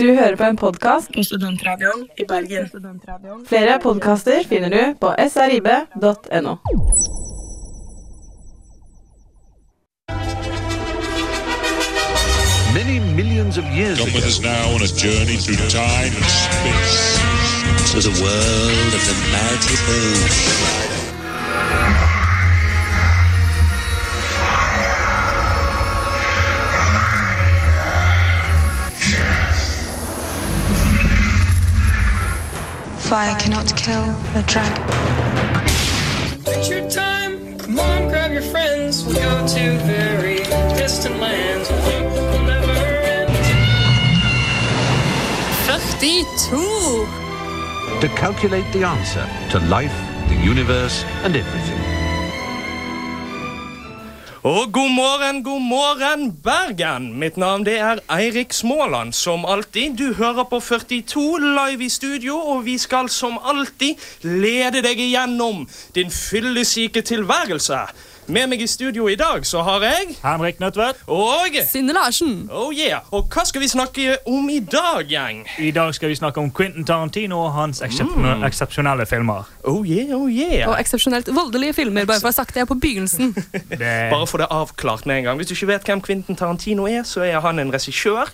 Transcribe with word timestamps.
Du 0.00 0.14
hører 0.14 0.36
på 0.36 0.44
en 0.44 0.56
podkast 0.56 1.12
på 1.14 1.22
Studentradioen 1.22 2.06
i 2.18 2.24
Bergen. 2.28 2.70
Flere 3.48 3.78
podkaster 3.82 4.46
finner 4.48 4.68
du 4.68 4.94
på 5.00 5.14
srib.no. 5.28 6.56
Many 12.74 12.98
millions 13.16 13.58
of 13.58 13.64
years 13.64 14.00
ago, 14.00 14.10
with 14.14 14.26
is 14.26 14.40
now 14.40 14.74
on 14.74 14.82
a 14.82 14.90
journey 15.04 15.36
through 15.36 15.68
time 15.68 16.14
and 16.16 16.24
space. 16.24 17.20
to 17.90 17.98
the 18.00 18.22
world 18.22 18.94
of 18.94 19.02
the 19.08 19.16
mighty 19.32 19.76
Boo. 19.86 20.99
Fire 33.10 33.36
cannot 33.40 33.66
kill 33.76 34.04
the 34.34 34.42
dragon. 34.46 34.84
Picture 36.44 36.88
time. 36.88 37.58
Come 37.58 37.80
on, 37.80 38.08
grab 38.08 38.30
your 38.30 38.40
friends. 38.40 39.04
We'll 39.04 39.16
go 39.16 39.46
to 39.48 39.78
very 39.78 40.44
distant 40.78 41.18
lands. 41.18 41.68
We 41.68 42.06
will 42.06 42.38
never 42.46 42.70
end. 42.70 43.34
42! 46.48 47.20
to 48.00 48.08
calculate 48.16 48.72
the 48.72 48.84
answer 48.84 49.28
to 49.50 49.58
life, 49.66 49.92
the 50.28 50.36
universe, 50.36 51.02
and 51.24 51.34
everything. 51.34 51.99
Og 54.40 54.72
god 54.72 54.90
morgen, 54.90 55.42
god 55.44 55.60
morgen, 55.60 56.32
Bergen! 56.44 57.18
Mitt 57.20 57.36
navn 57.36 57.66
det 57.66 57.74
er 57.76 57.98
Eirik 58.08 58.54
Småland. 58.56 59.12
Som 59.12 59.44
alltid, 59.44 59.98
du 59.98 60.14
hører 60.16 60.46
på 60.48 60.60
42 60.60 61.40
live 61.42 61.84
i 61.84 61.88
studio, 61.92 62.38
og 62.38 62.64
vi 62.64 62.78
skal 62.80 63.10
som 63.12 63.36
alltid 63.44 64.00
lede 64.24 64.80
deg 64.80 64.96
igjennom 64.96 65.66
din 65.94 66.08
fyllesyke 66.08 67.02
tilværelse. 67.04 67.82
Med 68.30 68.46
meg 68.46 68.60
i 68.62 68.66
studio 68.70 69.08
i 69.10 69.16
dag 69.18 69.42
så 69.48 69.62
har 69.66 69.82
jeg 69.82 70.12
Henrik 70.22 70.60
Nødtvedt. 70.62 71.00
Og 71.10 71.56
Synne 71.66 71.94
Larsen. 71.96 72.44
Oh 72.54 72.68
yeah! 72.74 73.00
Og 73.16 73.26
hva 73.32 73.42
skal 73.48 73.62
vi 73.64 73.68
snakke 73.70 74.12
om 74.30 74.46
i 74.52 74.60
dag, 74.62 75.02
gjeng? 75.10 75.40
I 75.58 75.70
dag 75.74 75.90
skal 75.96 76.12
vi 76.12 76.18
snakke 76.18 76.38
om 76.42 76.50
Quentin 76.54 76.84
Tarantino 76.86 77.40
og 77.48 77.52
hans 77.56 77.80
Mm. 77.82 78.44
eksepsjonelle 78.46 79.06
filmer. 79.06 79.48
Oh 79.64 79.82
yeah, 79.88 80.14
oh 80.14 80.28
yeah. 80.30 80.68
Og 80.70 80.76
eksepsjonelt 80.80 81.28
voldelige 81.34 81.72
filmer, 81.74 82.04
bare 82.06 82.20
for 82.20 82.28
å 82.28 82.32
ha 82.34 82.38
sagt 82.38 82.54
det 82.54 82.68
på 82.70 82.74
begynnelsen. 82.78 83.34
Det, 83.80 84.10
Bare 84.12 84.26
få 84.26 84.38
det 84.38 84.46
avklart 84.50 85.06
med 85.06 85.18
en 85.18 85.24
gang. 85.24 85.36
Hvis 85.40 85.48
du 85.50 85.54
ikke 85.54 85.72
vet 85.74 85.84
hvem 85.90 86.00
Quentin 86.04 86.36
Tarantino 86.36 86.86
er, 86.86 87.02
så 87.08 87.24
er 87.26 87.40
han 87.40 87.58
en 87.58 87.72
regissør 87.74 88.30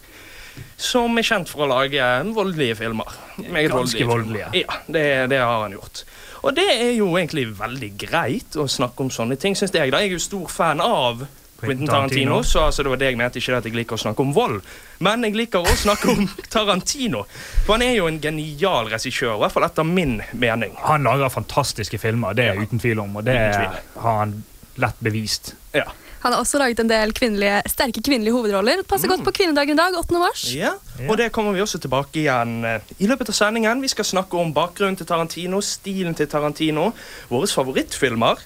som 0.80 1.16
er 1.20 1.24
kjent 1.24 1.48
for 1.52 1.64
å 1.64 1.68
lage 1.68 2.04
voldelige 2.36 2.76
filmer. 2.78 3.08
Meget 3.38 3.70
Ganske 3.72 4.04
voldelige. 4.08 4.44
voldelige. 4.48 4.64
Ja, 4.66 4.78
det, 4.92 5.06
det 5.30 5.40
har 5.40 5.62
han 5.66 5.72
gjort. 5.76 6.04
Og 6.46 6.54
det 6.54 6.66
er 6.70 6.92
jo 6.94 7.08
egentlig 7.18 7.48
veldig 7.58 7.88
greit 7.98 8.54
å 8.54 8.68
snakke 8.70 9.02
om 9.02 9.10
sånne 9.10 9.34
ting, 9.40 9.56
syns 9.58 9.74
jeg. 9.74 9.90
da. 9.90 9.98
Jeg 9.98 10.12
er 10.12 10.14
jo 10.14 10.22
stor 10.22 10.46
fan 10.52 10.82
av 10.84 11.26
Quentin 11.58 11.88
Tarantino, 11.88 12.42
så 12.46 12.66
altså, 12.68 12.84
det 12.84 12.92
var 12.92 13.00
det 13.00 13.08
jeg 13.10 13.18
mente. 13.18 13.40
Ikke 13.40 13.58
at 13.58 13.66
jeg 13.66 13.74
liker 13.74 13.96
å 13.96 14.02
snakke 14.04 14.22
om 14.22 14.32
vold, 14.36 14.60
men 15.02 15.24
jeg 15.26 15.34
liker 15.34 15.66
å 15.66 15.76
snakke 15.80 16.12
om 16.12 16.26
Tarantino. 16.54 17.24
For 17.66 17.74
han 17.74 17.86
er 17.88 17.96
jo 17.96 18.06
en 18.10 18.20
genial 18.22 18.92
regissør, 18.92 19.34
i 19.34 19.42
hvert 19.42 19.56
fall 19.56 19.66
etter 19.66 19.88
min 19.88 20.20
mening. 20.38 20.76
han 20.84 21.08
lager 21.08 21.32
fantastiske 21.32 21.98
filmer, 21.98 22.36
det 22.36 22.50
er 22.52 22.62
uten 22.62 22.82
tvil 22.82 23.02
om, 23.02 23.18
og 23.18 23.26
det 23.26 23.38
har 23.40 24.20
han 24.22 24.36
lett 24.76 25.00
bevist. 25.02 25.54
Ja. 25.74 25.88
Han 26.24 26.32
har 26.32 26.40
også 26.40 26.58
laget 26.58 26.80
en 26.82 26.90
del 26.90 27.12
kvinnelige, 27.16 27.60
sterke 27.70 28.02
kvinnelige 28.02 28.34
hovedroller. 28.34 28.82
Passer 28.88 29.10
godt 29.10 29.24
på 29.26 29.34
kvinnedagen 29.36 29.76
i 29.76 29.80
dag, 29.80 29.98
8. 29.98 30.18
mars. 30.18 30.46
Ja, 30.54 30.72
og 31.08 31.16
det 31.20 31.30
kommer 31.34 31.54
vi 31.54 31.62
også 31.64 31.78
tilbake 31.82 32.24
igjen 32.24 32.58
eh, 32.64 32.92
i 32.98 33.08
løpet 33.10 33.30
av 33.30 33.38
sendingen. 33.38 33.84
Vi 33.84 33.92
skal 33.92 34.08
snakke 34.08 34.40
om 34.40 34.52
bakgrunnen 34.56 34.98
til 34.98 35.08
Tarantino, 35.08 35.62
stilen 35.64 36.16
til 36.18 36.28
Tarantino, 36.30 36.90
våre 37.30 37.50
favorittfilmer. 37.50 38.44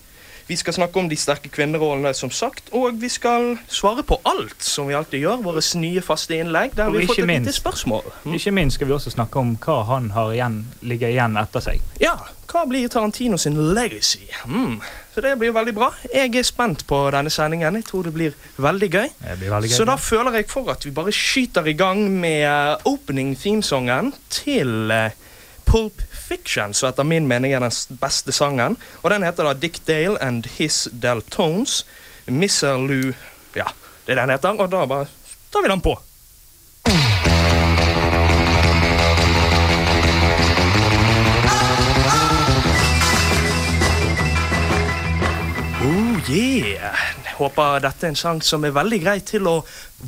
Vi 0.50 0.56
skal 0.56 0.74
snakke 0.74 0.98
om 0.98 1.06
de 1.08 1.14
sterke 1.14 1.46
kvinnerollene, 1.48 2.10
som 2.14 2.30
sagt, 2.34 2.72
og 2.74 2.96
vi 2.98 3.08
skal 3.08 3.52
svare 3.70 4.02
på 4.02 4.16
alt, 4.26 4.58
som 4.66 4.88
vi 4.90 4.96
alltid 4.98 5.22
gjør. 5.22 5.44
Våre 5.44 5.62
nye 5.78 6.02
faste 6.02 6.40
innlegg, 6.42 6.74
der 6.74 6.90
Og 6.90 6.96
vi 6.96 7.04
har 7.04 7.12
fått 7.12 7.22
et 7.22 7.30
et 7.30 7.44
lite 7.46 7.54
spørsmål. 7.54 8.08
Mm. 8.24 8.34
Ikke 8.34 8.54
minst 8.56 8.74
skal 8.80 8.90
vi 8.90 8.96
også 8.96 9.12
snakke 9.14 9.38
om 9.38 9.52
hva 9.62 9.84
han 9.92 10.10
har 10.10 10.32
igjen, 10.34 10.64
ligger 10.82 11.14
igjen 11.14 11.38
etter 11.38 11.62
seg. 11.62 11.84
Ja, 12.02 12.16
hva 12.50 12.64
blir 12.66 12.88
Tarantino 12.90 13.38
sin 13.38 13.56
legacy? 13.74 14.26
Mm. 14.46 14.80
Så 15.14 15.22
det 15.22 15.36
blir 15.38 15.52
veldig 15.54 15.74
bra. 15.74 15.90
Jeg 16.14 16.34
er 16.34 16.46
spent 16.46 16.82
på 16.88 16.98
denne 17.14 17.30
sendingen. 17.30 17.78
Jeg 17.78 17.86
tror 17.86 18.08
det 18.08 18.12
blir 18.14 18.36
veldig 18.58 18.88
gøy. 18.90 19.08
Det 19.22 19.38
blir 19.38 19.54
veldig 19.54 19.70
gøy. 19.70 19.76
Så 19.76 19.86
da 19.88 19.96
føler 20.00 20.40
jeg 20.40 20.48
for 20.50 20.70
at 20.72 20.86
vi 20.86 20.92
bare 20.94 21.14
skyter 21.14 21.70
i 21.70 21.76
gang 21.78 22.02
med 22.10 22.44
eh, 22.48 22.86
opening 22.90 23.36
themesongen 23.38 24.12
til 24.34 24.90
eh, 24.94 25.14
Pulp 25.70 26.02
Fiction, 26.10 26.74
som 26.74 26.90
etter 26.90 27.06
min 27.06 27.28
mening 27.30 27.54
er 27.54 27.62
den 27.62 27.98
beste 28.02 28.34
sangen. 28.34 28.78
Og 29.02 29.10
den 29.14 29.26
heter 29.26 29.46
da 29.46 29.54
Dick 29.54 29.82
Dale 29.86 30.18
and 30.22 30.50
His 30.58 30.88
Deltones. 30.90 31.84
Lou 32.26 33.14
Ja, 33.56 33.66
det 34.06 34.14
er 34.14 34.20
den 34.22 34.30
heter, 34.30 34.58
og 34.58 34.70
da 34.70 34.86
bare 34.86 35.06
tar 35.50 35.62
vi 35.62 35.70
den 35.70 35.82
på. 35.82 35.96
Håper 47.40 47.80
dette 47.84 48.06
er 48.06 48.12
en 48.12 48.16
sang 48.20 48.40
som 48.44 48.64
er 48.64 48.74
veldig 48.76 49.00
grei 49.02 49.18
til 49.26 49.46
å 49.50 49.56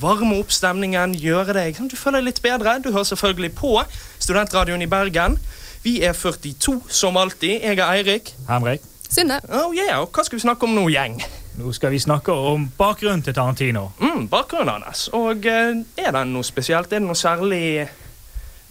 varme 0.01 0.39
opp 0.41 0.53
stemningen, 0.55 1.15
gjøre 1.19 1.53
deg 1.57 1.77
sånn 1.77 1.91
du 1.91 1.97
føler 1.97 2.21
deg 2.23 2.31
litt 2.31 2.43
bedre. 2.45 2.79
Du 2.85 2.91
hører 2.93 3.09
selvfølgelig 3.11 3.53
på 3.59 3.75
Studentradioen 4.23 4.83
i 4.85 4.89
Bergen. 4.91 5.39
Vi 5.83 5.97
er 6.07 6.13
42, 6.15 6.79
som 6.89 7.17
alltid. 7.19 7.61
Jeg 7.65 7.79
er 7.79 7.89
Eirik. 7.97 8.35
Henrik, 8.49 8.83
Synne. 9.13 9.41
Oh 9.53 9.75
yeah, 9.77 9.99
og 10.01 10.09
Hva 10.15 10.23
skal 10.25 10.39
vi 10.39 10.45
snakke 10.47 10.65
om 10.65 10.73
nå, 10.79 10.87
gjeng? 10.89 11.19
nå 11.59 11.73
skal 11.77 11.91
vi 11.93 11.99
snakke 12.01 12.33
om 12.33 12.63
bakgrunnen 12.79 13.21
til 13.27 13.35
Tarantino. 13.37 13.91
Mm, 14.01 14.29
bakgrunnen 14.33 14.87
hans. 14.87 15.09
Og 15.13 15.45
eh, 15.45 15.83
er 16.01 16.15
den 16.17 16.31
noe 16.33 16.47
spesielt? 16.49 16.89
Er 16.95 17.03
det 17.03 17.05
noe 17.05 17.19
særlig 17.19 17.89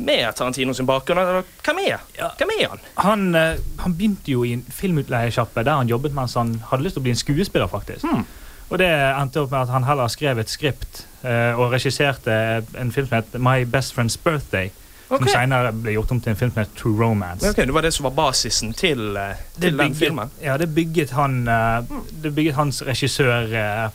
med 0.01 0.33
Tarantino 0.35 0.73
sin 0.73 0.88
bakgrunn? 0.89 1.19
Eller 1.22 1.43
hvem 1.61 1.83
er, 1.83 1.99
Ja. 2.17 2.31
hvem 2.39 2.49
er 2.57 2.69
han? 2.72 2.79
Han, 3.05 3.35
eh, 3.35 3.59
han 3.83 3.93
begynte 3.93 4.31
jo 4.33 4.41
i 4.43 4.53
en 4.53 4.66
filmutleiesjappe 4.66 5.61
der 5.63 5.78
han 5.83 5.88
jobbet 5.93 6.13
mens 6.17 6.33
han 6.33 6.55
hadde 6.72 6.83
lyst 6.88 6.97
til 6.97 7.03
å 7.03 7.05
bli 7.05 7.11
en 7.13 7.22
skuespiller. 7.22 7.67
faktisk. 7.67 8.01
Hmm. 8.07 8.25
Og 8.71 8.79
det 8.79 8.87
endte 8.87 9.41
opp 9.43 9.51
med 9.51 9.65
at 9.65 9.71
han 9.73 9.83
heller 9.83 10.07
skrev 10.11 10.39
et 10.39 10.49
skript 10.49 11.05
eh, 11.27 11.57
og 11.59 11.73
regisserte 11.73 12.33
en 12.79 12.91
film 12.95 13.09
som 13.09 13.17
het 13.19 13.35
My 13.35 13.65
Best 13.67 13.97
Friend's 13.97 14.15
Birthday. 14.23 14.71
Okay. 15.11 15.27
Som 15.27 15.27
senere 15.27 15.73
ble 15.75 15.91
gjort 15.97 16.11
om 16.15 16.21
til 16.23 16.31
en 16.31 16.37
film 16.39 16.53
som 16.53 16.61
het 16.61 16.71
True 16.79 16.95
Romance. 16.95 17.49
Ok, 17.49 17.57
Det 17.65 17.73
var 17.75 17.83
det 17.83 17.91
som 17.93 18.07
var 18.07 18.13
basisen 18.15 18.71
til, 18.73 19.17
eh, 19.17 19.35
til 19.59 19.71
bygget, 19.71 19.79
den 19.79 19.95
filmen? 19.95 20.31
Ja, 20.41 20.57
det 20.57 20.69
bygget 20.75 21.11
han 21.11 21.47
eh, 21.47 21.83
Det 22.23 22.35
bygget 22.35 22.55
hans 22.55 22.83
regissørkarriere. 22.87 23.91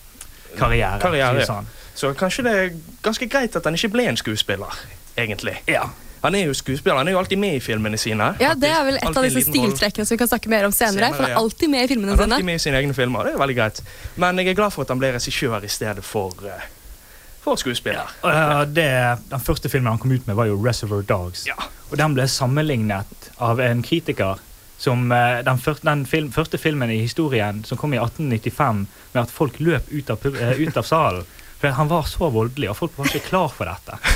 Karriere, 0.58 1.40
ja. 1.40 1.46
Sånn. 1.46 1.66
Så 1.96 2.12
kanskje 2.12 2.44
det 2.44 2.52
er 2.60 2.74
ganske 3.02 3.28
greit 3.32 3.56
at 3.56 3.64
han 3.64 3.74
ikke 3.74 3.88
ble 3.88 4.04
en 4.10 4.16
skuespiller, 4.20 4.76
egentlig. 5.16 5.56
Ja. 5.66 5.88
Han 6.26 6.34
er 6.34 6.48
jo 6.48 6.54
skuespiller, 6.58 6.98
han 6.98 7.06
er 7.06 7.14
jo 7.14 7.20
alltid 7.20 7.38
med 7.38 7.56
i 7.56 7.60
filmene 7.62 7.98
sine. 8.00 8.32
Ja, 8.42 8.54
Det 8.58 8.66
er 8.66 8.82
vel 8.84 8.96
et 8.98 9.04
Alltid 9.06 9.20
av 9.20 9.26
disse 9.28 9.44
stiltrekkene 9.46 10.06
som 10.06 10.16
vi 10.16 10.18
kan 10.18 10.30
snakke 10.30 10.50
mer 10.50 10.66
om 10.66 10.72
senere. 10.74 11.12
for 11.14 11.22
han 11.22 11.36
er 11.36 11.42
alltid 11.42 11.70
med 11.70 11.84
i 11.84 11.90
filmene 11.92 12.16
sine. 12.16 12.22
Han 12.22 12.32
er 12.32 12.40
alltid 12.40 12.48
med 12.48 12.58
i 12.58 12.64
sine 12.64 12.80
egne 12.80 12.96
filmer, 12.96 13.28
det 13.28 13.34
er 13.36 13.38
veldig 13.38 13.56
greit. 13.60 13.82
Men 14.16 14.42
jeg 14.42 14.50
er 14.50 14.58
glad 14.58 14.74
for 14.74 14.82
at 14.82 14.90
han 14.90 14.98
ble 14.98 15.12
regissør 15.14 15.62
i 15.62 15.70
stedet 15.70 16.04
for, 16.04 16.34
eh, 16.42 16.66
for 17.44 17.62
skuespiller. 17.62 18.10
Ja, 18.24 18.62
eh, 18.62 18.64
det, 18.66 18.88
den 19.30 19.40
første 19.40 19.70
filmen 19.70 19.92
han 19.92 20.02
kom 20.02 20.10
ut 20.10 20.26
med, 20.26 20.34
var 20.34 20.50
jo 20.50 20.58
Reservoir 20.58 21.06
Dogs. 21.06 21.46
Ja. 21.46 21.54
Og 21.90 21.96
den 22.00 22.18
ble 22.18 22.26
sammenlignet 22.26 23.30
av 23.38 23.62
en 23.62 23.82
kritiker 23.86 24.42
som 24.78 25.12
eh, 25.12 25.44
den, 25.46 25.58
første, 25.62 25.86
den 25.86 26.06
film, 26.06 26.32
første 26.32 26.58
filmen 26.58 26.90
i 26.90 26.98
historien 27.04 27.62
som 27.64 27.78
kom 27.78 27.94
i 27.94 28.02
1895, 28.02 28.86
med 29.14 29.22
at 29.22 29.30
folk 29.30 29.60
løp 29.60 29.86
ut 29.92 30.10
av, 30.10 30.26
ut 30.58 30.76
av 30.76 30.82
salen. 30.82 31.26
For 31.56 31.72
han 31.72 31.88
var 31.88 32.02
så 32.04 32.28
voldelig, 32.30 32.68
og 32.68 32.76
folk 32.76 32.98
var 32.98 33.06
ikke 33.08 33.28
klar 33.30 33.48
for 33.48 33.64
dette. 33.70 33.96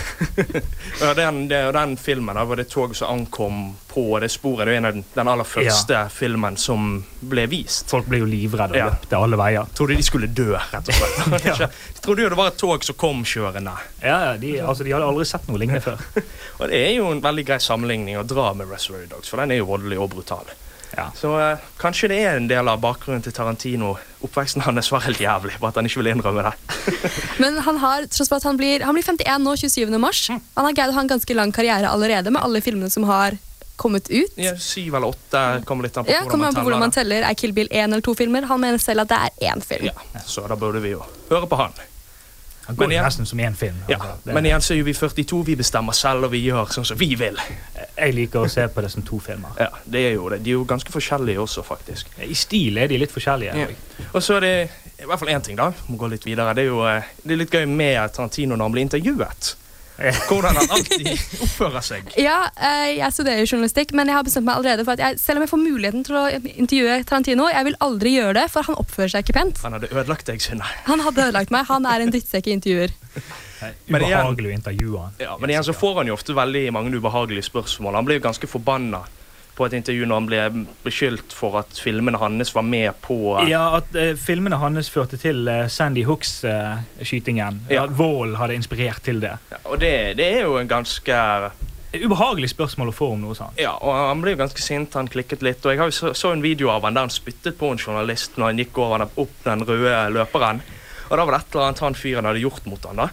Ja, 1.01 1.15
den, 1.17 1.47
det, 1.49 1.59
den 1.73 1.95
filmen 1.97 2.37
da, 2.37 2.43
var 2.45 2.59
det 2.61 2.67
tog 2.69 2.93
som 2.97 3.09
ankom 3.15 3.61
på 3.89 4.03
det 4.21 4.29
sporet. 4.31 4.67
Det 4.69 4.75
er 4.75 4.81
en 4.83 4.89
av 4.91 4.99
den, 5.15 5.29
aller 5.33 5.49
første 5.49 6.03
filmen 6.13 6.59
som 6.61 6.91
ble 7.25 7.47
vist. 7.49 7.87
Folk 7.89 8.11
ble 8.11 8.21
jo 8.21 8.29
livredde 8.29 8.77
og 8.77 8.81
Ja. 8.83 8.91
løpte 8.91 9.17
alle 9.17 9.39
veier. 9.41 9.71
Trodde 9.79 9.97
de 9.97 10.05
skulle 10.05 10.29
dø, 10.29 10.51
rett 10.59 10.91
og 10.93 10.99
slett. 10.99 11.47
Ja. 11.49 11.71
De 11.71 12.05
trodde 12.05 12.27
jo 12.27 12.29
det 12.35 12.39
var 12.43 12.53
et 12.53 12.61
tog 12.61 12.85
som 12.85 12.99
kom 13.01 13.25
kjørende. 13.25 13.73
Ja, 14.05 14.19
ja, 14.29 14.37
de, 14.41 14.53
altså, 14.61 14.85
de 14.85 14.93
hadde 14.93 15.09
aldri 15.09 15.25
sett 15.33 15.49
noe 15.49 15.61
lignende 15.63 15.81
før. 15.85 16.05
Og 16.61 16.69
det 16.69 16.83
er 16.85 16.93
jo 16.99 17.09
en 17.15 17.25
veldig 17.25 17.47
grei 17.49 17.59
sammenligning 17.65 18.21
å 18.21 18.27
dra 18.29 18.51
med 18.57 18.69
Reservoir 18.69 19.09
Dogs, 19.15 19.33
for 19.33 19.41
den 19.41 19.57
er 19.57 19.63
jo 19.63 19.71
voldelig 19.73 19.97
og 20.05 20.13
brutal. 20.13 20.53
Ja. 20.97 21.11
Så 21.15 21.33
uh, 21.39 21.69
kanskje 21.81 22.11
det 22.13 22.21
er 22.25 22.39
en 22.39 22.49
del 22.51 22.69
av 22.71 22.81
bakgrunnen 22.83 23.23
til 23.25 23.35
Tarantino. 23.35 23.95
Oppveksten 24.27 24.65
hans 24.67 24.91
var 24.93 25.05
helt 25.07 25.21
jævlig, 25.23 25.57
bare 25.61 25.75
at 25.75 25.81
han 25.81 25.89
ikke 25.89 26.03
vil 26.03 26.11
innrømme 26.13 26.47
det. 26.49 26.55
Men 27.43 27.61
han 27.65 27.79
har, 27.83 28.09
tross 28.13 28.33
at 28.35 28.47
han 28.49 28.59
blir, 28.61 28.85
han 28.87 28.97
blir 28.97 29.07
51 29.07 29.47
nå, 29.47 29.55
27. 29.61 29.95
mars. 30.03 30.27
Mm. 30.31 30.41
Han 30.59 30.69
har 30.69 30.77
greid 30.79 30.93
å 30.93 30.99
ha 30.99 31.07
en 31.07 31.15
ganske 31.15 31.39
lang 31.39 31.55
karriere 31.55 31.93
allerede 31.93 32.35
med 32.35 32.43
alle 32.43 32.63
filmene 32.65 32.91
som 32.93 33.07
har 33.09 33.39
kommet 33.81 34.11
ut. 34.11 34.35
Ja, 34.37 34.53
syv 34.61 34.95
eller 34.95 35.15
åtte 35.15 35.63
kommer 35.65 35.87
litt 35.87 35.97
an 35.97 36.05
på 36.05 36.13
Ja, 36.13 36.27
kommer 36.29 36.51
an 36.51 36.59
på 36.59 36.67
hvordan 36.67 36.83
man 36.85 36.93
teller. 36.93 37.25
Er 37.25 37.39
Kill 37.39 37.55
Bill 37.57 37.71
én 37.71 37.89
eller 37.89 38.05
to 38.05 38.13
filmer? 38.19 38.45
Han 38.51 38.61
mener 38.61 38.83
selv 38.83 39.07
at 39.07 39.13
det 39.13 39.21
er 39.21 39.55
én 39.55 39.65
film. 39.65 39.89
Ja, 39.89 40.25
så 40.27 40.45
da 40.51 40.59
burde 40.61 40.83
vi 40.85 40.93
jo 40.93 41.01
høre 41.31 41.49
på 41.49 41.57
han. 41.63 41.73
Går 42.77 42.87
Men 42.87 42.91
igjen- 42.97 43.05
nesten 43.05 43.27
som 43.27 43.39
én 43.41 43.55
film. 43.57 43.77
Ja, 43.89 43.97
altså. 43.97 44.17
Det- 44.25 44.35
Men 44.35 44.45
igjen 44.47 44.61
så 44.61 44.75
er 44.75 44.79
jo 44.79 44.85
vi 44.85 44.93
42, 44.95 45.45
vi 45.47 45.57
bestemmer 45.57 45.93
selv, 45.93 46.25
og 46.25 46.31
vi 46.33 46.43
gjør 46.51 46.67
sånn 46.71 46.85
som 46.87 46.97
vi 46.99 47.15
vil. 47.15 47.37
Jeg 47.99 48.15
liker 48.15 48.41
å 48.41 48.49
se 48.51 48.69
på 48.69 48.81
det 48.83 48.91
som 48.91 49.03
to 49.03 49.19
filmer. 49.21 49.49
Ja, 49.59 49.69
det 49.91 50.07
er 50.07 50.15
jo 50.15 50.29
det. 50.29 50.43
De 50.45 50.51
er 50.51 50.53
jo 50.55 50.65
ganske 50.65 50.91
forskjellige 50.93 51.39
også, 51.41 51.63
faktisk. 51.65 52.07
I 52.23 52.35
stil 52.35 52.79
er 52.79 52.87
de 52.89 52.99
litt 52.99 53.13
forskjellige. 53.13 53.55
Ja. 53.57 53.67
Og 54.15 54.23
så 54.23 54.35
er 54.37 54.41
det 54.41 54.71
i 55.01 55.05
hvert 55.07 55.19
fall 55.19 55.29
én 55.29 55.43
ting, 55.43 55.57
da. 55.57 55.73
Må 55.89 55.97
gå 55.99 56.09
litt 56.11 56.25
videre. 56.25 56.55
Det 56.55 56.63
er 56.65 56.69
jo 56.69 56.87
eh, 56.87 57.03
det 57.25 57.33
er 57.33 57.37
litt 57.37 57.51
gøy 57.51 57.67
med 57.69 58.13
Tarantino 58.13 58.57
når 58.57 58.63
han 58.65 58.73
blir 58.73 58.83
intervjuet. 58.89 59.55
Hvordan 60.01 60.57
han 60.57 60.71
alltid 60.73 61.11
oppfører 61.45 61.85
seg. 61.85 62.13
Ja, 62.21 62.39
eh, 62.57 62.97
jeg 62.99 63.13
studerer 63.13 63.45
journalistikk, 63.45 63.93
men 63.97 64.09
jeg 64.11 64.17
har 64.17 64.25
bestemt 64.27 64.47
meg 64.49 64.61
allerede 64.61 64.87
for 64.87 64.97
at 64.97 65.03
jeg, 65.05 65.21
selv 65.21 65.41
om 65.41 65.45
jeg 65.45 65.53
får 65.53 65.63
muligheten 65.63 66.07
til 66.07 66.17
å 66.17 66.25
intervjue 66.33 66.97
Tarantino, 67.09 67.49
jeg 67.53 67.69
vil 67.69 67.79
aldri 67.85 68.15
gjøre 68.17 68.35
det, 68.41 68.47
for 68.53 68.69
han 68.69 68.81
oppfører 68.81 69.13
seg 69.15 69.27
ikke 69.27 69.37
pent. 69.37 69.63
Han 69.67 69.77
hadde 69.77 69.93
ødelagt 69.93 70.29
deg, 70.31 70.41
Synne. 70.43 70.67
Han 70.91 71.05
hadde 71.05 71.29
ødelagt 71.29 71.53
meg. 71.55 71.69
Han 71.69 71.87
er 71.89 72.05
en 72.05 72.13
drittsekk 72.15 72.49
i 72.49 72.57
intervjuer. 72.57 72.95
Ubehagelig 73.91 74.49
å 74.49 74.53
intervjue 74.57 75.01
han. 75.05 75.17
Ja, 75.21 75.35
men 75.41 75.53
igjen 75.53 75.67
så 75.67 75.75
får 75.77 75.99
han 76.01 76.09
jo 76.09 76.15
ofte 76.17 76.33
veldig 76.37 76.63
mange 76.73 76.97
ubehagelige 76.97 77.45
spørsmål. 77.51 77.99
Han 77.99 78.07
blir 78.09 78.17
jo 78.17 78.25
ganske 78.25 78.49
forbanna 78.49 79.03
på 79.61 79.69
et 79.69 79.77
intervju 79.77 80.07
når 80.09 80.21
han 80.21 80.29
ble 80.29 80.67
beskyldt 80.87 81.35
for 81.37 81.59
at 81.61 81.81
filmene 81.85 82.21
hans 82.21 82.55
var 82.57 82.65
med 82.65 82.97
på 83.05 83.19
Ja, 83.51 83.67
at 83.77 83.93
eh, 83.99 84.15
filmene 84.17 84.57
hans 84.61 84.89
førte 84.93 85.21
til 85.21 85.49
eh, 85.53 85.67
Sandy 85.69 86.07
Hooks-skytingen. 86.09 87.67
Ja. 87.69 87.85
At 87.85 87.93
Vål 87.99 88.39
hadde 88.41 88.57
inspirert 88.57 89.05
til 89.05 89.21
det. 89.21 89.37
Og 89.67 89.77
det, 89.83 90.17
det 90.21 90.31
er 90.39 90.47
jo 90.49 90.57
en 90.61 90.71
ganske 90.71 91.21
Ubehagelig 91.91 92.53
spørsmål 92.53 92.93
å 92.93 92.95
få 92.95 93.07
om 93.17 93.23
noe 93.25 93.35
sånt. 93.35 93.57
Ja, 93.59 93.73
og 93.83 93.91
han 93.91 94.21
ble 94.23 94.37
jo 94.37 94.39
ganske 94.39 94.63
sint. 94.63 94.95
Han 94.95 95.09
klikket 95.11 95.41
litt. 95.43 95.65
Og 95.67 95.73
jeg 95.73 95.81
har 95.81 95.89
jo 95.91 95.97
så, 95.97 96.13
så 96.15 96.31
en 96.31 96.45
video 96.45 96.69
av 96.71 96.85
han 96.87 96.95
der 96.95 97.09
han 97.09 97.11
spyttet 97.11 97.59
på 97.59 97.73
en 97.75 97.83
journalist 97.83 98.39
når 98.39 98.53
han 98.53 98.61
gikk 98.63 98.79
over 98.79 99.03
den, 99.03 99.11
opp 99.19 99.41
den 99.43 99.65
røde 99.67 99.97
løperen. 100.15 100.63
Og 101.09 101.17
da 101.19 101.25
var 101.25 101.35
det 101.35 101.41
et 101.41 101.57
eller 101.57 101.67
annet 101.67 101.83
han 101.83 101.99
fyren 101.99 102.31
hadde 102.31 102.45
gjort 102.45 102.69
mot 102.71 102.87
han 102.87 103.03
da. 103.03 103.09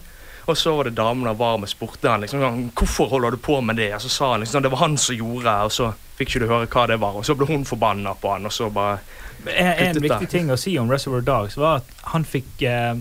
Og 0.46 0.60
så 0.62 0.76
var 0.78 0.88
det 0.88 1.00
damen 1.00 1.26
han 1.26 1.40
var 1.40 1.58
med, 1.58 1.72
spurte 1.74 2.12
han 2.14 2.22
liksom, 2.24 2.70
hvorfor 2.78 3.10
holder 3.16 3.34
du 3.34 3.42
på 3.42 3.58
med 3.66 3.82
det. 3.82 3.90
Og 3.98 4.06
så 4.06 4.14
sa 4.14 4.30
han 4.36 4.46
liksom, 4.46 4.62
det 4.64 4.72
var 4.72 4.86
han 4.86 5.00
som 5.02 5.18
gjorde, 5.18 5.56
og 5.66 5.74
så 5.74 5.90
fikk 6.18 6.34
ikke 6.34 6.46
du 6.46 6.50
høre 6.52 6.70
hva 6.72 6.88
det 6.90 7.00
var. 7.02 7.18
Og 7.20 7.26
så 7.28 7.36
ble 7.38 7.50
hun 7.50 7.66
forbanna 7.68 8.16
på 8.18 8.34
han, 8.34 8.46
og 8.50 8.54
så 8.54 8.72
bare 8.74 9.00
En, 9.48 9.68
en 9.94 10.00
viktig 10.02 10.28
ting 10.32 10.50
å 10.52 10.58
si 10.58 10.74
om 10.82 10.90
Reservoir 10.90 11.22
Dogs 11.22 11.56
var 11.62 11.84
at 11.84 11.92
han 12.12 12.26
fikk 12.26 12.64
eh, 12.66 12.98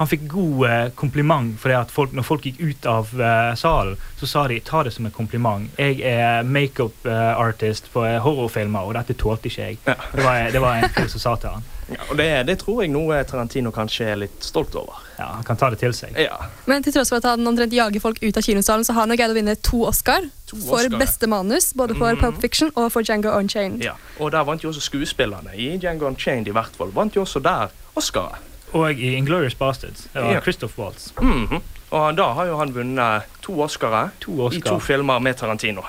han 0.00 0.08
fikk 0.08 0.22
god 0.32 0.60
eh, 0.68 0.90
kompliment 0.96 1.56
fordi 1.60 1.74
at 1.76 1.90
folk, 1.92 2.12
når 2.16 2.24
folk 2.24 2.46
gikk 2.48 2.60
ut 2.60 2.86
av 2.88 3.10
eh, 3.20 3.50
salen, 3.60 3.98
så 4.16 4.28
sa 4.28 4.46
de 4.48 4.56
ta 4.64 4.80
det 4.86 4.94
som 4.94 5.04
en 5.08 5.12
kompliment. 5.12 5.66
Jeg 5.76 5.98
er 6.08 6.46
makeup 6.48 7.04
eh, 7.04 7.32
artist 7.36 7.90
på 7.92 8.06
eh, 8.08 8.16
horrorfilmer, 8.24 8.88
og 8.88 8.96
dette 8.96 9.16
tålte 9.20 9.50
ikke 9.50 9.66
jeg. 9.66 9.80
Ja. 9.84 9.98
Det, 10.14 10.24
var, 10.24 10.38
det 10.56 10.62
var 10.64 10.78
en 10.78 10.94
fyr 10.94 11.10
som 11.12 11.24
sa 11.24 11.34
til 11.42 11.52
han. 11.52 11.68
Ja, 11.90 12.00
Og 12.10 12.16
det, 12.16 12.46
det 12.46 12.58
tror 12.60 12.82
jeg 12.82 12.90
noe 12.92 13.24
Tarantino 13.24 13.70
kanskje 13.70 14.06
er 14.12 14.16
litt 14.16 14.42
stolt 14.44 14.74
over. 14.78 14.94
Ja, 15.18 15.26
han 15.36 15.44
kan 15.44 15.56
ta 15.56 15.68
det 15.70 15.78
til 15.82 15.92
seg. 15.92 16.16
Ja, 16.16 16.36
Men 16.66 16.82
til 16.82 16.92
tross 16.92 17.08
for 17.12 17.16
at 17.20 17.24
han 17.24 17.46
omtrent 17.46 17.72
jager 17.72 18.00
folk 18.00 18.18
ut 18.22 18.36
av 18.36 18.42
kinosalen, 18.46 18.84
så 18.84 18.92
har 18.96 19.06
han 19.06 19.16
greid 19.16 19.30
å 19.30 19.34
vinne 19.36 19.56
to 19.60 19.82
Oscar 19.88 20.20
To 20.50 20.56
for 20.56 20.78
Oscar, 20.80 20.90
ja. 20.92 20.98
beste 20.98 21.26
manus, 21.30 21.72
både 21.74 21.94
for 21.98 22.12
Mhm. 22.14 22.20
Pulp 22.20 22.40
Fiction 22.40 22.70
og 22.76 22.90
for 22.92 23.02
Django 23.02 23.30
Unchained. 23.38 23.82
ja. 23.84 23.92
Og 24.18 24.30
der 24.32 24.44
vant 24.44 24.62
jo 24.62 24.70
også 24.70 24.80
skuespillerne. 24.80 25.54
I 25.54 25.76
Django 25.78 26.06
Unchained 26.06 26.48
i 26.48 26.50
hvert 26.52 26.76
fall. 26.76 26.90
Vant 26.94 27.14
jo 27.16 27.22
også 27.22 27.42
der 27.42 27.68
Oscar. 27.96 28.38
Og 28.72 28.92
i 28.92 29.14
Inglorious 29.16 29.54
Bastards. 29.54 30.06
Det 30.14 30.22
var 30.22 30.32
Ja. 30.32 30.40
Christoph 30.40 30.78
Waltz. 30.78 31.12
Mhm. 31.20 31.60
Og 31.90 32.16
da 32.16 32.32
har 32.32 32.46
jo 32.46 32.56
han 32.56 32.72
vunnet 32.74 33.22
to 33.42 33.52
Oscarer 33.62 34.10
To 34.20 34.48
i 34.50 34.60
to 34.60 34.78
filmer 34.78 35.18
med 35.18 35.34
Tarantino. 35.36 35.82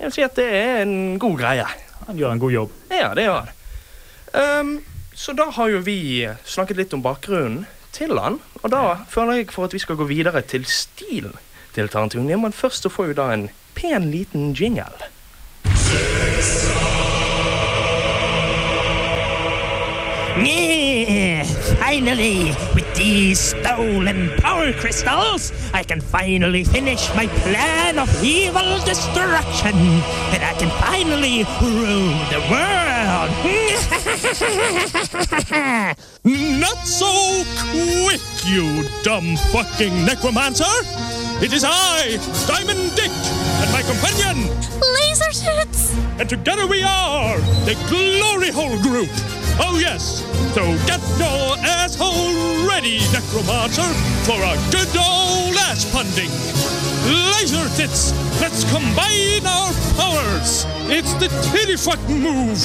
Jeg 0.00 0.04
vil 0.06 0.12
si 0.12 0.22
at 0.22 0.34
det 0.34 0.44
er 0.52 0.82
en 0.82 1.18
god 1.18 1.38
greie. 1.38 1.64
Han 2.06 2.16
gjør 2.18 2.32
en 2.32 2.38
god 2.38 2.52
jobb. 2.52 2.70
Ja, 2.90 3.14
det 3.14 3.24
gjør 3.24 3.38
han. 3.44 3.48
Ehm, 4.34 4.82
så 5.16 5.32
da 5.32 5.48
har 5.50 5.70
jo 5.72 5.78
vi 5.80 6.28
snakket 6.44 6.76
litt 6.76 6.92
om 6.92 7.00
bakgrunnen 7.00 7.64
til 7.96 8.18
han. 8.20 8.36
Og 8.60 8.68
da 8.70 8.82
føler 9.08 9.40
jeg 9.40 9.52
for 9.54 9.64
at 9.64 9.72
vi 9.72 9.80
skal 9.80 9.96
gå 9.96 10.04
videre 10.10 10.44
til 10.44 10.68
stilen 10.68 11.32
til 11.72 11.88
Tarantino. 11.88 12.28
Men 12.36 12.52
først 12.52 12.84
så 12.84 12.92
får 12.92 13.10
vi 13.10 13.16
da 13.16 13.30
en 13.32 13.48
pen 13.74 14.10
liten 14.12 14.52
jingle. 14.52 14.92
Yeah, 20.36 20.75
finally, 21.44 22.54
with 22.74 22.86
these 22.94 23.38
stolen 23.38 24.30
power 24.38 24.72
crystals, 24.72 25.52
I 25.72 25.82
can 25.82 26.00
finally 26.00 26.64
finish 26.64 27.08
my 27.14 27.26
plan 27.26 27.98
of 27.98 28.08
evil 28.22 28.78
destruction. 28.84 29.74
And 30.32 30.42
I 30.42 30.54
can 30.58 30.70
finally 30.80 31.44
rule 31.60 32.14
the 32.30 32.40
world. 32.50 33.30
Not 36.60 36.78
so 36.86 37.44
quick, 37.72 38.22
you 38.46 38.84
dumb 39.02 39.36
fucking 39.52 40.04
necromancer! 40.04 40.64
It 41.42 41.52
is 41.52 41.64
I, 41.66 42.16
Diamond 42.46 42.94
Dick, 42.96 43.12
and 43.12 43.70
my 43.72 43.82
companion, 43.82 44.48
Laser 44.94 45.32
tits! 45.32 45.94
and 46.18 46.28
together 46.28 46.66
we 46.66 46.82
are 46.82 47.38
the 47.66 47.74
Glory 47.88 48.50
Hole 48.50 48.80
Group. 48.80 49.35
Oh 49.58 49.78
yes, 49.80 50.22
so 50.54 50.62
get 50.86 51.00
your 51.18 51.56
asshole 51.64 52.66
ready, 52.68 52.98
necromancer, 53.12 53.88
for 54.24 54.36
a 54.36 54.54
good 54.70 54.94
old 54.96 55.56
ass 55.56 55.84
funding. 55.84 56.30
Laser 57.06 57.68
tits, 57.76 58.12
let's 58.40 58.64
combine 58.70 59.46
our 59.46 59.72
powers. 59.96 60.66
It's 60.88 61.12
the 61.14 61.28
titty 61.50 61.76
fuck 61.76 62.00
move. 62.08 62.60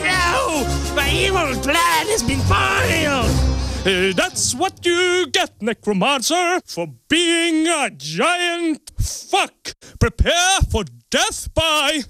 no, 0.00 0.64
my 0.94 1.10
evil 1.12 1.60
plan 1.62 2.06
has 2.06 2.22
been 2.22 2.40
foiled. 2.40 3.52
Uh, 3.84 4.12
that's 4.14 4.54
what 4.54 4.86
you 4.86 5.26
get, 5.32 5.60
Necromancer, 5.60 6.60
for 6.64 6.86
being 7.08 7.66
a 7.66 7.90
giant 7.90 8.92
fuck. 9.00 9.74
Prepare 9.98 10.60
for 10.70 10.84
death 11.10 11.52
by 11.52 12.00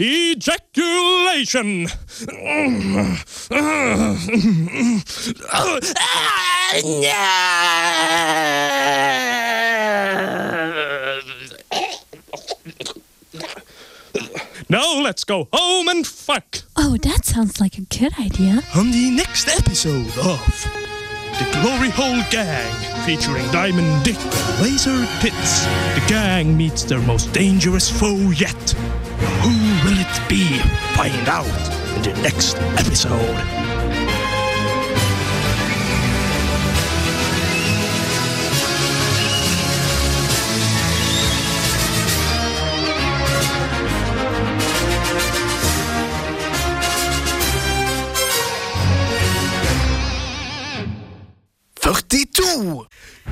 ejaculation. 0.00 1.86
now 14.68 15.00
let's 15.00 15.24
go 15.24 15.48
home 15.52 15.88
and 15.88 16.06
fuck. 16.06 16.58
Oh, 16.76 16.96
that 17.02 17.24
sounds 17.24 17.60
like 17.60 17.78
a 17.78 17.82
good 17.82 18.12
idea. 18.18 18.62
on 18.74 18.90
the 18.90 19.10
next 19.10 19.48
episode 19.48 20.06
of 20.18 20.66
The 21.38 21.58
Glory 21.62 21.90
Hole 21.90 22.22
Gang, 22.30 22.72
featuring 23.04 23.46
Diamond 23.50 24.04
Dick 24.04 24.16
and 24.16 24.62
Laser 24.62 25.06
Tits. 25.20 25.64
The 25.94 26.04
gang 26.08 26.56
meets 26.56 26.84
their 26.84 27.00
most 27.00 27.32
dangerous 27.32 27.90
foe 27.90 28.30
yet. 28.30 28.74
Who 30.34 30.40
will 30.40 30.46
it 30.46 30.52
be? 30.52 30.58
Find 30.96 31.28
out 31.28 31.46
in 31.96 32.02
the 32.02 32.22
next 32.22 32.56
episode. 32.56 33.64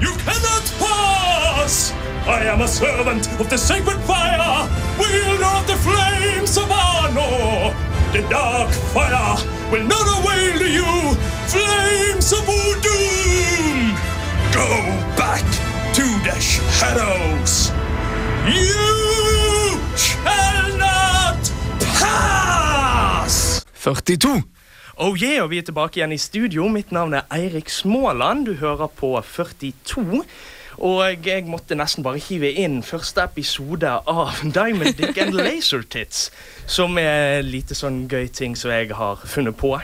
You 0.00 0.12
cannot 0.18 0.64
pass! 0.78 1.92
I 2.26 2.44
am 2.44 2.60
a 2.60 2.68
servant 2.68 3.28
of 3.40 3.50
the 3.50 3.56
sacred 3.56 3.98
dark 8.62 8.74
fire 8.94 9.36
will 9.72 9.86
not 9.86 10.06
avail 10.18 10.58
to 10.58 10.68
you, 10.78 10.92
flames 11.48 12.32
of 12.32 12.46
doom. 12.86 13.96
Go 14.52 14.68
back 15.16 15.44
to 15.94 16.04
the 16.26 16.36
shadows. 16.40 17.72
You 18.46 19.78
shall 19.96 20.76
not 20.78 21.42
pass! 21.98 23.64
42. 23.74 24.42
Oh 24.98 25.16
yeah, 25.22 25.42
og 25.42 25.50
vi 25.50 25.58
er 25.58 25.62
tilbake 25.66 25.98
igjen 25.98 26.12
i 26.12 26.18
studio. 26.18 26.68
Mitt 26.68 26.92
navn 26.92 27.14
er 27.14 27.26
Eirik 27.34 27.70
Småland. 27.70 28.46
Du 28.46 28.54
hører 28.54 28.86
på 28.86 29.16
42. 29.22 30.22
Og 30.82 31.26
jeg 31.26 31.44
måtte 31.46 31.76
nesten 31.78 32.02
bare 32.02 32.18
hive 32.18 32.48
inn 32.58 32.80
første 32.82 33.22
episode 33.22 33.86
av 34.10 34.40
Diamond 34.56 34.96
Dick 34.98 35.18
and 35.22 35.36
Laser 35.38 35.84
Tits. 35.86 36.24
Som 36.66 36.98
er 36.98 37.42
lite 37.46 37.76
sånn 37.78 38.08
gøy 38.10 38.26
ting 38.34 38.56
som 38.58 38.72
jeg 38.74 38.90
har 38.98 39.22
funnet 39.24 39.56
på. 39.60 39.76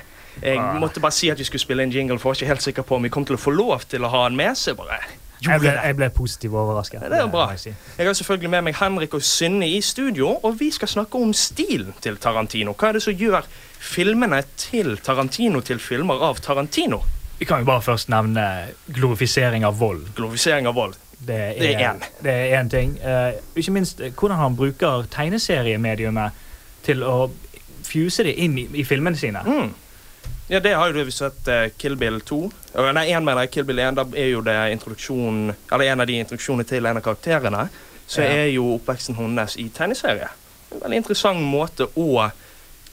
Jeg 0.43 0.59
Ah. 0.59 0.75
måtte 0.79 1.01
bare 1.03 1.13
si 1.15 1.31
at 1.31 1.39
vi 1.39 1.45
skulle 1.45 1.61
spille 1.63 1.83
en 1.83 1.91
jingle, 1.95 2.19
for 2.19 2.31
jeg 2.31 2.35
var 2.35 2.43
ikke 2.43 2.53
helt 2.55 2.63
sikker 2.63 2.83
på 2.87 2.97
om 2.97 3.03
vi 3.03 3.09
kom 3.15 3.25
til 3.27 3.35
å 3.35 3.41
få 3.43 3.51
lov 3.55 3.87
til 3.91 4.05
å 4.07 4.11
ha 4.11 4.29
den 4.29 4.37
med. 4.39 4.55
Så 4.59 4.71
jeg 4.73 4.77
bare 4.79 4.99
Jeg 5.41 5.61
ble, 5.61 5.71
jeg 5.71 5.95
ble 5.97 6.09
positivt 6.11 6.53
overrasket. 6.59 7.01
Det 7.01 7.13
er 7.19 7.27
bra. 7.31 7.45
Jeg 7.55 8.07
har 8.07 8.13
selvfølgelig 8.19 8.51
med 8.51 8.63
meg 8.65 8.75
Henrik 8.75 9.15
og 9.15 9.23
Synne 9.23 9.69
i 9.71 9.81
studio, 9.81 10.33
og 10.43 10.57
vi 10.59 10.71
skal 10.75 10.89
snakke 10.89 11.15
om 11.15 11.31
stilen 11.33 11.95
til 12.03 12.17
Tarantino. 12.19 12.73
Hva 12.75 12.89
er 12.89 12.93
det 12.99 13.03
som 13.05 13.15
gjør 13.15 13.47
filmene 13.79 14.43
til 14.57 14.97
Tarantino 14.99 15.61
til 15.61 15.79
filmer 15.79 16.19
av 16.27 16.41
Tarantino? 16.43 17.03
Vi 17.39 17.45
kan 17.47 17.63
jo 17.63 17.65
bare 17.69 17.83
først 17.83 18.09
nevne 18.11 18.45
glorifisering 18.95 19.65
av 19.65 19.79
vold. 19.79 20.09
Glorifisering 20.17 20.67
av 20.67 20.75
vold. 20.75 20.97
Det 21.19 21.37
er, 21.59 22.61
én. 22.63 22.69
Ting. 22.71 22.99
Uh, 23.03 23.35
ikke 23.59 23.75
minst 23.75 24.01
eh, 24.01 24.13
hvordan 24.15 24.39
han 24.39 24.57
bruker 24.57 25.07
tegneseriemediumet 25.11 26.33
til 26.87 27.03
å 27.03 27.31
fuse 27.87 28.23
det 28.27 28.37
inn 28.39 28.59
i, 28.59 28.69
i 28.79 28.85
filmene 28.87 29.19
sine. 29.19 29.43
Mm. 29.47 29.73
Ja, 30.49 30.61
det 30.65 30.75
har 30.79 30.95
jo 30.95 31.05
vi 31.05 31.15
sett 31.15 31.49
uh, 31.51 31.67
Kill 31.79 31.97
Bill 31.99 32.21
2. 32.27 32.39
Uh, 32.75 32.91
nei, 32.95 33.09
én 33.11 33.27
mener 33.27 33.47
jeg 33.47 33.55
Kill 33.57 33.67
Bill 33.69 33.83
1. 33.83 33.99
Da 33.99 34.07
er 34.15 34.31
jo 34.33 34.43
det 34.47 34.57
introduksjonen, 34.73 35.55
Eller 35.73 35.93
en 35.93 36.01
av 36.01 36.11
de 36.11 36.19
introduksjonene 36.23 36.67
til 36.67 36.87
en 36.87 37.01
av 37.01 37.07
karakterene. 37.07 37.69
Så 38.07 38.23
Ja. 38.23 38.29
er 38.29 38.47
jo 38.55 38.79
oppveksten 38.79 39.19
hennes 39.19 39.57
i 39.61 39.69
tegneserie. 39.69 40.31
En 40.73 40.81
veldig 40.81 41.03
interessant 41.03 41.43
måte 41.43 41.91
å 41.95 42.31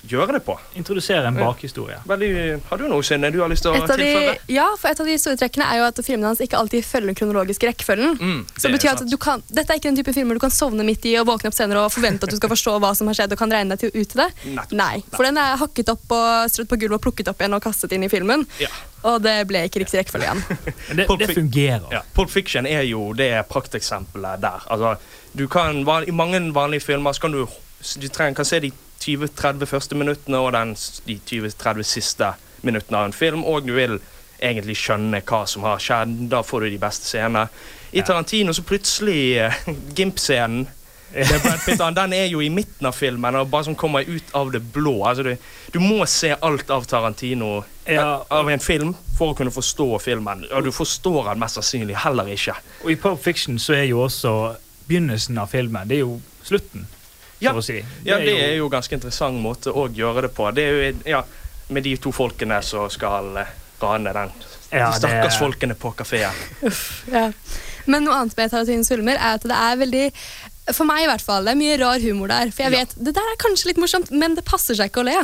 gjøre 0.09 0.33
det 0.37 0.41
på. 0.45 0.55
Introdusere 0.79 1.27
en 1.27 1.35
Ja. 1.37 1.45
bakhistorie. 1.51 1.97
Veldig, 2.07 2.61
har 2.69 2.77
du 2.77 2.87
noe, 2.87 3.03
Synne, 3.03 3.31
du 3.31 3.39
har 3.41 3.49
lyst 3.49 3.63
til 3.63 3.71
å 3.71 3.97
de, 3.97 4.37
ja, 4.53 4.67
for 4.77 4.89
et 4.89 4.99
av 4.99 5.05
de 5.05 5.17
store 5.17 5.37
trekkene 5.37 5.65
er 5.71 5.77
jo 5.79 5.83
at 5.87 5.95
filmene 6.05 6.27
hans 6.27 6.39
ikke 6.39 6.57
alltid 6.57 6.83
følger 6.85 7.07
den 7.11 7.15
kronologiske 7.15 7.67
rekkefølgen. 7.69 8.17
Mm, 8.19 8.45
Så 8.57 8.69
det 8.69 8.79
betyr 8.79 8.91
at 8.91 9.09
du 9.09 9.17
kan, 9.17 9.43
Dette 9.51 9.71
er 9.71 9.79
ikke 9.79 9.89
den 9.93 9.97
type 10.03 10.13
filmer 10.13 10.33
du 10.35 10.39
kan 10.39 10.51
sovne 10.51 10.83
midt 10.85 11.05
i 11.05 11.15
og 11.19 11.27
våkne 11.27 11.47
opp 11.47 11.53
senere 11.57 11.85
og 11.85 11.91
forvente 11.91 12.23
at 12.23 12.29
du 12.29 12.35
skal 12.37 12.49
forstå 12.49 12.79
hva 12.79 12.95
som 12.95 13.07
har 13.07 13.13
skjedd 13.15 13.31
og 13.31 13.37
kan 13.37 13.51
regne 13.51 13.75
deg 13.75 13.79
til 13.79 14.01
ut 14.01 14.09
til 14.09 14.21
det. 14.21 14.29
Nei. 14.45 14.65
Nei, 14.71 15.03
for 15.15 15.23
den 15.23 15.37
er 15.37 15.57
hakket 15.57 15.89
opp 15.89 16.11
og 16.11 16.49
strødd 16.51 16.67
på 16.69 16.79
gulvet 16.79 16.99
og 16.99 17.01
plukket 17.01 17.27
opp 17.31 17.39
igjen 17.41 17.53
og 17.53 17.61
kastet 17.63 17.91
inn 17.95 18.03
i 18.03 18.09
filmen. 18.09 18.45
Ja. 18.59 18.67
Og 19.05 19.21
det 19.21 19.47
ble 19.47 19.65
ikke 19.69 19.83
riktig 19.83 19.99
rekkefølge 20.01 20.25
igjen. 20.25 20.43
Det, 20.97 21.07
det 21.19 21.35
fungerer. 21.35 21.85
Ja, 21.91 22.01
Pulp 22.15 22.29
Fiction 22.29 22.65
er 22.65 22.81
jo 22.87 23.13
det 23.13 23.31
prakteksempelet 23.49 24.41
der. 24.41 24.63
Altså, 24.71 24.95
du 25.35 25.47
kan, 25.47 25.83
I 26.07 26.11
mange 26.11 26.39
vanlige 26.53 26.81
filmer 26.81 27.11
så 27.13 27.21
kan 27.21 27.31
du, 27.31 27.45
du 27.45 28.07
trenger, 28.07 28.35
kan 28.35 28.45
se 28.45 28.59
de 28.59 28.71
20-30 29.05 29.69
første 29.69 29.95
minuttene 29.99 30.39
og 30.41 30.51
den, 30.55 30.73
de 31.05 31.19
20-30 31.29 31.85
siste 31.87 32.31
minuttene 32.65 32.97
av 33.03 33.09
en 33.11 33.13
film, 33.15 33.43
og 33.45 33.67
du 33.67 33.73
vil 33.77 33.99
egentlig 34.41 34.75
skjønne 34.81 35.21
hva 35.25 35.43
som 35.47 35.63
har 35.63 35.79
skjedd. 35.81 36.15
Da 36.31 36.41
får 36.43 36.65
du 36.65 36.69
de 36.73 36.79
beste 36.81 37.07
scenene. 37.07 37.45
I 37.95 38.01
Tarantino 38.03 38.51
så 38.53 38.65
plutselig 38.67 39.19
eh, 39.39 39.61
Gimp-scenen 39.95 40.65
den 41.15 42.13
er 42.13 42.25
jo 42.27 42.41
i 42.43 42.49
midten 42.51 42.89
av 42.89 42.95
filmen 42.97 43.37
og 43.39 43.47
bare 43.47 43.63
som 43.69 43.75
kommer 43.79 44.03
ut 44.03 44.33
av 44.35 44.49
det 44.51 44.59
blå. 44.73 44.97
Altså, 45.07 45.23
du, 45.23 45.35
du 45.71 45.77
må 45.79 46.03
se 46.11 46.33
alt 46.43 46.69
av 46.73 46.83
Tarantino 46.91 47.63
Ja. 47.87 48.25
av 48.33 48.49
en 48.49 48.59
film 48.59 48.95
for 49.17 49.31
å 49.31 49.37
kunne 49.37 49.53
forstå 49.53 49.87
filmen. 50.03 50.43
Og 50.51 50.65
du 50.65 50.71
forstår 50.75 51.29
den 51.29 51.39
mest 51.43 51.55
sannsynlig 51.59 51.95
heller 52.03 52.27
ikke. 52.33 52.57
Og 52.83 52.91
i 52.91 52.97
Pop 52.99 53.21
Fiction 53.23 53.59
så 53.61 53.77
er 53.77 53.85
jo 53.91 54.01
også 54.07 54.33
begynnelsen 54.89 55.37
av 55.39 55.53
filmen. 55.53 55.87
Det 55.87 55.99
er 56.01 56.03
jo 56.03 56.17
slutten, 56.43 56.87
Ja, 57.39 57.51
for 57.51 57.59
å 57.59 57.65
si. 57.65 57.81
ja 58.07 58.17
det 58.21 58.35
er 58.39 58.55
jo 58.57 58.69
ganske 58.71 58.95
interessant 58.95 59.39
måte 59.43 59.73
å 59.75 59.87
gjøre 59.91 60.21
det 60.27 60.33
på. 60.37 60.47
Det 60.55 60.63
er 60.63 60.75
jo 60.91 60.93
ja, 61.17 61.23
med 61.69 61.83
de 61.83 61.95
to 61.97 62.11
folkene 62.15 62.61
som 62.63 62.89
skal 62.93 63.35
eh, 63.41 63.49
rane 63.81 64.13
den. 64.15 64.31
Ja, 64.71 64.87
de 64.89 64.91
det- 64.91 64.99
stakkars 65.01 65.39
folkene 65.39 65.75
på 65.75 65.91
kafeen. 65.99 66.33
Ja. 67.11 67.29
Men 67.85 68.03
noe 68.07 68.15
annet 68.17 68.37
med 68.37 68.49
Tarantins 68.49 68.89
filmer 68.89 69.19
er 69.19 69.35
at 69.37 69.43
det 69.45 69.53
er 69.53 69.75
veldig 69.77 70.05
For 70.73 70.87
meg 70.89 71.03
i 71.03 71.09
hvert 71.11 71.21
fall, 71.21 71.45
det 71.45 71.51
er 71.53 71.59
mye 71.59 71.75
rar 71.77 71.99
humor 72.01 72.31
der. 72.31 72.49
For 72.49 72.63
jeg 72.65 72.71
Ja. 72.73 72.79
vet, 72.79 72.95
Det 72.97 73.13
der 73.13 73.27
er 73.33 73.35
kanskje 73.37 73.67
litt 73.69 73.77
morsomt, 73.77 74.09
men 74.11 74.33
det 74.33 74.43
passer 74.47 74.73
seg 74.73 74.89
ikke 74.89 75.03
å 75.03 75.05
le. 75.05 75.19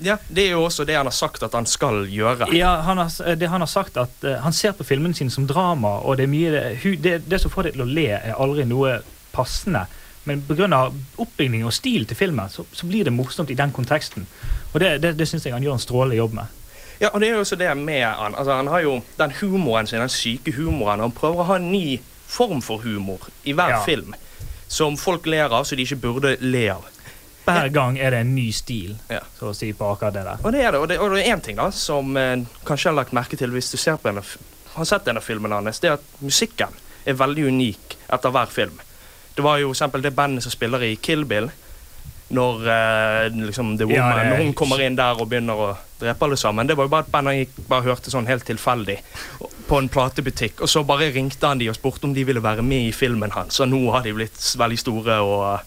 Ja, 0.00 0.14
det 0.30 0.44
er 0.46 0.52
jo 0.54 0.62
også 0.64 0.86
det 0.86 0.94
han 0.96 1.04
har 1.10 1.12
sagt 1.12 1.42
at 1.42 1.52
han 1.52 1.66
skal 1.66 2.06
gjøre. 2.06 2.48
Ja, 2.54 2.80
han 2.86 2.96
har, 3.02 3.10
det 3.36 3.48
han 3.50 3.60
har 3.60 3.66
sagt 3.68 3.96
at 3.98 4.10
uh, 4.24 4.36
han 4.44 4.52
ser 4.54 4.72
på 4.78 4.86
filmene 4.86 5.12
sine 5.18 5.28
som 5.34 5.44
drama, 5.50 5.96
og 6.06 6.16
det 6.16 6.24
er 6.28 6.30
mye 6.32 6.50
det, 6.54 6.94
det, 7.02 7.14
det 7.28 7.40
som 7.42 7.50
får 7.50 7.66
deg 7.68 7.72
til 7.76 7.82
å 7.82 7.88
le, 7.90 8.04
er 8.14 8.38
aldri 8.38 8.64
noe 8.64 9.00
passende. 9.34 9.84
Men 10.28 10.42
pga. 10.48 10.68
oppbygging 11.24 11.64
og 11.66 11.72
stil 11.72 12.04
til 12.10 12.16
filmen, 12.18 12.50
så, 12.52 12.64
så 12.72 12.86
blir 12.86 13.08
det 13.08 13.12
morsomt 13.16 13.50
i 13.50 13.56
den 13.58 13.72
konteksten. 13.72 14.26
Og 14.74 14.80
det, 14.82 14.98
det, 15.02 15.14
det 15.18 15.28
syns 15.30 15.46
jeg 15.48 15.54
han 15.56 15.64
gjør 15.64 15.78
en 15.78 15.84
strålende 15.86 16.18
jobb 16.20 16.34
med. 16.38 16.54
Ja, 17.00 17.08
og 17.14 17.20
det 17.22 17.28
er 17.30 17.36
jo 17.38 17.42
også 17.44 17.56
det 17.56 17.70
med 17.78 18.02
han. 18.04 18.34
Altså, 18.34 18.52
han 18.58 18.66
har 18.72 18.82
jo 18.82 18.96
den 19.18 19.32
humoren 19.40 19.86
sin, 19.86 20.00
den 20.02 20.10
syke 20.12 20.52
humoren. 20.56 21.00
Han 21.00 21.14
prøver 21.14 21.44
å 21.44 21.48
ha 21.52 21.56
en 21.60 21.68
ny 21.72 21.98
form 22.28 22.60
for 22.62 22.82
humor 22.84 23.28
i 23.48 23.54
hver 23.56 23.70
Ja. 23.76 23.82
film. 23.86 24.14
Som 24.68 24.96
folk 25.00 25.26
ler 25.26 25.48
av, 25.48 25.64
så 25.64 25.76
de 25.78 25.86
ikke 25.86 25.96
burde 26.02 26.36
le 26.44 26.66
av. 26.74 26.84
Hver 27.48 27.70
gang 27.72 27.96
er 27.98 28.10
det 28.12 28.18
en 28.26 28.34
ny 28.34 28.50
stil, 28.52 28.96
Ja. 29.08 29.20
så 29.38 29.48
å 29.52 29.54
si, 29.56 29.70
på 29.72 29.86
akkurat 29.94 30.12
det 30.12 30.24
der. 30.26 30.42
Og 30.44 30.52
det 30.52 30.60
er 30.66 30.72
det. 30.72 30.80
Og 30.80 30.88
det, 30.88 30.98
og 31.00 31.14
det 31.14 31.22
er 31.26 31.36
én 31.36 31.40
ting 31.40 31.56
da, 31.56 31.70
som 31.70 32.16
eh, 32.16 32.42
kanskje 32.68 32.90
har 32.90 32.98
lagt 32.98 33.14
merke 33.16 33.38
til 33.40 33.50
hvis 33.54 33.70
du 33.70 33.78
ser 33.80 33.96
på 33.96 34.10
en 34.10 34.18
av, 34.20 34.34
har 34.74 34.84
sett 34.84 35.08
en 35.08 35.16
av 35.16 35.24
filmene 35.24 35.54
hans, 35.54 35.80
det 35.80 35.88
er 35.88 35.96
at 35.96 36.04
musikken 36.20 36.74
er 37.06 37.16
veldig 37.16 37.46
unik 37.48 37.96
etter 38.12 38.30
hver 38.34 38.46
film. 38.52 38.76
Det 39.38 39.44
var 39.46 39.60
jo 39.62 39.70
eksempel 39.70 40.02
det 40.02 40.10
bandet 40.18 40.42
som 40.42 40.50
spiller 40.54 40.82
i 40.82 40.96
Kill 40.98 41.22
Bill. 41.30 41.46
Når 42.34 42.66
eh, 42.68 43.28
liksom 43.46 43.70
The 43.78 43.86
Ja, 43.88 44.02
Woman 44.02 44.16
det 44.18 44.24
er- 44.26 44.30
når 44.34 44.42
hun 44.44 44.54
kommer 44.58 44.80
inn 44.84 44.96
der 44.98 45.16
og 45.22 45.28
begynner 45.30 45.56
å 45.64 45.68
drepe 46.00 46.26
alle 46.26 46.36
sammen. 46.36 46.66
Det 46.68 46.74
var 46.76 46.84
jo 46.84 46.92
bare 46.92 47.06
et 47.06 47.12
band 47.14 47.26
han 47.30 47.38
gikk, 47.38 47.54
bare 47.70 47.86
hørte 47.86 48.10
sånn 48.12 48.26
helt 48.28 48.44
tilfeldig 48.44 48.98
på 49.68 49.78
en 49.78 49.88
platebutikk. 49.88 50.60
Og 50.60 50.68
så 50.68 50.82
bare 50.86 51.08
ringte 51.14 51.46
han 51.48 51.58
de 51.62 51.70
og 51.70 51.76
spurte 51.78 52.04
om 52.04 52.12
de 52.14 52.24
ville 52.28 52.42
være 52.44 52.62
med 52.62 52.88
i 52.90 52.92
filmen 52.92 53.30
hans. 53.32 53.60
Og 53.64 53.68
nå 53.70 53.80
har 53.94 54.02
de 54.04 54.12
blitt 54.12 54.36
veldig 54.60 54.78
store 54.78 55.20
og 55.24 55.60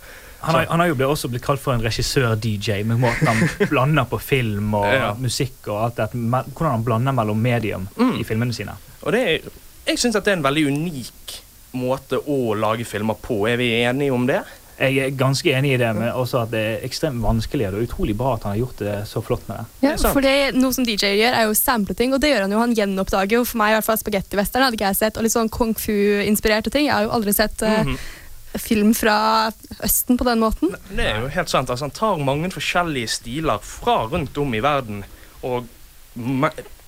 Han 0.43 0.55
har, 0.55 0.65
han 0.71 0.79
har 0.79 0.87
jo 0.87 0.95
blitt, 0.95 1.07
også 1.13 1.29
blitt 1.29 1.43
kalt 1.45 1.59
for 1.61 1.73
en 1.73 1.81
regissør-DJ, 1.85 2.83
med 2.83 2.97
måten 2.97 3.27
han 3.29 3.49
blander 3.69 4.05
på 4.09 4.17
film 4.21 4.73
og 4.73 4.87
Ja. 4.93 5.13
musikk 5.13 5.67
og 5.69 5.83
alt 5.83 5.95
det. 5.97 6.07
Hvordan 6.17 6.71
han 6.71 6.83
blander 6.83 7.11
mellom 7.13 7.37
medium 7.41 7.87
Mm. 7.97 8.15
i 8.19 8.23
filmene 8.23 8.53
sine. 8.53 8.73
Og 9.03 9.11
det 9.13 9.21
er, 9.21 9.51
jeg 9.87 9.97
syns 10.01 10.15
at 10.15 10.25
det 10.25 10.33
er 10.33 10.37
en 10.37 10.43
veldig 10.43 10.67
unik 10.67 11.41
måte 11.77 12.19
å 12.19 12.55
lage 12.57 12.85
filmer 12.87 13.17
på. 13.21 13.43
Er 13.49 13.59
vi 13.61 13.71
enige 13.83 14.15
om 14.15 14.27
det? 14.27 14.41
Jeg 14.81 14.97
er 14.97 15.11
ganske 15.13 15.51
enig 15.53 15.75
i 15.75 15.77
det, 15.77 15.89
men 15.93 16.09
også 16.09 16.39
at 16.41 16.53
det 16.53 16.61
er 16.65 16.85
ekstremt 16.87 17.21
vanskelig. 17.21 17.67
Og 17.67 17.75
det 17.75 17.81
er 17.81 17.89
utrolig 17.89 18.15
bra 18.17 18.33
at 18.33 18.47
han 18.47 18.55
har 18.55 18.61
gjort 18.63 18.79
det 18.81 18.95
så 19.09 19.21
flott 19.21 19.43
med 19.49 19.59
det. 19.59 19.65
Ja, 19.85 19.91
Det 19.93 20.13
for 20.15 20.25
det, 20.25 20.33
Noe 20.57 20.73
som 20.73 20.87
DJ 20.87 21.11
gjør, 21.19 21.37
er 21.37 21.45
jo 21.45 21.57
sample 21.57 21.95
ting, 21.97 22.15
og 22.15 22.23
det 22.23 22.31
gjør 22.31 22.47
han 22.47 22.55
jo. 22.55 22.63
Han 22.63 22.73
gjenoppdager 22.77 23.37
jo 23.37 23.43
for 23.45 23.61
meg 23.61 23.73
i 23.73 23.77
hvert 23.77 23.89
fall 23.91 24.01
spagettivesteren, 24.01 24.65
hadde 24.65 24.79
ikke 24.79 24.89
jeg 24.89 24.99
sett, 25.03 25.19
og 25.19 25.27
litt 25.27 25.35
sånn 25.35 25.53
kung 25.53 25.75
fu-inspirerte 25.77 26.73
ting. 26.73 26.87
Jeg 26.89 26.95
har 26.97 27.05
jo 27.05 27.13
aldri 27.19 27.35
sett 27.37 27.61
uh, 27.61 27.69
mm 27.69 27.93
-hmm. 27.93 28.57
film 28.57 28.93
fra 28.97 29.51
Østen 29.83 30.17
på 30.17 30.25
den 30.25 30.39
måten. 30.39 30.73
Det 30.89 31.05
er 31.05 31.21
jo 31.21 31.27
helt 31.27 31.49
sant. 31.49 31.69
Altså, 31.69 31.85
han 31.85 31.91
tar 31.91 32.17
mange 32.17 32.49
forskjellige 32.49 33.07
stiler 33.07 33.59
fra 33.61 34.07
rundt 34.09 34.37
om 34.37 34.53
i 34.53 34.63
verden 34.63 35.03
og 35.43 35.65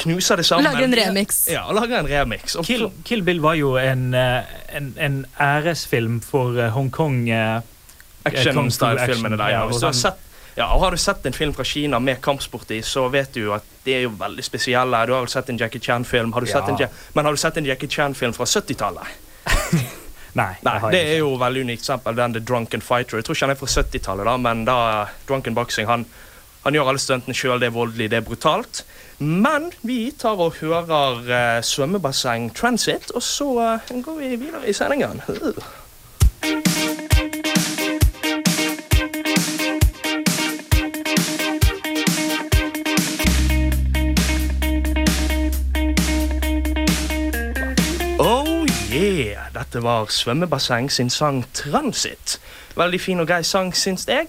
knuser 0.04 0.38
det 0.38 0.46
sammen. 0.46 0.66
Lage 0.72 0.84
en 0.86 0.96
remix. 0.98 1.44
Ja, 1.52 1.64
og 1.70 1.76
lager 1.80 2.00
en 2.00 2.08
remix. 2.12 2.56
Og 2.60 2.66
Kill, 2.68 2.88
Kill 3.06 3.24
Bill 3.24 3.40
var 3.44 3.56
jo 3.60 3.76
en, 3.82 4.14
eh, 4.14 4.44
en, 4.78 4.94
en 4.98 5.26
æresfilm 5.42 6.20
for 6.22 6.58
eh, 6.60 6.70
Hongkong. 6.76 7.30
eh, 7.30 7.62
action-style-filmene 8.26 9.38
der. 9.38 9.44
action, 9.44 9.52
Ja. 9.52 9.60
ja, 9.60 9.66
Hvis 9.68 9.80
du 9.80 9.86
har 9.86 9.94
sett 9.94 10.20
ja, 10.56 10.68
og 10.76 10.82
Har 10.84 10.92
du 10.92 10.98
sett 10.98 11.26
en 11.26 11.34
film 11.34 11.54
fra 11.54 11.64
Kina 11.66 12.00
med 12.00 12.22
kampsport 12.22 12.70
i, 12.72 12.82
så 12.86 13.08
vet 13.10 13.34
du 13.34 13.52
at 13.54 13.64
det 13.84 13.96
er 13.96 14.02
jo 14.06 14.12
veldig 14.20 14.44
spesielle. 14.46 15.00
Du 15.08 15.14
har 15.16 15.22
vel 15.26 15.28
sett 15.34 15.50
en 15.50 15.58
Jackie 15.58 15.82
Chan-film, 15.82 16.32
Har 16.34 16.42
du 16.42 16.48
Ja. 16.48 16.60
sett 16.60 16.70
en 16.70 16.78
Ja- 16.78 16.88
men 17.16 17.26
har 17.26 17.34
du 17.34 17.38
sett 17.38 17.58
en 17.58 17.66
Jackie 17.66 17.90
Chan-film 17.90 18.34
fra 18.34 18.46
70-tallet? 18.46 19.08
Nei, 20.36 20.56
Nei, 20.64 20.80
har 20.80 20.92
det 20.92 21.00
jeg 21.04 21.14
er 21.14 21.20
jo 21.20 21.36
veldig 21.38 21.62
unikt 21.62 21.82
eksempel, 21.84 22.16
den 22.16 22.34
The 22.34 22.40
Drunken 22.40 22.82
Fighter. 22.82 23.18
Jeg 23.18 23.26
tror 23.26 23.36
ikke 23.36 23.46
han 23.46 23.52
er 23.52 23.60
fra 23.60 23.68
70-tallet, 23.68 24.26
da, 24.26 24.38
men 24.38 24.64
da 24.66 24.78
Drunken 25.28 25.54
Boxing 25.54 25.88
han, 25.88 26.06
han 26.64 26.74
gjør 26.74 26.90
alle 26.90 27.00
stuntene 27.00 27.36
sjøl, 27.38 27.60
det 27.60 27.68
er 27.68 27.76
voldelig, 27.76 28.10
det 28.10 28.18
er 28.18 28.22
brutalt. 28.26 28.84
Men 29.24 29.72
vi 29.82 30.12
tar 30.20 30.36
og 30.36 30.54
hører 30.60 31.58
uh, 31.58 31.64
svømmebasseng 31.64 32.56
Transit, 32.56 33.12
og 33.12 33.24
så 33.24 33.80
uh, 33.90 34.04
går 34.04 34.18
vi 34.20 34.36
videre 34.36 34.70
i 34.70 34.74
sendingen. 34.74 35.22
Uh. 35.28 35.64
Oh 48.20 48.68
yeah! 48.92 49.48
Dette 49.54 49.84
var 49.84 50.06
Svømmebasseng 50.10 50.92
sin 50.92 51.10
sang 51.10 51.46
Transit. 51.54 52.42
Veldig 52.76 53.02
fin 53.02 53.20
og 53.20 53.28
grei 53.28 53.44
sang, 53.44 53.76
syns 53.76 54.08
jeg. 54.08 54.28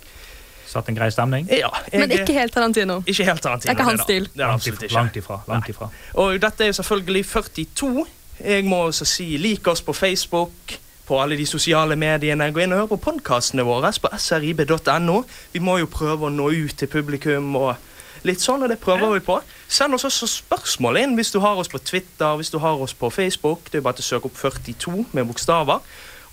Satt 0.75 0.89
en 0.91 0.97
grei 0.99 1.07
stemning. 1.15 1.47
Ja, 1.55 1.69
jeg, 1.93 2.01
Men 2.03 2.11
ikke 2.17 2.35
helt 2.35 2.53
Tarantino. 2.57 2.97
ikke 3.07 3.25
helt 3.29 3.43
Tarantino. 3.45 3.71
Det 3.71 3.71
er 3.71 3.79
ikke 3.79 3.91
hans 3.91 4.01
stil. 4.09 4.25
Det 4.33 4.41
er 4.43 4.47
Langt 4.49 4.55
absolutt 4.61 4.83
ifra. 4.83 4.87
ikke. 4.87 4.95
Langt 4.99 5.17
ifra. 5.23 5.41
Langt 5.49 5.69
ifra. 5.71 5.89
Og 6.25 6.41
dette 6.43 6.67
er 6.67 6.73
selvfølgelig 6.81 7.25
42. 7.31 8.07
Jeg 8.45 8.65
må 8.67 8.81
også 8.89 9.05
si 9.07 9.37
lik 9.39 9.69
oss 9.71 9.83
på 9.87 9.93
Facebook, 9.95 10.75
på 11.07 11.19
alle 11.23 11.37
de 11.39 11.47
sosiale 11.47 11.97
mediene. 12.01 12.51
Gå 12.53 12.65
inn 12.65 12.73
og 12.75 12.79
hør 12.83 12.87
på 12.97 13.01
podkastene 13.13 13.63
våre 13.69 13.93
på 14.03 14.11
srib.no. 14.19 15.23
Vi 15.53 15.61
må 15.63 15.79
jo 15.79 15.87
prøve 15.87 16.27
å 16.27 16.33
nå 16.33 16.49
ut 16.51 16.75
til 16.81 16.89
publikum 16.91 17.55
og 17.61 17.77
litt 18.25 18.41
sånn, 18.41 18.63
og 18.65 18.71
det 18.73 18.79
prøver 18.81 19.13
vi 19.19 19.21
på. 19.27 19.37
Send 19.69 19.95
oss 19.95 20.07
også 20.09 20.27
spørsmål 20.33 20.97
inn 21.03 21.15
hvis 21.19 21.31
du 21.35 21.39
har 21.45 21.61
oss 21.61 21.69
på 21.69 21.79
Twitter, 21.79 22.35
hvis 22.41 22.51
du 22.51 22.59
har 22.59 22.81
oss 22.81 22.95
på 22.97 23.11
Facebook. 23.13 23.69
Det 23.71 23.79
er 23.79 23.85
bare 23.85 24.01
til 24.01 24.07
å 24.07 24.11
søke 24.15 24.31
opp 24.33 24.41
42 24.41 25.05
med 25.13 25.29
bokstaver. 25.29 25.85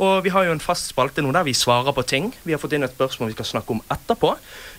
Og 0.01 0.23
vi 0.25 0.31
har 0.33 0.47
jo 0.47 0.53
en 0.55 0.63
fast 0.63 0.89
spalte 0.89 1.21
nå 1.21 1.31
der 1.35 1.45
vi 1.45 1.53
svarer 1.53 1.93
på 1.93 2.03
ting. 2.09 2.31
Vi 2.43 2.55
har 2.55 2.61
fått 2.61 2.73
inn 2.73 2.85
et 2.85 2.95
spørsmål 2.95 3.29
vi 3.29 3.37
skal 3.37 3.49
snakke 3.51 3.75
om 3.75 3.83
etterpå. 3.93 4.33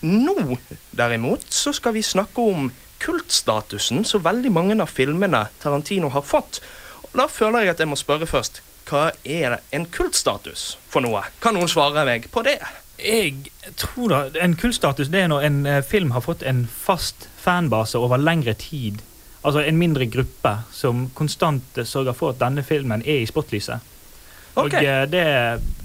Nå, 0.08 0.56
derimot, 0.98 1.46
så 1.54 1.70
skal 1.76 1.94
vi 1.94 2.02
snakke 2.02 2.42
om 2.42 2.72
kultstatusen 3.02 4.04
som 4.06 4.22
veldig 4.24 4.50
mange 4.54 4.78
av 4.82 4.90
filmene 4.90 5.46
Tarantino 5.62 6.10
har 6.14 6.26
fått. 6.26 6.60
Og 7.06 7.14
da 7.20 7.28
føler 7.30 7.66
jeg 7.66 7.74
at 7.76 7.82
jeg 7.82 7.90
må 7.90 7.98
spørre 7.98 8.26
først. 8.26 8.62
Hva 8.88 9.12
er 9.22 9.60
en 9.70 9.86
kultstatus 9.94 10.72
for 10.90 11.04
noe? 11.04 11.22
Kan 11.42 11.54
noen 11.54 11.70
svare 11.70 12.02
meg 12.08 12.26
på 12.34 12.42
det? 12.46 12.58
Jeg 13.02 13.50
tror 13.78 14.10
da 14.10 14.18
En 14.42 14.54
kultstatus 14.58 15.10
det 15.10 15.22
er 15.24 15.30
når 15.30 15.46
en 15.46 15.62
eh, 15.66 15.80
film 15.86 16.12
har 16.14 16.22
fått 16.22 16.42
en 16.46 16.66
fast 16.66 17.28
fanbase 17.42 17.98
over 17.98 18.18
lengre 18.18 18.54
tid. 18.54 19.02
altså 19.42 19.60
en 19.60 19.78
mindre 19.78 20.06
gruppe 20.06 20.50
som 20.70 21.10
konstant 21.14 21.78
sørger 21.84 22.12
for 22.12 22.30
at 22.30 22.38
denne 22.38 22.62
filmen 22.62 23.02
er 23.02 23.22
i 23.22 23.26
spotlyset. 23.26 23.80
Og 24.60 24.74
eh, 24.76 25.04
det, 25.08 25.24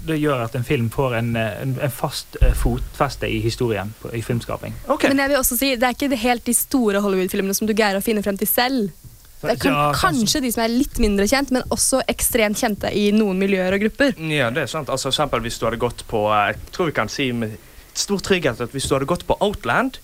det 0.07 0.17
gjør 0.19 0.45
at 0.47 0.55
en 0.59 0.65
film 0.67 0.89
får 0.91 1.17
en, 1.21 1.33
eh, 1.39 1.61
en, 1.63 1.75
en 1.83 1.93
fast 1.93 2.37
eh, 2.41 2.53
fotfeste 2.57 3.29
i 3.31 3.39
historien, 3.43 3.93
på, 4.01 4.11
i 4.15 4.21
filmskaping. 4.25 4.75
Men 4.87 5.21
jeg 5.23 5.31
vil 5.31 5.39
også 5.39 5.57
si, 5.59 5.73
det 5.79 5.87
er 5.87 5.95
ikke 5.95 6.19
helt 6.23 6.45
de 6.47 6.55
store 6.57 7.03
Hollywood-filmene 7.03 7.55
som 7.55 7.69
du 7.69 7.75
greier 7.77 7.99
å 7.99 8.03
finne 8.03 8.23
frem 8.25 8.39
til 8.39 8.49
selv. 8.51 8.89
Det 9.37 9.53
er 9.53 9.59
kan, 9.61 9.71
Ja, 9.75 9.81
sånn 9.93 9.99
kanskje 10.01 10.41
de 10.47 10.51
som 10.55 10.63
er 10.65 10.73
litt 10.73 10.97
mindre 10.99 11.27
kjent, 11.29 11.51
men 11.53 11.63
også 11.73 12.01
ekstremt 12.09 12.57
kjente 12.57 12.89
i 12.89 13.11
noen 13.13 13.37
miljøer 13.39 13.75
og 13.77 13.85
grupper. 13.85 14.17
Ja, 14.33 14.49
det 14.53 14.65
er 14.65 14.71
sant. 14.71 14.89
Altså, 14.89 15.11
eksempel 15.13 15.45
hvis 15.45 15.59
du 15.61 15.67
hadde 15.67 15.79
gått 15.81 16.03
på 16.09 16.25
Jeg 16.33 16.57
tror 16.73 16.89
vi 16.89 16.95
kan 16.97 17.11
si 17.11 17.29
med 17.37 17.53
stor 17.97 18.21
trygghet 18.21 18.61
at 18.65 18.73
hvis 18.73 18.89
du 18.89 18.95
hadde 18.97 19.09
gått 19.09 19.25
på 19.29 19.37
Outland, 19.41 20.01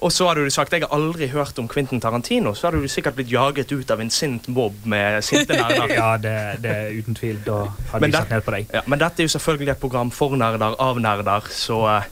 og 0.00 0.12
så 0.12 0.26
hadde 0.28 0.44
du 0.46 0.50
sagt 0.54 0.72
jeg 0.72 0.82
har 0.84 0.92
aldri 0.96 1.26
hørt 1.32 1.58
om 1.60 1.66
Quentin 1.68 2.00
Tarantino, 2.00 2.54
så 2.56 2.68
hadde 2.68 2.80
du 2.82 2.88
sikkert 2.88 3.16
blitt 3.18 3.30
jaget 3.32 3.72
ut 3.72 3.90
av 3.94 4.00
en 4.00 4.10
sint 4.10 4.48
mobb 4.48 4.86
med 4.88 5.20
sinte 5.24 5.56
nerder. 5.60 5.92
ja, 5.94 6.10
det, 6.16 6.34
det 6.64 6.70
er 6.76 6.94
uten 7.00 7.14
tvil. 7.18 7.40
Da 7.46 7.58
hadde 7.92 8.00
Men 8.06 8.10
vi 8.14 8.16
satt 8.16 8.30
ned 8.34 8.44
på 8.46 8.54
deg. 8.56 8.70
Ja, 8.74 8.82
men 8.86 9.02
dette 9.02 9.22
er 9.22 9.28
jo 9.28 9.34
selvfølgelig 9.36 9.74
et 9.74 9.80
program 9.82 10.10
for 10.14 10.36
nerder, 10.40 10.76
av 10.80 11.00
nerder, 11.04 11.50
så 11.52 11.82
eh, 11.96 12.08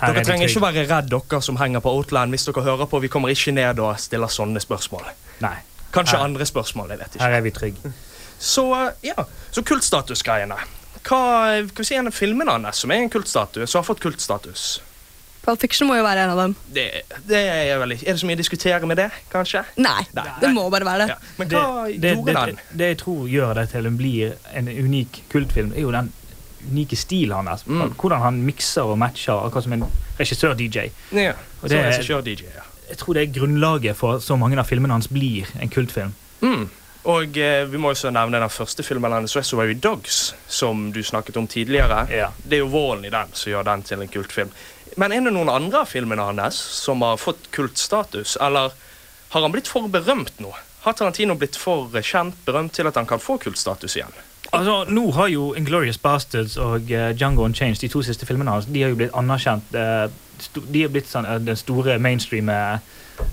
Her 0.00 0.10
er 0.12 0.18
dere 0.20 0.24
trenger 0.28 0.48
ikke 0.52 0.62
være 0.64 0.84
redd, 0.90 1.10
dere 1.12 1.40
som 1.44 1.56
henger 1.60 1.82
på 1.84 1.92
Outland, 1.96 2.32
hvis 2.36 2.44
dere 2.48 2.62
hører 2.68 2.88
på. 2.88 3.00
Vi 3.04 3.08
kommer 3.12 3.32
ikke 3.32 3.52
ned 3.56 3.80
og 3.84 3.96
stiller 4.00 4.28
sånne 4.32 4.60
spørsmål. 4.64 5.08
Nei. 5.44 5.56
Kanskje 5.92 6.16
Her- 6.20 6.24
andre 6.28 6.46
spørsmål, 6.46 6.92
jeg 6.94 7.02
vet 7.02 7.16
ikke. 7.16 7.24
Her 7.24 7.38
er 7.40 7.46
vi 7.48 7.50
trygge. 7.56 7.94
Så 8.40 8.66
eh, 8.76 8.92
ja, 9.10 9.24
så 9.52 9.64
kultstatusgreiene. 9.66 10.56
Hva, 11.00 11.18
hva 11.64 11.84
si 11.86 11.96
en 11.96 12.08
av 12.10 12.12
filmene 12.12 12.52
hans 12.58 12.82
som 12.84 12.92
er 12.92 13.00
en 13.00 13.10
kultstatus, 13.12 13.70
som 13.72 13.80
har 13.80 13.86
fått 13.88 14.02
kultstatus? 14.04 14.68
Pulp 15.50 15.60
Fiction 15.66 15.88
må 15.90 15.96
jo 15.98 16.04
være 16.06 16.24
en 16.24 16.32
av 16.32 16.38
dem. 16.44 16.54
Det, 16.70 16.86
det 17.26 17.40
er 17.42 17.78
vel 17.82 17.96
ikke 17.96 18.06
Er 18.06 18.14
det 18.16 18.22
så 18.22 18.28
mye 18.28 18.38
å 18.38 18.40
diskutere 18.40 18.86
med 18.86 19.00
det, 19.00 19.08
kanskje? 19.32 19.64
Nei, 19.82 20.04
det 20.14 20.52
må 20.54 20.68
bare 20.70 20.86
være 20.86 21.10
det. 21.10 21.18
Men 21.40 21.50
hva 21.50 21.64
det, 21.90 22.14
gjorde 22.14 22.30
det, 22.30 22.46
den? 22.52 22.62
det, 22.70 22.90
jeg 22.94 23.00
tror 23.02 23.28
gjør 23.34 23.54
det 23.58 23.66
til 23.74 23.90
en 23.90 23.98
blir 23.98 24.34
en 24.54 24.70
unik 24.70 25.22
kultfilm, 25.32 25.74
er 25.74 25.82
jo 25.86 25.92
den 25.94 26.12
unike 26.70 26.96
stilen 27.00 27.48
hans. 27.50 27.64
Mm. 27.66 27.94
Hvordan 27.96 28.20
han 28.22 28.42
mikser 28.46 28.88
og 28.92 28.98
matcher, 29.00 29.46
akkurat 29.46 29.64
som 29.66 29.74
en 29.78 29.86
regissør-DJ. 30.20 30.90
Ja, 31.16 31.32
Og 31.62 31.68
det- 31.72 31.84
regissør-DJ, 31.86 32.44
ja. 32.54 32.66
Jeg 32.90 32.98
tror 32.98 33.14
det 33.14 33.22
er 33.22 33.32
grunnlaget 33.40 33.96
for 33.96 34.18
så 34.18 34.36
mange 34.36 34.58
av 34.58 34.66
filmene 34.66 34.92
hans 34.92 35.08
blir 35.08 35.46
en 35.60 35.70
kultfilm. 35.70 36.12
Mm. 36.42 36.68
Og 37.08 37.36
eh, 37.38 37.64
vi 37.70 37.78
må 37.80 37.94
også 37.94 38.10
nevne 38.12 38.40
den 38.42 38.52
første 38.52 38.84
filmen 38.84 39.12
hennes, 39.14 39.32
Reservoir 39.36 39.70
Dogs, 39.80 40.34
som 40.48 40.90
du 40.92 41.00
snakket 41.02 41.38
om 41.40 41.46
tidligere. 41.48 42.02
Det 42.44 42.58
er 42.58 42.60
jo 42.60 42.66
vålen 42.68 43.06
i 43.08 43.12
den 43.14 43.30
som 43.32 43.52
gjør 43.54 43.64
den 43.70 43.82
til 43.88 44.02
en 44.04 44.08
kultfilm. 44.12 44.50
Men 45.00 45.14
er 45.16 45.24
det 45.24 45.32
noen 45.32 45.48
andre 45.48 45.84
av 45.84 45.88
filmene 45.88 46.26
hans 46.28 46.58
som 46.80 47.00
har 47.06 47.20
fått 47.20 47.48
kultstatus, 47.56 48.36
eller 48.40 48.74
har 49.30 49.46
han 49.46 49.54
blitt 49.54 49.70
for 49.70 49.88
berømt 49.88 50.40
nå? 50.42 50.50
Har 50.84 50.96
Tarantino 50.96 51.36
blitt 51.38 51.56
for 51.60 51.92
kjent, 52.04 52.36
berømt 52.44 52.74
til 52.76 52.88
at 52.88 52.96
han 52.98 53.08
kan 53.08 53.20
få 53.22 53.38
kultstatus 53.40 53.96
igjen? 53.96 54.12
Altså, 54.50 54.84
Nå 54.90 55.04
har 55.14 55.28
jo 55.30 55.52
Inglorious 55.56 56.00
Bastards 56.00 56.56
og 56.58 56.90
uh, 56.90 57.10
Django 57.14 57.44
Unchanged, 57.44 57.80
de 57.84 57.90
to 57.92 58.02
siste 58.02 58.26
filmene 58.26 58.56
hans, 58.56 58.66
de 58.66 58.82
har 58.82 58.92
jo 58.92 58.98
blitt 58.98 59.14
anerkjent. 59.16 59.76
uh, 59.76 60.10
de 60.56 60.82
har 60.82 60.90
blitt 60.90 61.08
sånn, 61.08 61.28
uh, 61.28 61.36
den 61.44 61.58
store 61.60 61.98
mainstream 62.00 62.48
eh, 62.48 62.80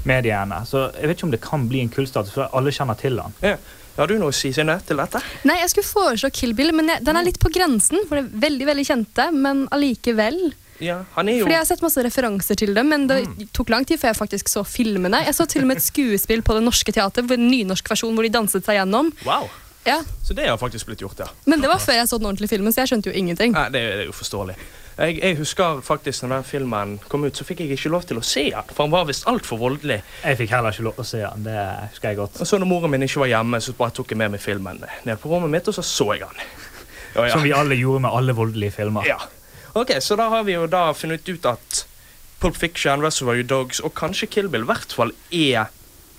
mediene. 0.03 0.59
Så 0.67 0.89
jeg 0.91 1.07
vet 1.07 1.17
ikke 1.17 1.27
om 1.29 1.33
det 1.33 1.41
kan 1.43 1.67
bli 1.71 1.81
en 1.85 1.91
kultstatus, 1.91 2.33
for 2.35 2.51
alle 2.51 2.73
kjenner 2.75 2.99
til 2.99 3.19
han. 3.23 3.35
Ja. 3.41 3.55
Har 3.97 4.11
du 4.11 4.17
noe 4.19 4.29
å 4.29 4.35
si 4.35 4.51
Synne, 4.53 4.75
til 4.85 4.99
dette? 4.99 5.23
Nei, 5.47 5.55
jeg 5.63 5.71
skulle 5.71 5.87
foreslå 5.87 6.29
Kill 6.35 6.51
Bill, 6.57 6.73
men 6.75 6.91
jeg, 6.91 7.01
den 7.07 7.17
er 7.17 7.25
litt 7.25 7.39
på 7.41 7.49
grensen. 7.49 8.03
For 8.05 8.19
det 8.19 8.25
er 8.27 8.43
veldig, 8.43 8.67
veldig 8.69 8.85
kjente, 8.91 9.29
men 9.33 9.63
allikevel. 9.73 10.41
Ja, 10.83 10.99
han 11.15 11.29
er 11.29 11.39
jo 11.39 11.45
Fordi 11.45 11.55
Jeg 11.55 11.63
har 11.63 11.69
sett 11.69 11.81
masse 11.81 12.03
referanser 12.05 12.55
til 12.59 12.73
dem, 12.77 12.89
men 12.93 13.07
det 13.09 13.21
tok 13.55 13.69
lang 13.73 13.85
tid 13.87 13.97
før 14.01 14.11
jeg 14.13 14.19
faktisk 14.19 14.49
så 14.51 14.63
filmene. 14.67 15.23
Jeg 15.25 15.33
så 15.37 15.47
til 15.49 15.65
og 15.65 15.71
med 15.71 15.77
et 15.81 15.85
skuespill 15.87 16.43
på 16.45 16.57
Det 16.57 16.65
Norske 16.65 16.93
Teatret, 16.93 17.31
en 17.31 17.47
nynorsk 17.49 17.89
versjon 17.89 18.13
hvor 18.17 18.27
de 18.27 18.33
danset 18.33 18.65
seg 18.65 18.81
gjennom. 18.81 19.13
Wow. 19.25 19.49
Ja, 19.87 20.01
Så 20.23 20.33
det 20.35 20.49
har 20.49 20.57
faktisk 20.59 20.85
blitt 20.89 20.99
gjort, 20.99 21.19
ja. 21.19 21.25
Men 21.45 21.61
det 21.63 21.69
var 21.71 21.79
før 21.79 21.95
jeg 21.95 22.09
så 22.09 22.17
den 22.19 22.27
ordentlige 22.27 22.51
filmen, 22.51 22.73
så 22.75 22.81
jeg 22.83 22.91
skjønte 22.91 23.07
jo 23.07 23.15
ingenting. 23.15 23.53
Nei, 23.55 23.69
det, 23.71 23.79
det 23.87 24.01
er 24.03 24.09
jo 24.09 24.15
forståelig. 24.17 24.57
Jeg, 24.97 25.19
jeg 25.21 25.37
husker 25.37 25.79
faktisk 25.85 26.23
når 26.25 26.33
den 26.33 26.43
filmen 26.49 26.93
kom 27.07 27.23
ut, 27.23 27.37
så 27.37 27.45
fikk 27.47 27.61
jeg 27.63 27.77
ikke 27.77 27.91
lov 27.93 28.03
til 28.09 28.19
å 28.19 28.23
se 28.25 28.43
den. 28.51 28.73
For 28.73 28.83
han 28.83 28.91
var 28.91 29.05
visst 29.07 29.27
altfor 29.31 29.61
voldelig. 29.61 30.01
Jeg 30.25 30.39
fikk 30.41 30.51
heller 30.57 30.75
ikke 30.75 30.87
lov 30.89 30.97
til 30.97 31.05
å 31.05 31.07
se 31.07 31.21
den. 31.23 31.45
det 31.47 31.63
husker 31.93 32.09
jeg 32.11 32.19
godt. 32.19 32.41
Og 32.43 32.49
så 32.51 32.59
når 32.59 32.67
moren 32.73 32.91
min 32.91 33.05
ikke 33.07 33.21
var 33.23 33.31
hjemme, 33.31 33.61
så 33.63 33.77
bare 33.79 33.95
tok 33.95 34.11
jeg 34.11 34.19
med 34.25 34.35
meg 34.35 34.43
filmen 34.43 34.83
ned 34.83 35.21
på 35.23 35.31
rommet 35.31 35.53
mitt, 35.55 35.71
og 35.71 35.77
så 35.77 35.85
så 35.85 36.09
jeg 36.17 36.25
den. 36.25 36.43
Ja, 37.15 37.23
ja. 37.23 37.31
Som 37.31 37.45
vi 37.47 37.55
alle 37.55 37.77
gjorde 37.79 38.03
med 38.09 38.11
alle 38.19 38.35
voldelige 38.35 38.75
filmer. 38.81 39.07
Ja. 39.07 39.21
Ok, 39.77 39.91
Så 40.01 40.15
da 40.17 40.29
har 40.33 40.43
vi 40.43 40.55
jo 40.55 40.65
da 40.67 40.89
funnet 40.97 41.27
ut 41.29 41.45
at 41.45 41.83
Pulp 42.41 42.55
Fiction, 42.57 43.01
Reservoir 43.01 43.43
Dogs 43.45 43.79
og 43.79 43.93
kanskje 43.97 44.29
Kill 44.29 44.49
Bill 44.49 44.65
i 44.65 44.69
hvert 44.69 44.93
fall 44.93 45.13
er 45.33 45.69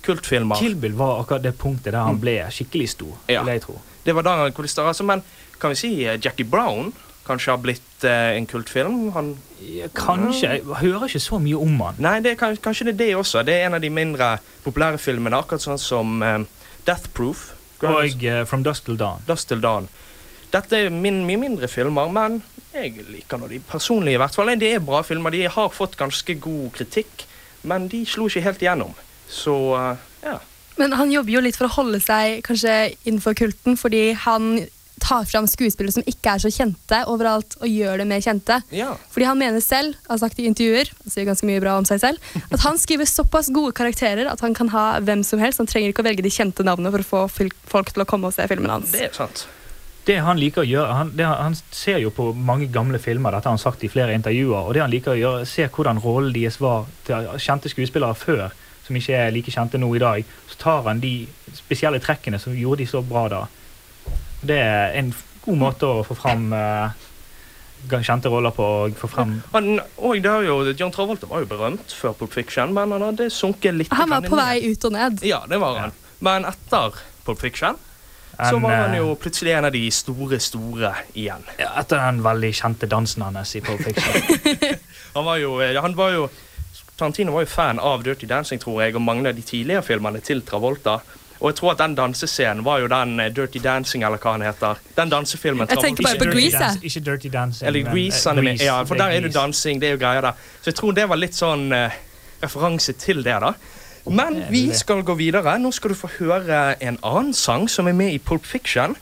kultfilmer. 0.05 0.59
Kill 0.59 0.77
Bill 0.79 0.95
var 0.95 1.21
akkurat 1.21 1.43
det 1.43 1.57
punktet 1.59 1.91
der 1.91 2.07
han 2.07 2.19
ble 2.21 2.37
skikkelig 2.55 2.89
stor, 2.95 3.17
Ja. 3.27 3.43
vil 3.43 3.53
jeg 3.53 3.63
tro. 3.67 3.75
Det 4.05 4.15
var 4.15 4.23
da 4.23 4.35
han 4.37 4.53
hvor 4.55 4.63
de 4.63 4.81
altså, 4.81 5.03
Men 5.03 5.23
kan 5.59 5.69
vi 5.69 5.75
si 5.75 5.91
eh, 6.05 6.19
Jackie 6.23 6.45
Brown 6.45 6.93
kanskje 7.27 7.51
har 7.51 7.59
blitt 7.61 8.03
eh, 8.03 8.37
en 8.37 8.47
kultfilm? 8.47 9.11
Han 9.11 9.37
Kanskje. 9.93 10.47
Jeg 10.47 10.63
hører 10.63 11.07
ikke 11.07 11.19
så 11.19 11.39
mye 11.39 11.59
om 11.59 11.79
han. 11.81 11.95
Nei, 11.99 12.19
det 12.23 12.31
er, 12.31 12.55
kanskje 12.55 12.85
det 12.85 12.93
er 12.93 12.97
det 12.97 13.15
også. 13.15 13.43
Det 13.43 13.53
er 13.53 13.67
en 13.67 13.75
av 13.75 13.81
de 13.83 13.89
mindre 13.91 14.37
populære 14.63 14.97
filmene, 14.97 15.35
akkurat 15.35 15.61
sånn 15.61 15.81
som 15.81 16.23
eh, 16.23 16.39
Death 16.87 17.11
Proof. 17.13 17.49
Og 17.83 18.23
uh, 18.23 18.43
From 18.47 18.63
Dusk 18.63 18.85
Till 18.85 18.97
Dawn. 18.99 19.21
Dusk 19.27 19.47
Till 19.47 19.61
Dawn. 19.61 19.87
Dette 20.51 20.75
er 20.75 20.89
min, 20.91 21.21
mye 21.27 21.39
mindre 21.39 21.67
filmer, 21.71 22.09
men 22.11 22.41
jeg 22.73 23.05
liker 23.09 23.39
nå 23.41 23.49
de 23.49 23.59
personlige 23.65 24.19
i 24.19 24.21
hvert 24.21 24.35
fall. 24.35 24.51
Det 24.59 24.73
er 24.75 24.83
bra 24.83 25.01
filmer. 25.05 25.33
De 25.33 25.45
har 25.49 25.73
fått 25.73 25.97
ganske 25.99 26.35
god 26.41 26.71
kritikk, 26.77 27.25
men 27.69 27.87
de 27.91 28.03
slo 28.07 28.29
ikke 28.29 28.45
helt 28.45 28.63
igjennom. 28.63 28.93
Så 29.29 29.55
eh, 29.77 30.07
ja. 30.25 30.37
Men 30.79 30.95
han 30.95 31.11
jobber 31.11 31.33
jo 31.33 31.43
litt 31.43 31.57
for 31.59 31.67
å 31.67 31.75
holde 31.81 31.99
seg 32.03 32.43
kanskje 32.47 32.75
innenfor 33.03 33.35
kulten, 33.35 33.75
fordi 33.79 34.11
han 34.25 34.61
tar 34.99 35.25
fram 35.27 35.47
skuespillere 35.47 35.95
som 35.95 36.07
ikke 36.07 36.33
er 36.35 36.41
så 36.43 36.51
kjente 36.51 37.01
overalt, 37.11 37.55
og 37.59 37.71
gjør 37.71 38.01
det 38.01 38.07
mer 38.09 38.23
kjente. 38.23 38.59
Ja. 38.75 38.93
Fordi 39.13 39.27
han 39.27 39.39
mener 39.39 39.63
selv, 39.63 39.95
har 40.09 40.19
sagt 40.21 40.39
i 40.39 40.47
intervjuer, 40.49 40.91
han 41.03 41.13
sier 41.13 41.27
ganske 41.27 41.47
mye 41.47 41.61
bra 41.63 41.77
om 41.79 41.87
seg 41.87 42.01
selv, 42.03 42.31
at 42.47 42.63
han 42.65 42.79
skriver 42.79 43.07
såpass 43.09 43.51
gode 43.55 43.75
karakterer 43.79 44.29
at 44.31 44.43
han 44.45 44.55
kan 44.57 44.71
ha 44.75 44.87
hvem 45.03 45.23
som 45.27 45.41
helst. 45.43 45.61
Han 45.63 45.71
trenger 45.71 45.93
ikke 45.93 46.03
å 46.03 46.09
velge 46.09 46.25
de 46.25 46.33
kjente 46.33 46.67
navnene 46.67 46.91
for 46.95 47.03
å 47.03 47.29
få 47.31 47.47
folk 47.71 47.93
til 47.95 48.05
å 48.05 48.09
komme 48.09 48.29
og 48.29 48.35
se 48.35 48.47
filmen 48.51 48.71
hans. 48.71 48.91
Det 48.95 49.07
er 49.09 49.15
sant. 49.15 49.47
Det 50.07 50.15
han 50.25 50.39
liker 50.39 50.63
å 50.63 50.67
gjøre, 50.67 50.93
han, 50.95 51.11
det, 51.17 51.25
han 51.27 51.55
ser 51.75 51.99
jo 52.01 52.09
på 52.15 52.31
mange 52.33 52.69
gamle 52.73 52.99
filmer, 53.01 53.35
dette 53.35 53.49
har 53.49 53.57
han 53.57 53.61
sagt 53.61 53.83
i 53.85 53.91
flere 53.91 54.15
intervjuer, 54.17 54.69
og 54.69 54.73
det 54.73 54.81
han 54.81 54.93
liker 54.93 55.13
å 55.13 55.19
gjøre, 55.19 55.49
se 55.49 55.67
hvordan 55.67 56.01
rollen 56.01 56.33
deres 56.33 56.57
var 56.61 56.87
til 57.05 57.27
kjente 57.37 57.69
skuespillere 57.69 58.17
før, 58.17 58.47
som 58.87 58.97
ikke 58.97 59.19
er 59.19 59.33
like 59.35 59.53
kjente 59.53 59.77
nå 59.77 59.91
i 59.93 60.01
dag, 60.01 60.31
så 60.49 60.61
tar 60.63 60.87
han 60.87 61.03
de 61.03 61.13
spesielle 61.53 62.01
trekkene 62.01 62.39
som 62.41 62.55
gjorde 62.57 62.81
de 62.81 62.89
så 62.89 63.03
bra 63.05 63.27
da. 63.29 63.43
Det 64.41 64.57
er 64.57 64.97
en 64.97 65.11
god 65.43 65.59
måte 65.61 65.89
å 65.89 66.01
få 66.07 66.17
fram 66.17 66.47
eh, 66.55 67.05
kjente 67.87 68.31
roller 68.31 68.55
på, 68.55 68.63
og 68.63 68.97
få 68.97 69.07
fram 69.11 69.35
Han, 69.53 69.79
og 69.97 70.23
det 70.23 70.31
har 70.31 70.47
jo, 70.47 70.61
John 70.73 70.91
Travolta 70.95 71.29
var 71.29 71.43
jo 71.43 71.51
berømt 71.51 71.93
før 71.93 72.15
Pulp 72.17 72.33
Fiction, 72.33 72.73
men 72.73 72.91
han 72.95 73.05
hadde 73.11 73.29
sunket 73.29 73.77
litt. 73.77 73.93
Han 73.93 74.09
var 74.09 74.25
på 74.25 74.39
vei 74.39 74.71
ut 74.71 74.89
og 74.89 74.95
ned. 74.95 75.21
Ja, 75.27 75.43
det 75.49 75.61
var 75.61 75.77
han. 75.79 75.95
Men 76.19 76.47
etter 76.49 76.97
Pulp 77.25 77.39
Fiction 77.39 77.77
så 78.39 78.59
var 78.63 78.75
han 78.75 78.93
eh, 78.93 79.01
jo 79.01 79.15
plutselig 79.19 79.51
en 79.51 79.67
av 79.67 79.73
de 79.75 79.81
store, 79.91 80.39
store 80.39 80.93
igjen. 81.13 81.43
ja, 81.59 81.73
etter 81.81 81.99
den 81.99 82.21
veldig 82.23 82.51
kjente 82.55 82.87
dansen 82.87 83.25
hans 83.27 83.55
i 83.55 83.61
Pulp 83.65 83.83
Fiction. 83.83 84.77
Han 85.15 85.25
var 85.25 85.39
jo, 85.41 85.55
eh, 85.65 85.73
han 85.81 85.95
var 85.97 86.11
jo 86.13 86.27
Tarantino 86.99 87.31
var 87.33 87.41
jo 87.41 87.47
fan 87.49 87.79
av 87.79 88.03
Dirty 88.03 88.27
Dancing, 88.29 88.59
tror 88.61 88.83
jeg, 88.83 88.93
og 88.95 89.01
mange 89.01 89.31
av 89.31 89.35
de 89.35 89.41
tidligere 89.41 89.81
filmene 89.87 90.19
til 90.21 90.43
Travolta. 90.45 90.99
Og 91.39 91.49
jeg 91.49 91.55
tror 91.55 91.71
at 91.71 91.79
den 91.79 91.95
dansescenen 91.95 92.65
var 92.67 92.81
jo 92.83 92.89
den 92.91 93.19
eh, 93.23 93.31
Dirty 93.31 93.61
Dancing, 93.63 94.03
eller 94.03 94.19
hva 94.19 94.35
han 94.35 94.43
heter. 94.43 94.81
Den 94.97 95.11
dansefilmen. 95.11 95.69
Jeg 95.71 95.81
tenker 95.81 96.05
bare 96.05 96.19
på 96.19 96.27
Grease, 96.33 96.69
Ikke 96.83 97.03
Dirty 97.07 97.31
Dancing, 97.33 97.67
Eller 97.67 97.87
Grease, 97.87 98.33
men, 98.35 98.59
Ja, 98.59 98.81
for 98.83 98.99
der 98.99 99.15
er 99.15 99.23
det 99.25 99.33
dansing, 99.35 99.79
det 99.81 99.89
er 99.89 99.95
jo 99.95 100.01
greier 100.03 100.29
der. 100.29 100.47
Så 100.61 100.73
jeg 100.73 100.79
tror 100.81 100.95
det 100.97 101.07
var 101.09 101.19
litt 101.19 101.37
sånn 101.37 101.71
uh, 101.71 101.95
referanse 102.43 102.93
til 102.99 103.23
det, 103.23 103.37
da. 103.39 103.53
Men 104.09 104.43
vi 104.49 104.69
skal 104.73 105.03
gå 105.03 105.13
videre. 105.19 105.59
Nå 105.59 105.71
skal 105.71 105.93
du 105.93 105.97
få 105.97 106.09
høre 106.19 106.75
en 106.83 106.99
annen 107.05 107.33
sang 107.33 107.69
som 107.69 107.87
er 107.87 107.97
med 107.97 108.13
i 108.13 108.17
Pulp 108.17 108.45
Fiction. 108.45 108.95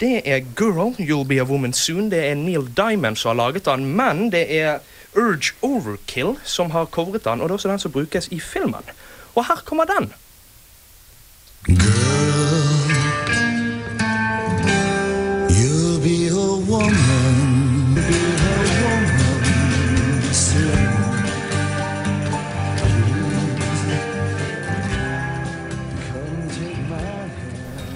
Det 0.00 0.22
er 0.24 0.40
'Girl, 0.56 0.94
You'll 0.98 1.26
Be 1.26 1.40
a 1.40 1.44
Woman 1.44 1.72
Soon'. 1.72 2.10
Det 2.10 2.24
er 2.30 2.34
Neil 2.34 2.68
Diamond 2.76 3.16
som 3.16 3.28
har 3.28 3.46
laget 3.46 3.64
den, 3.64 3.86
men 3.86 4.32
det 4.32 4.58
er 4.60 4.78
Urge 5.16 5.52
Overkill 5.62 6.36
som 6.44 6.70
har 6.70 6.84
covret 6.84 7.24
den, 7.24 7.40
og 7.40 7.48
det 7.48 7.50
er 7.50 7.54
også 7.54 7.68
den 7.68 7.78
som 7.78 7.92
brukes 7.92 8.28
i 8.28 8.40
filmen. 8.40 8.82
Og 9.34 9.46
her 9.46 9.62
kommer 9.64 9.84
den. 9.84 10.12
You'll 11.68 12.73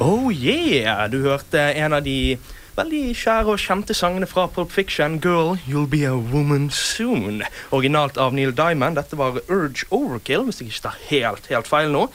Oh 0.09 0.31
yeah! 0.33 1.11
Du 1.11 1.19
hørte 1.21 1.61
en 1.77 1.93
av 1.93 2.01
de 2.01 2.39
veldig 2.79 3.11
kjære 3.19 3.53
og 3.53 3.61
kjente 3.61 3.93
sangene 3.93 4.25
fra 4.31 4.47
Pulp 4.49 4.71
Fiction, 4.73 5.19
'Girl, 5.21 5.59
You'll 5.69 5.91
Be 5.91 6.07
a 6.09 6.15
Woman 6.17 6.71
Soon'. 6.73 7.43
Originalt 7.77 8.17
av 8.17 8.33
Neil 8.33 8.55
Diamond. 8.57 8.97
Dette 8.97 9.19
var 9.21 9.37
Urge 9.51 9.85
Overkill, 9.91 10.47
hvis 10.47 10.63
jeg 10.63 10.71
ikke 10.71 10.87
tar 10.87 10.97
helt, 11.11 11.51
helt 11.53 11.69
feil 11.69 11.93
nå. 11.93 12.07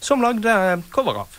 som 0.00 0.22
lagde 0.22 0.82
cover 0.94 1.18
av. 1.24 1.34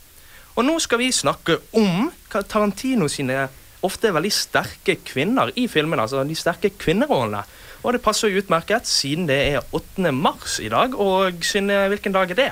Og 0.58 0.65
nå 0.65 0.76
skal 0.84 1.00
vi 1.00 1.12
snakke 1.15 1.58
om 1.71 2.12
Tarantino 2.30 3.08
sine 3.08 3.47
ofte 3.82 4.12
veldig 4.12 4.34
sterke 4.36 4.97
kvinner 5.06 5.54
i 5.56 5.67
filmene. 5.71 6.02
Altså 6.02 6.28
de 6.28 6.36
sterke 6.36 6.74
kvinnerollene. 6.76 7.45
Og 7.84 7.93
det 7.93 8.04
passer 8.04 8.30
jo 8.30 8.43
utmerket 8.43 8.86
siden 8.86 9.26
det 9.30 9.39
er 9.56 9.63
8. 9.71 10.12
mars 10.12 10.60
i 10.60 10.69
dag. 10.69 10.93
Og 10.93 11.39
Synne, 11.41 11.88
hvilken 11.88 12.12
dag 12.12 12.36
er 12.36 12.36
det? 12.43 12.52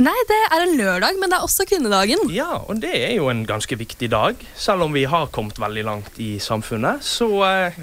Nei, 0.00 0.16
det 0.28 0.38
er 0.48 0.62
en 0.64 0.76
lørdag, 0.78 1.18
men 1.20 1.30
det 1.30 1.36
er 1.36 1.44
også 1.44 1.66
kvinnedagen. 1.68 2.24
Ja, 2.32 2.62
og 2.64 2.80
det 2.80 2.94
er 2.96 3.12
jo 3.18 3.28
en 3.28 3.44
ganske 3.46 3.76
viktig 3.76 4.08
dag. 4.12 4.40
Selv 4.56 4.86
om 4.86 4.96
vi 4.96 5.04
har 5.04 5.28
kommet 5.34 5.60
veldig 5.60 5.84
langt 5.84 6.16
i 6.22 6.38
samfunnet, 6.40 7.04
så 7.04 7.28
eh, 7.46 7.82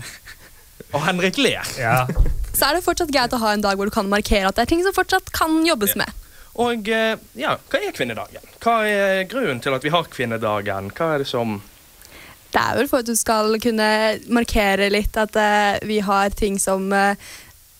Og 0.90 1.04
Henrik 1.06 1.38
ler. 1.38 1.62
Så 2.60 2.66
er 2.66 2.76
det 2.76 2.84
fortsatt 2.84 3.12
greit 3.14 3.32
å 3.32 3.40
ha 3.40 3.54
en 3.54 3.62
dag 3.64 3.78
hvor 3.78 3.88
du 3.88 3.94
kan 3.94 4.10
markere 4.10 4.50
at 4.50 4.58
det 4.58 4.66
er 4.66 4.72
ting 4.72 4.82
som 4.84 4.96
fortsatt 4.96 5.30
kan 5.32 5.62
jobbes 5.64 5.94
med. 6.00 6.10
Og 6.60 6.90
eh, 6.92 7.14
ja, 7.40 7.54
hva 7.72 7.80
er 7.80 7.94
kvinnedagen? 7.96 8.48
Hva 8.60 8.80
er 8.90 9.28
grunnen 9.30 9.62
til 9.64 9.76
at 9.78 9.86
vi 9.86 9.94
har 9.94 10.10
kvinnedagen? 10.12 10.90
Hva 10.98 11.14
er 11.14 11.24
det 11.24 11.30
som 11.30 11.60
Det 12.50 12.60
er 12.60 12.80
vel 12.82 12.90
for 12.90 13.06
at 13.06 13.08
du 13.08 13.16
skal 13.16 13.56
kunne 13.62 13.90
markere 14.34 14.90
litt 14.92 15.16
at 15.22 15.38
eh, 15.40 15.78
vi 15.88 16.02
har 16.04 16.34
ting 16.36 16.58
som 16.60 16.90
eh, 16.92 17.30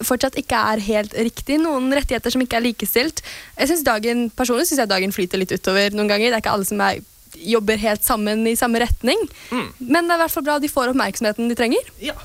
fortsatt 0.06 0.38
ikke 0.40 0.58
er 0.74 0.82
helt 0.86 1.14
riktig. 1.18 1.60
Noen 1.62 1.92
rettigheter 1.96 2.34
som 2.34 2.44
ikke 2.44 2.60
er 2.60 2.66
likestilt. 2.70 3.22
Jeg 3.58 3.72
synes 3.72 3.86
dagen, 3.88 4.28
Personlig 4.36 4.70
syns 4.70 4.84
jeg 4.84 4.92
dagen 4.92 5.16
flyter 5.16 5.42
litt 5.42 5.54
utover 5.56 5.96
noen 5.96 6.12
ganger. 6.12 6.30
Det 6.30 6.40
er 6.40 6.44
ikke 6.44 6.56
alle 6.56 6.68
som 6.70 6.84
er, 6.86 7.00
jobber 7.40 7.80
helt 7.82 8.04
sammen 8.06 8.48
i 8.50 8.56
samme 8.60 8.82
retning. 8.84 9.22
Mm. 9.52 9.70
Men 9.80 10.08
det 10.10 10.16
er 10.16 10.20
i 10.20 10.24
hvert 10.26 10.36
fall 10.36 10.48
bra 10.48 10.60
de 10.60 10.72
får 10.72 10.94
oppmerksomheten 10.94 11.52
de 11.52 11.58
trenger. 11.60 11.94
Ja. 12.04 12.18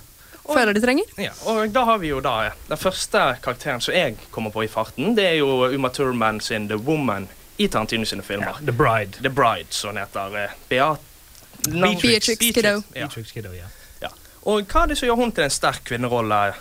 Føler 0.45 0.77
de 0.77 0.83
trenger. 0.85 1.09
Ja, 1.17 1.33
og 1.49 1.71
da 1.73 1.87
har 1.89 1.99
vi 2.03 2.11
jo 2.11 2.19
da 2.21 2.51
Den 2.69 2.77
første 2.77 3.21
karakteren 3.41 3.81
som 3.81 3.95
jeg 3.97 4.19
kommer 4.31 4.53
på 4.53 4.67
i 4.67 4.69
farten, 4.69 5.15
det 5.17 5.25
er 5.25 5.39
jo 5.39 5.65
Uma 5.73 5.89
Thurman 5.89 6.41
sin 6.45 6.69
The 6.69 6.77
Woman 6.77 7.29
i 7.57 7.69
Tarantino 7.69 8.05
sine 8.05 8.23
filmer. 8.23 8.53
Ja, 8.53 8.67
The 8.67 8.73
Bride. 8.73 9.23
The 9.23 9.31
Bride, 9.31 9.71
som 9.71 9.97
heter. 9.97 10.37
eh, 10.37 10.51
Beatrix, 10.69 12.03
Beatrix 12.03 12.39
Kiddo. 12.39 12.69
Ja. 12.69 13.07
Beatrix 13.07 13.33
Kiddo, 13.33 13.53
ja. 13.57 13.71
Ja. 14.03 14.11
Og 14.45 14.67
hva 14.69 14.83
er 14.85 14.93
det 14.93 14.99
som 14.99 15.09
gjør 15.09 15.21
hun 15.23 15.33
til 15.33 15.47
en 15.47 15.51
sterk 15.55 15.85
kvinnerolle? 15.89 16.55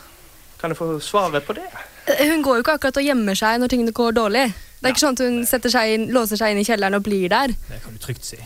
Kan 0.64 0.72
jeg 0.72 0.80
få 0.80 0.86
svaret 1.04 1.44
på 1.44 1.54
det? 1.58 1.66
Eh, 2.08 2.30
Hun 2.30 2.44
går 2.46 2.62
jo 2.62 2.64
ikke 2.64 2.78
akkurat 2.78 3.00
og 3.02 3.04
gjemmer 3.04 3.36
seg 3.36 3.58
når 3.60 3.72
tingene 3.74 3.92
går 3.96 4.16
dårlig. 4.16 4.46
Det 4.80 4.88
er 4.88 4.94
ikke 4.94 5.02
sånn 5.04 5.18
at 5.18 5.24
hun 5.24 5.72
seg 5.74 5.92
inn, 5.96 6.06
låser 6.16 6.40
seg 6.40 6.54
inn 6.54 6.62
i 6.62 6.64
kjelleren 6.68 6.96
og 6.96 7.04
blir 7.04 7.28
der. 7.32 7.52
Det 7.68 7.82
kan 7.84 7.96
du 7.96 8.00
trygt 8.04 8.24
si. 8.28 8.40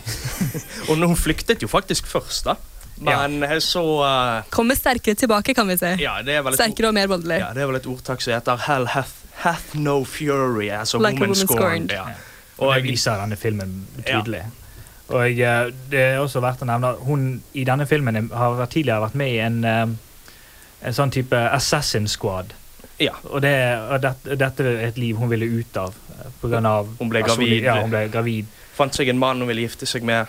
Og 0.90 0.98
hun 0.98 1.14
flyktet 1.18 1.62
jo 1.62 1.70
faktisk 1.70 2.06
først, 2.10 2.46
da. 2.50 2.56
Men 2.98 3.38
ja. 3.42 3.60
så 3.62 3.82
uh, 4.02 4.50
Kommer 4.50 4.74
sterkere 4.74 5.14
tilbake, 5.18 5.54
kan 5.54 5.70
vi 5.70 5.76
se. 5.78 5.94
Ja, 6.02 6.16
det 6.26 6.34
er 6.34 6.42
vel 6.42 6.54
et, 6.54 6.58
Sterkere 6.58 6.90
og 6.90 6.96
mer 6.98 7.06
voldelig. 7.10 7.38
ja, 7.38 7.52
det 7.54 7.62
er 7.62 7.70
vel 7.70 7.78
et 7.78 7.86
ordtak 7.90 8.22
som 8.22 8.34
heter 8.34 8.64
Hell 8.66 8.88
hath, 8.90 9.14
hath 9.44 9.76
no 9.78 10.00
fury 10.04 10.70
as 10.74 10.94
a 10.94 10.98
Like 10.98 11.14
woman 11.22 11.30
woman 11.30 11.34
scorned. 11.38 11.90
scorned. 11.90 11.94
Ja. 11.94 12.06
Og 12.58 12.74
det 12.74 12.82
viser 12.88 13.20
denne 13.22 13.38
filmen 13.38 13.76
tydelig. 14.02 14.42
Og 15.14 15.38
eh, 15.40 15.70
det 15.90 16.00
er 16.02 16.18
også 16.20 16.42
verdt 16.44 16.64
å 16.66 16.68
nevne 16.68 16.90
at 16.92 17.04
hun 17.06 17.28
i 17.56 17.64
denne 17.64 17.86
filmen 17.88 18.28
har 18.34 18.66
tidligere 18.66 19.06
vært 19.06 19.16
med 19.16 19.30
i 19.30 19.38
en, 19.46 19.60
eh, 19.64 19.86
en 20.82 20.94
sånn 20.94 21.10
type 21.10 21.36
assassin 21.52 22.06
squad. 22.08 22.54
Ja. 22.98 23.14
Og, 23.30 23.40
det, 23.42 23.52
og 23.90 24.00
dette, 24.02 24.36
dette 24.38 24.64
er 24.66 24.80
et 24.88 24.98
liv 24.98 25.16
hun 25.18 25.30
ville 25.30 25.46
ut 25.46 25.76
av. 25.78 25.94
eh, 26.18 26.30
På 26.40 26.48
grunn 26.50 26.66
av 26.66 26.88
Hun 26.98 27.08
ble 27.12 27.22
gravid. 27.22 27.62
Ja, 27.62 27.76
hun 27.82 27.90
ble 27.94 28.08
gravid. 28.10 28.46
Fant 28.74 28.94
seg 28.94 29.08
en 29.12 29.18
mann 29.18 29.38
hun 29.42 29.48
ville 29.50 29.62
gifte 29.66 29.86
seg 29.86 30.02
med. 30.06 30.26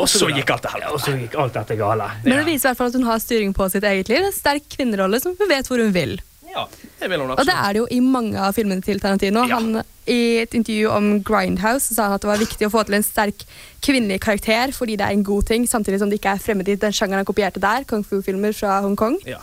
Og 0.00 0.08
så 0.08 0.30
gikk 0.32 0.48
alt 0.54 0.64
til 0.64 0.80
Ja, 0.80 0.90
og 0.96 1.00
så 1.04 1.12
gikk 1.12 1.34
alt 1.36 1.52
dette 1.58 1.76
gale. 1.76 2.06
Men 2.24 2.38
det 2.40 2.46
viser 2.46 2.68
i 2.68 2.70
hvert 2.70 2.78
fall 2.80 2.88
at 2.92 2.96
hun 2.96 3.04
har 3.08 3.18
styring 3.20 3.52
på 3.56 3.66
sitt 3.72 3.84
eget 3.84 4.08
liv. 4.08 4.24
En 4.24 4.32
sterk 4.32 4.64
kvinnerolle 4.72 5.20
som 5.20 5.34
hun 5.36 5.48
vet 5.50 5.68
hvor 5.68 5.82
hun 5.82 5.92
vil. 5.92 6.14
Ja, 6.50 6.66
det 6.98 7.08
vil 7.10 7.22
hun 7.22 7.32
Og 7.36 7.46
det 7.46 7.54
er 7.54 7.72
det 7.72 7.80
jo 7.82 7.86
i 7.94 8.00
mange 8.02 8.38
av 8.42 8.54
filmene 8.56 8.82
til 8.82 9.00
Tarantino. 9.00 9.44
Han, 9.50 9.82
I 10.10 10.42
et 10.42 10.54
intervju 10.58 10.90
om 10.90 11.10
Grindhouse 11.26 11.94
sa 11.94 12.08
han 12.08 12.16
at 12.18 12.24
det 12.24 12.30
var 12.30 12.42
viktig 12.42 12.66
å 12.66 12.72
få 12.72 12.82
til 12.88 12.98
en 12.98 13.06
sterk 13.06 13.44
kvinnelig 13.84 14.20
karakter 14.24 14.74
fordi 14.76 14.98
det 14.98 15.06
er 15.06 15.14
en 15.14 15.26
god 15.26 15.46
ting, 15.52 15.68
samtidig 15.70 16.00
som 16.02 16.10
det 16.10 16.18
ikke 16.20 16.34
er 16.34 16.42
fremmed 16.42 16.68
i 16.68 16.78
den 16.80 16.94
sjangeren 16.96 17.22
han 17.22 17.28
kopierte 17.28 17.62
der, 17.62 17.86
kung 17.88 18.02
fu-filmer 18.06 18.56
fra 18.56 18.80
Hongkong. 18.84 19.20
Ja. 19.28 19.38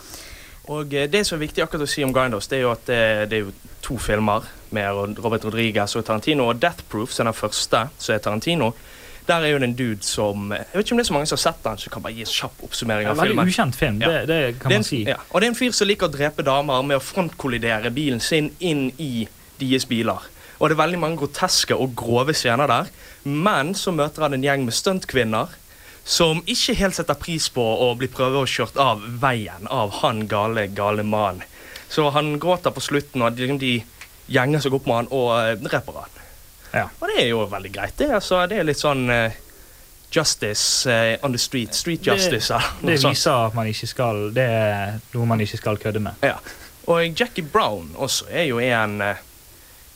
Og 0.68 0.92
eh, 0.92 1.08
det 1.08 1.24
som 1.24 1.38
er 1.38 1.46
viktig 1.46 1.64
akkurat 1.64 1.86
å 1.86 1.90
si 1.90 2.04
om 2.04 2.12
Grindhouse, 2.12 2.50
det 2.50 2.60
er 2.60 2.66
jo 2.66 2.74
at 2.74 2.84
det, 2.90 3.02
det 3.32 3.40
er 3.40 3.46
jo 3.46 3.56
to 3.84 3.96
filmer 4.02 4.44
med 4.76 5.18
Robert 5.22 5.46
Rodriguez 5.48 5.96
og 5.96 6.04
Tarantino. 6.04 6.50
Og 6.50 6.60
Death 6.60 6.84
Proof, 6.92 7.14
som 7.14 7.24
er 7.24 7.32
den 7.32 7.40
første, 7.40 7.86
som 7.96 8.14
er 8.14 8.22
Tarantino, 8.24 8.74
der 9.28 9.44
er 9.44 9.52
jo 9.52 9.58
det 9.60 9.68
en 9.68 9.76
dude 9.76 10.04
som 10.06 10.52
Jeg 10.54 10.66
vet 10.72 10.86
ikke 10.86 10.96
om 10.96 11.00
det 11.00 11.04
er 11.04 11.08
så 11.10 11.16
mange 11.16 11.28
som 11.30 11.36
har 11.36 11.42
sett 11.44 11.60
den, 11.64 11.80
så 11.82 11.92
kan 11.92 12.04
bare 12.04 12.16
gi 12.16 12.24
en 12.24 12.32
kjapp 12.32 12.64
oppsummering 12.68 13.08
av 13.08 13.12
av 13.12 13.22
veldig 13.22 13.34
filmen. 13.34 13.52
ukjent 13.52 13.76
film, 13.76 14.00
det, 14.00 14.14
det 14.30 14.40
kan 14.58 14.72
Det 14.72 14.78
en, 14.78 14.82
man 14.82 14.88
si. 14.88 15.02
Ja. 15.08 15.18
Og 15.30 15.40
det 15.40 15.48
er 15.48 15.52
en 15.52 15.58
fyr 15.58 15.76
som 15.76 15.90
liker 15.90 16.08
å 16.08 16.14
drepe 16.14 16.46
damer 16.46 16.82
med 16.88 16.98
å 16.98 17.04
frontkollidere 17.04 17.92
bilen 17.94 18.22
sin 18.24 18.50
inn 18.58 18.88
i 18.96 19.28
deres 19.60 19.86
biler. 19.90 20.26
Og 20.58 20.68
det 20.68 20.74
er 20.74 20.82
veldig 20.82 21.00
mange 21.02 21.20
groteske 21.20 21.76
og 21.76 21.94
grove 21.98 22.34
scener 22.34 22.70
der. 22.70 22.90
Men 23.24 23.74
så 23.78 23.92
møter 23.94 24.26
han 24.26 24.34
en 24.34 24.46
gjeng 24.46 24.64
med 24.66 24.74
stuntkvinner 24.74 25.54
som 26.08 26.40
ikke 26.48 26.74
helt 26.78 26.96
setter 26.96 27.18
pris 27.20 27.50
på 27.52 27.62
å 27.62 27.92
bli 27.98 28.08
prøvekjørt 28.08 28.78
av 28.80 29.02
veien 29.20 29.68
av 29.68 30.00
han 30.00 30.24
gale, 30.30 30.66
gale 30.72 31.04
mannen. 31.04 31.44
Så 31.88 32.08
han 32.12 32.34
gråter 32.40 32.72
på 32.72 32.82
slutten, 32.84 33.22
og 33.24 33.36
de, 33.36 33.48
de 33.60 33.74
gjenger 34.28 34.64
seg 34.64 34.74
opp 34.76 34.88
med 34.88 35.02
han 35.02 35.10
og 35.14 35.28
eh, 35.38 35.54
dreper 35.60 36.00
han. 36.02 36.17
Ja. 36.72 36.86
Og 37.00 37.10
det 37.10 37.20
er 37.22 37.28
jo 37.30 37.44
veldig 37.48 37.72
greit. 37.74 37.94
Det, 37.98 38.10
altså, 38.18 38.42
det 38.50 38.58
er 38.60 38.66
litt 38.68 38.80
sånn 38.80 39.06
uh, 39.10 39.36
justice 40.12 40.88
uh, 40.90 41.14
on 41.24 41.34
the 41.34 41.40
street. 41.40 41.76
Street 41.76 42.06
justice. 42.06 42.54
Det, 42.80 42.90
det 42.90 42.98
viser 43.04 43.46
at 43.48 43.56
man 43.56 43.68
ikke 43.70 43.88
skal 43.90 44.28
Det 44.36 44.44
er 44.44 44.98
noe 45.14 45.28
man 45.28 45.44
ikke 45.44 45.60
skal 45.60 45.80
kødde 45.80 46.02
med. 46.04 46.26
Ja. 46.26 46.36
Og 46.88 47.20
Jackie 47.20 47.44
Brown 47.44 47.92
også 47.96 48.28
er 48.32 48.48
jo 48.48 48.60
en 48.64 49.00
uh, 49.04 49.24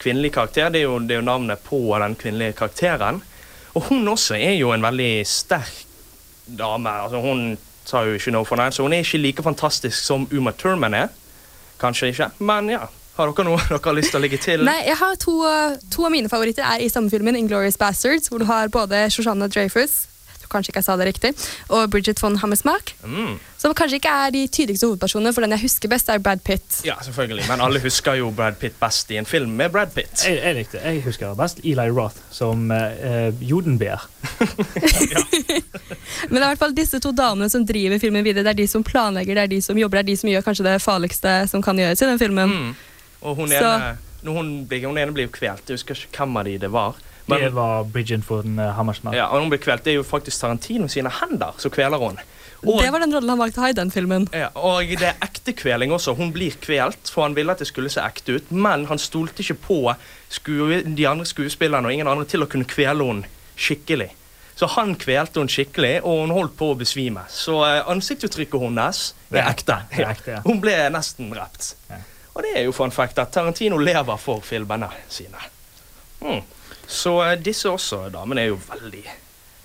kvinnelig 0.03 0.33
karakter. 0.35 0.73
Det 0.73 0.83
er, 0.83 0.89
jo, 0.89 0.99
det 0.99 1.17
er 1.17 1.23
jo 1.23 1.29
navnet 1.29 1.63
på 1.65 1.81
den 2.03 2.17
kvinnelige 2.19 2.57
karakteren. 2.59 3.23
Og 3.75 3.89
hun 3.89 4.09
også 4.09 4.37
er 4.37 4.57
jo 4.59 4.73
en 4.75 4.85
veldig 4.85 5.13
sterk 5.29 5.87
dame. 6.47 6.91
Altså, 6.91 7.21
hun 7.21 7.59
tar 7.89 8.07
jo 8.07 8.19
ikke 8.19 8.33
noe 8.35 8.47
for 8.47 8.61
den, 8.61 8.73
så 8.73 8.85
hun 8.85 8.93
er 8.93 9.05
ikke 9.05 9.21
like 9.21 9.45
fantastisk 9.45 10.05
som 10.05 10.27
Uma 10.33 10.53
Thurman 10.53 10.95
er. 10.95 11.09
Kanskje 11.81 12.13
ikke, 12.13 12.29
men 12.39 12.71
ja. 12.71 12.87
Har 13.23 13.33
dere 13.33 13.49
noe 13.49 13.61
dere 13.71 13.83
har 13.87 13.99
lyst 13.99 14.15
til 14.15 14.21
å 14.21 14.25
legge 14.25 14.41
til? 14.43 14.65
Nei, 14.67 14.81
jeg 14.89 14.99
har 14.99 15.19
to, 15.23 15.37
to 15.95 16.09
av 16.09 16.15
mine 16.15 16.31
favoritter 16.33 16.67
er 16.67 16.83
i 16.83 16.91
samme 16.93 17.13
filmen, 17.13 17.39
Inglorious 17.39 17.79
Bastards, 17.81 18.31
hvor 18.33 18.43
du 18.43 18.49
har 18.51 18.73
både 18.73 19.07
Shoshana 19.15 19.51
Dreyfus 19.51 20.03
kanskje 20.53 20.73
ikke 20.73 20.83
jeg 20.83 20.89
sa 20.89 20.97
det 21.01 21.09
riktig, 21.09 21.33
og 21.73 21.91
Bridget 21.93 22.21
von 22.23 22.37
Hammersmark. 22.41 22.95
Mm. 23.05 23.39
Som 23.61 23.75
kanskje 23.79 24.01
ikke 24.01 24.13
er 24.25 24.33
de 24.35 24.43
tydeligste 24.51 24.89
hovedpersonene, 24.89 25.33
for 25.35 25.45
den 25.45 25.55
jeg 25.55 25.65
husker 25.65 25.91
best, 25.93 26.11
er 26.11 26.23
Brad 26.23 26.43
Pitt. 26.45 26.81
Ja, 26.87 26.97
selvfølgelig. 27.05 27.47
Men 27.49 27.63
alle 27.65 27.83
husker 27.83 28.19
jo 28.19 28.31
Brad 28.35 28.59
Pitt 28.61 28.77
best 28.81 29.11
i 29.15 29.21
en 29.21 29.29
film 29.29 29.55
med 29.59 29.73
Brad 29.73 29.95
Pitt. 29.95 30.25
Jeg, 30.27 30.41
jeg 30.43 30.59
likte 30.59 30.83
Jeg 30.83 31.03
husker 31.07 31.37
best 31.39 31.63
Eli 31.65 31.89
Roth 31.91 32.19
som 32.35 32.71
uh, 32.71 33.31
Jodenbeer. 33.41 34.03
Men 36.29 36.39
det 36.39 36.43
er 36.43 36.47
i 36.47 36.51
hvert 36.53 36.65
fall 36.65 36.77
disse 36.77 37.01
to 37.03 37.13
damene 37.17 37.51
som 37.53 37.67
driver 37.67 38.03
filmen 38.03 38.25
videre. 38.25 38.45
Det 38.45 38.57
er 38.57 38.63
de 38.65 38.71
som 38.71 38.85
planlegger, 38.85 39.39
det 39.39 39.47
er 39.47 39.53
de 39.55 39.63
som 39.63 39.79
jobber, 39.79 40.01
det 40.01 40.07
er 40.07 40.13
de 40.13 40.21
som 40.25 40.33
gjør 40.33 40.49
kanskje 40.49 40.69
det 40.69 40.79
farligste 40.83 41.37
som 41.51 41.63
kan 41.65 41.79
gjøres 41.79 42.03
i 42.03 42.11
den 42.11 42.21
filmen. 42.21 42.57
Mm. 42.57 42.73
Og 43.23 43.37
hun 43.39 43.53
ene, 43.53 43.97
når 44.23 44.37
hun, 44.39 44.53
hun 44.71 44.99
ene 44.99 45.15
blir 45.15 45.29
jo 45.29 45.33
kvelt. 45.35 45.67
Jeg 45.69 45.79
husker 45.81 45.95
ikke 45.95 46.23
hvem 46.23 46.37
av 46.41 46.45
de 46.49 46.59
det 46.59 46.71
var. 46.73 47.01
Men- 47.31 47.41
det 47.41 47.53
var 47.55 47.85
Bridget 47.85 48.25
von 48.29 48.59
uh, 48.59 48.73
Hammersmark. 48.77 49.15
Ja, 49.17 49.29
og 49.31 49.41
hun 49.45 49.51
blir 49.53 49.61
kvelt, 49.63 49.85
det 49.85 49.93
er 49.93 50.01
jo 50.01 50.07
faktisk 50.07 50.41
Tarantino 50.41 50.89
sine 50.91 51.11
hender 51.21 51.55
som 51.63 51.71
kveler 51.71 51.99
hun. 52.03 52.19
Og, 52.63 52.79
Det 52.83 52.93
var 52.95 53.03
den 53.03 53.11
rollen 53.15 53.31
han 53.33 53.39
valgte 53.41 53.59
å 53.59 53.63
ha 53.65 53.69
i 53.73 53.75
den 53.75 53.91
filmen. 53.91 54.29
ja, 54.33 54.49
og 54.55 54.87
det 54.87 55.03
er 55.09 55.17
ekte 55.25 55.53
kveling 55.59 55.91
også. 55.91 56.15
Hun 56.15 56.31
blir 56.35 56.55
kvelt, 56.63 57.11
for 57.11 57.23
han 57.27 57.35
ville 57.35 57.51
at 57.51 57.59
det 57.59 57.67
skulle 57.67 57.91
se 57.91 58.01
ekte 58.01 58.37
ut. 58.39 58.51
Men 58.55 58.87
han 58.87 58.99
stolte 59.03 59.43
ikke 59.43 59.57
på 59.67 59.79
skue, 60.31 60.83
de 60.87 61.07
andre 61.11 61.27
skuespillerne 61.27 61.87
og 61.87 61.93
ingen 61.93 62.07
andre 62.11 62.25
til 62.25 62.43
å 62.43 62.47
kunne 62.47 62.65
kvele 62.71 63.03
henne 63.09 63.27
skikkelig. 63.59 64.11
Så 64.55 64.69
han 64.77 64.95
kvelte 64.95 65.41
henne 65.41 65.51
skikkelig, 65.51 66.05
og 66.05 66.21
hun 66.23 66.35
holdt 66.37 66.55
på 66.59 66.71
å 66.71 66.79
besvime. 66.79 67.25
Så 67.33 67.59
eh, 67.67 67.83
ansiktsuttrykket 67.91 68.63
hennes 68.63 69.03
er 69.33 69.43
ekte. 69.49 69.79
ekte, 69.91 69.99
er 69.99 70.11
ekte, 70.13 70.31
ja. 70.37 70.41
Hun 70.47 70.61
ble 70.63 70.77
nesten 70.95 71.33
drept. 71.35 71.73
Og 72.33 72.45
det 72.45 72.55
er 72.57 72.65
jo 72.67 72.75
fun 72.77 72.93
fact 72.95 73.19
at 73.21 73.33
Tarantino 73.35 73.79
lever 73.81 74.21
for 74.21 74.45
filmene 74.45 74.89
sine. 75.13 75.41
Mm. 76.23 76.41
Så 76.89 77.17
eh, 77.25 77.37
disse 77.41 77.69
også 77.71 78.07
damene 78.13 78.47
er 78.47 78.53
jo 78.53 78.61
veldig 78.69 79.05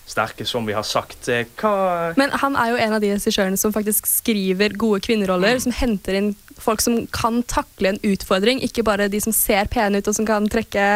sterke, 0.08 0.46
som 0.48 0.66
vi 0.68 0.76
har 0.76 0.86
sagt. 0.88 1.28
Eh, 1.32 1.48
Hva 1.60 2.14
Men 2.20 2.32
han 2.42 2.56
er 2.60 2.72
jo 2.74 2.82
en 2.84 2.96
av 2.98 3.04
de 3.04 3.12
regissørene 3.16 3.60
som 3.60 3.74
faktisk 3.76 4.08
skriver 4.10 4.76
gode 4.80 5.02
kvinneroller, 5.08 5.60
som 5.64 5.76
henter 5.76 6.20
inn 6.20 6.32
folk 6.58 6.82
som 6.82 7.04
kan 7.14 7.42
takle 7.48 7.94
en 7.94 8.00
utfordring, 8.08 8.64
ikke 8.66 8.86
bare 8.88 9.10
de 9.12 9.22
som 9.24 9.36
ser 9.36 9.70
pene 9.72 10.00
ut 10.00 10.08
og 10.10 10.16
som 10.18 10.28
kan 10.28 10.48
trekke 10.52 10.88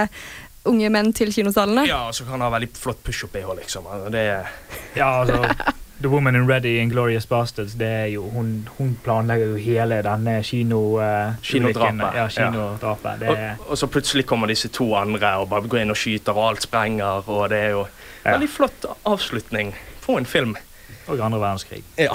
unge 0.67 0.89
menn 0.93 1.11
til 1.17 1.31
kinosalene. 1.33 1.87
Ja, 1.89 2.03
og 2.09 2.15
så 2.15 2.25
kan 2.25 2.37
han 2.37 2.45
ha 2.45 2.51
veldig 2.53 2.71
flott 2.77 2.99
pushup-BH, 3.05 3.55
liksom. 3.61 3.87
Altså, 3.89 4.11
Det 4.13 4.25
Ja, 4.99 5.21
altså 5.23 5.41
The 6.01 6.09
Woman 6.09 6.35
in 6.35 6.47
Ready 6.49 6.79
Inglorious 6.81 7.25
Bastards, 7.29 7.73
det 7.77 7.87
er 7.87 8.05
jo 8.15 8.23
Hun, 8.33 8.67
hun 8.77 8.95
planlegger 9.03 9.51
jo 9.53 9.55
hele 9.61 9.99
denne 10.05 10.39
kino... 10.43 10.79
Uh, 10.97 11.33
Kinodrapet, 11.45 12.15
Ja, 12.17 12.27
kinodrapet. 12.27 13.19
Det 13.21 13.29
og, 13.29 13.69
og 13.69 13.77
så 13.77 13.87
plutselig 13.87 14.25
kommer 14.25 14.47
disse 14.49 14.67
to 14.73 14.87
andre 14.97 15.35
og 15.37 15.49
bare 15.49 15.67
går 15.69 15.83
inn 15.83 15.93
og 15.93 15.97
skyter, 15.99 16.33
og 16.33 16.47
alt 16.49 16.65
sprenger, 16.65 17.29
og 17.29 17.49
det 17.53 17.59
er 17.67 17.69
jo 17.75 17.85
Ja. 18.25 18.31
veldig 18.35 18.49
flott 18.49 18.85
avslutning 19.05 19.75
på 20.05 20.17
en 20.17 20.25
film. 20.25 20.55
Og 21.07 21.19
andre 21.19 21.39
verdenskrig. 21.41 21.83
Ja. 21.97 22.13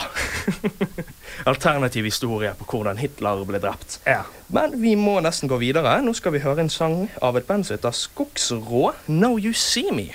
Alternativ 1.51 2.05
historie 2.05 2.53
på 2.59 2.65
hvordan 2.71 2.99
Hitler 2.99 3.43
ble 3.49 3.59
drept. 3.63 3.99
Ja. 4.07 4.23
Men 4.49 4.77
vi 4.83 4.95
må 4.95 5.19
nesten 5.21 5.51
gå 5.51 5.59
videre. 5.61 5.99
Nå 6.03 6.15
skal 6.15 6.33
vi 6.37 6.43
høre 6.45 6.63
en 6.63 6.71
sang 6.71 7.09
av 7.23 7.37
et 7.37 7.47
band 7.49 7.67
som 7.67 7.77
heter 7.77 7.91
Skogsrå, 7.91 8.93
'Now 9.09 9.39
You 9.39 9.53
See 9.53 9.91
Me'. 9.91 10.15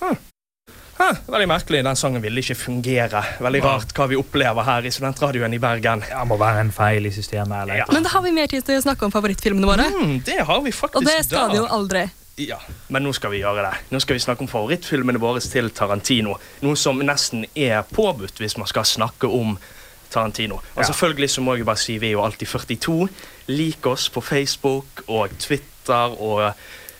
Hm. 0.00 0.16
Veldig 0.98 1.46
merkelig. 1.48 1.80
Den 1.86 1.96
sangen 1.96 2.22
ville 2.24 2.42
ikke 2.42 2.56
fungere. 2.58 3.20
Veldig 3.40 3.60
rart 3.64 3.92
hva 3.94 4.06
vi 4.10 4.16
opplever 4.18 4.66
her 4.66 4.86
i 4.88 4.90
Studentradioen 4.92 5.54
i 5.54 5.60
Bergen. 5.62 6.02
Det 6.02 6.24
må 6.26 6.38
være 6.40 6.64
en 6.66 6.72
feil 6.74 7.06
i 7.06 7.12
systemet. 7.14 7.62
Eller? 7.68 7.84
Men 7.94 8.02
da 8.06 8.10
har 8.16 8.24
vi 8.24 8.32
mer 8.34 8.50
tid 8.50 8.66
til 8.66 8.80
å 8.80 8.82
snakke 8.82 9.06
om 9.06 9.14
favorittfilmene 9.14 9.68
våre. 9.70 9.86
Mm, 9.94 10.16
det 10.26 10.40
har 10.48 10.60
vi 10.64 10.72
faktisk 10.74 10.98
Og 10.98 11.06
det 11.06 11.20
skal 11.28 11.46
da. 11.46 11.52
vi 11.54 11.60
jo 11.60 11.68
aldri. 11.78 12.04
Ja, 12.38 12.58
men 12.94 13.02
nå 13.02 13.12
skal 13.14 13.32
vi 13.34 13.40
gjøre 13.42 13.64
det. 13.66 13.78
Nå 13.90 13.98
skal 14.02 14.14
vi 14.18 14.22
snakke 14.22 14.44
om 14.46 14.50
favorittfilmene 14.50 15.18
våre 15.22 15.40
til 15.42 15.70
Tarantino. 15.74 16.36
Noe 16.62 16.76
som 16.78 16.98
nesten 17.02 17.46
er 17.58 17.82
påbudt 17.82 18.38
hvis 18.42 18.54
man 18.58 18.66
skal 18.70 18.86
snakke 18.86 19.26
om 19.30 19.56
Tarantino. 20.10 20.60
Og 20.76 20.82
Ja. 20.82 20.86
selvfølgelig 20.90 21.30
så 21.30 21.42
må 21.42 21.56
jeg 21.56 21.66
bare 21.66 21.76
si 21.76 21.98
vi 21.98 22.08
er 22.08 22.12
jo 22.18 22.22
alltid 22.24 22.46
42. 22.48 23.08
Lik 23.48 23.86
oss 23.86 24.08
på 24.08 24.20
Facebook 24.22 25.02
og 25.08 25.30
Twitter 25.38 26.14
og 26.20 26.54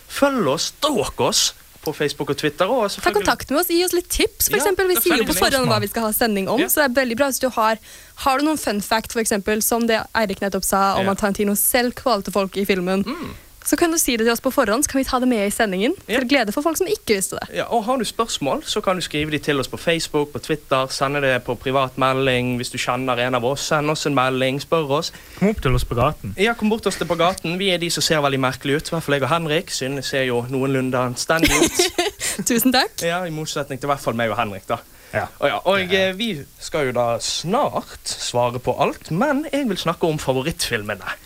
følg 0.09 0.47
oss, 0.49 0.73
stalk 0.75 1.21
oss 1.21 1.55
på 1.85 1.93
Facebook 1.95 2.31
og 2.31 2.37
Twitter. 2.37 2.67
Og 2.69 2.91
Ta 2.91 3.11
kontakt 3.15 3.51
med 3.51 3.61
oss, 3.61 3.69
gi 3.73 3.85
oss 3.85 3.93
litt 3.95 4.09
tips. 4.09 4.49
For 4.51 4.57
Ja, 4.57 4.63
eksempel, 4.65 4.89
vi 4.89 4.97
sier 5.01 5.17
jo 5.21 5.25
på 5.25 5.37
forhånd 5.39 5.69
hva 5.71 5.81
vi 5.81 5.89
skal 5.89 6.03
ha 6.09 6.13
sending 6.13 6.49
om. 6.49 6.59
Ja. 6.61 6.67
Så 6.69 6.83
det 6.83 6.91
er 6.91 6.95
veldig 7.03 7.17
bra 7.17 7.27
hvis 7.31 7.41
du 7.41 7.49
har 7.55 7.79
Har 8.25 8.39
du 8.39 8.45
noen 8.45 8.59
fun 8.59 8.81
fact, 8.83 9.13
for 9.13 9.21
eksempel, 9.23 9.63
som 9.63 9.87
det 9.87 10.01
Eirik 10.15 10.41
nettopp 10.43 10.65
sa, 10.65 10.97
om 10.99 11.05
Ja. 11.07 11.13
at 11.13 11.19
Tarantino 11.19 11.55
selv 11.55 11.95
kvalte 11.95 12.33
folk 12.35 12.57
i 12.57 12.65
filmen, 12.65 13.05
Mm. 13.07 13.35
Så 13.69 13.77
kan 13.77 13.93
du 13.93 13.99
si 14.01 14.15
det 14.17 14.25
til 14.25 14.33
oss 14.33 14.41
på 14.41 14.51
forhånd, 14.55 14.87
så 14.87 14.91
kan 14.95 15.03
vi 15.03 15.05
ta 15.05 15.19
det 15.21 15.29
med 15.29 15.45
i 15.45 15.51
sendingen. 15.53 15.93
Ja. 16.09 16.23
Til 16.23 16.29
glede 16.31 16.55
for 16.57 16.65
folk 16.65 16.79
som 16.81 16.89
ikke 16.89 17.19
visste 17.19 17.37
det. 17.37 17.51
Ja, 17.59 17.67
og 17.69 17.85
Har 17.85 18.01
du 18.01 18.05
spørsmål, 18.09 18.63
så 18.65 18.81
kan 18.85 18.97
du 18.97 19.05
skrive 19.05 19.31
de 19.35 19.39
til 19.45 19.61
oss 19.61 19.69
på 19.69 19.77
Facebook, 19.77 20.33
på 20.33 20.41
Twitter, 20.41 20.87
sende 20.93 21.21
det 21.21 21.35
på 21.45 21.55
privat 21.61 21.99
melding. 22.01 22.57
Hvis 22.57 22.73
du 22.73 22.79
kjenner 22.81 23.21
en 23.27 23.37
av 23.37 23.45
oss, 23.45 23.67
send 23.69 23.93
oss 23.93 24.07
en 24.09 24.17
melding, 24.17 24.61
spør 24.65 24.95
oss. 25.01 25.13
Kom 25.39 25.53
opp 25.53 25.61
til 25.63 25.77
oss 25.77 25.85
på 25.85 25.99
gaten. 25.99 26.33
Ja, 26.41 26.55
kom 26.57 26.73
bort 26.73 26.87
til 26.87 26.95
oss 26.95 27.01
på 27.01 27.19
gaten. 27.21 27.59
Vi 27.61 27.69
er 27.75 27.79
de 27.83 27.91
som 27.93 28.05
ser 28.05 28.25
veldig 28.25 28.41
merkelige 28.41 28.81
ut. 28.81 28.89
I 28.89 28.97
hvert 28.97 29.05
fall 29.05 29.19
jeg 29.19 29.27
og 29.29 29.33
Henrik. 29.35 29.73
Synne 29.75 30.05
ser 30.07 30.25
jo 30.29 30.43
noenlunde 30.49 31.05
anstendig 31.11 31.53
ut. 31.53 32.05
Tusen 32.49 32.73
takk. 32.73 33.03
Ja, 33.05 33.21
I 33.29 33.35
motsetning 33.35 33.81
til 33.81 33.89
i 33.91 33.93
hvert 33.93 34.05
fall 34.05 34.17
meg 34.17 34.33
og 34.33 34.41
Henrik. 34.41 34.65
da. 34.69 34.81
Ja. 35.13 35.27
Og, 35.39 35.49
ja, 35.49 35.59
og 35.65 35.95
eh, 35.95 36.13
vi 36.17 36.33
skal 36.61 36.89
jo 36.89 36.97
da 36.97 37.07
snart 37.21 38.09
svare 38.09 38.61
på 38.61 38.75
alt, 38.81 39.11
men 39.13 39.47
jeg 39.53 39.69
vil 39.69 39.81
snakke 39.81 40.09
om 40.09 40.21
favorittfilmene. 40.21 41.17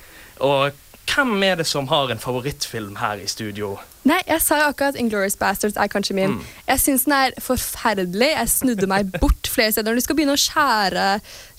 Og 0.42 0.74
hvem 1.12 1.42
er 1.46 1.56
det 1.60 1.66
som 1.68 1.88
har 1.90 2.10
en 2.12 2.20
favorittfilm 2.22 2.96
her 3.00 3.20
i 3.22 3.26
studio? 3.30 3.74
Nei, 4.08 4.18
jeg 4.26 4.42
sa 4.42 4.58
jo 4.58 4.68
akkurat 4.72 4.96
Inglourious 4.98 5.36
Bastards 5.38 5.76
er 5.78 5.90
kanskje 5.92 6.16
min. 6.18 6.36
Mm. 6.38 6.46
Jeg 6.66 6.80
syns 6.82 7.04
den 7.06 7.14
er 7.14 7.36
forferdelig. 7.42 8.30
Jeg 8.32 8.50
snudde 8.50 8.88
meg 8.90 9.12
bort 9.22 9.50
flere 9.52 9.70
steder. 9.74 9.92
Når 9.92 10.00
de 10.00 10.04
skal 10.06 10.18
begynne 10.18 10.34
å 10.34 10.42
skjære, 10.42 11.04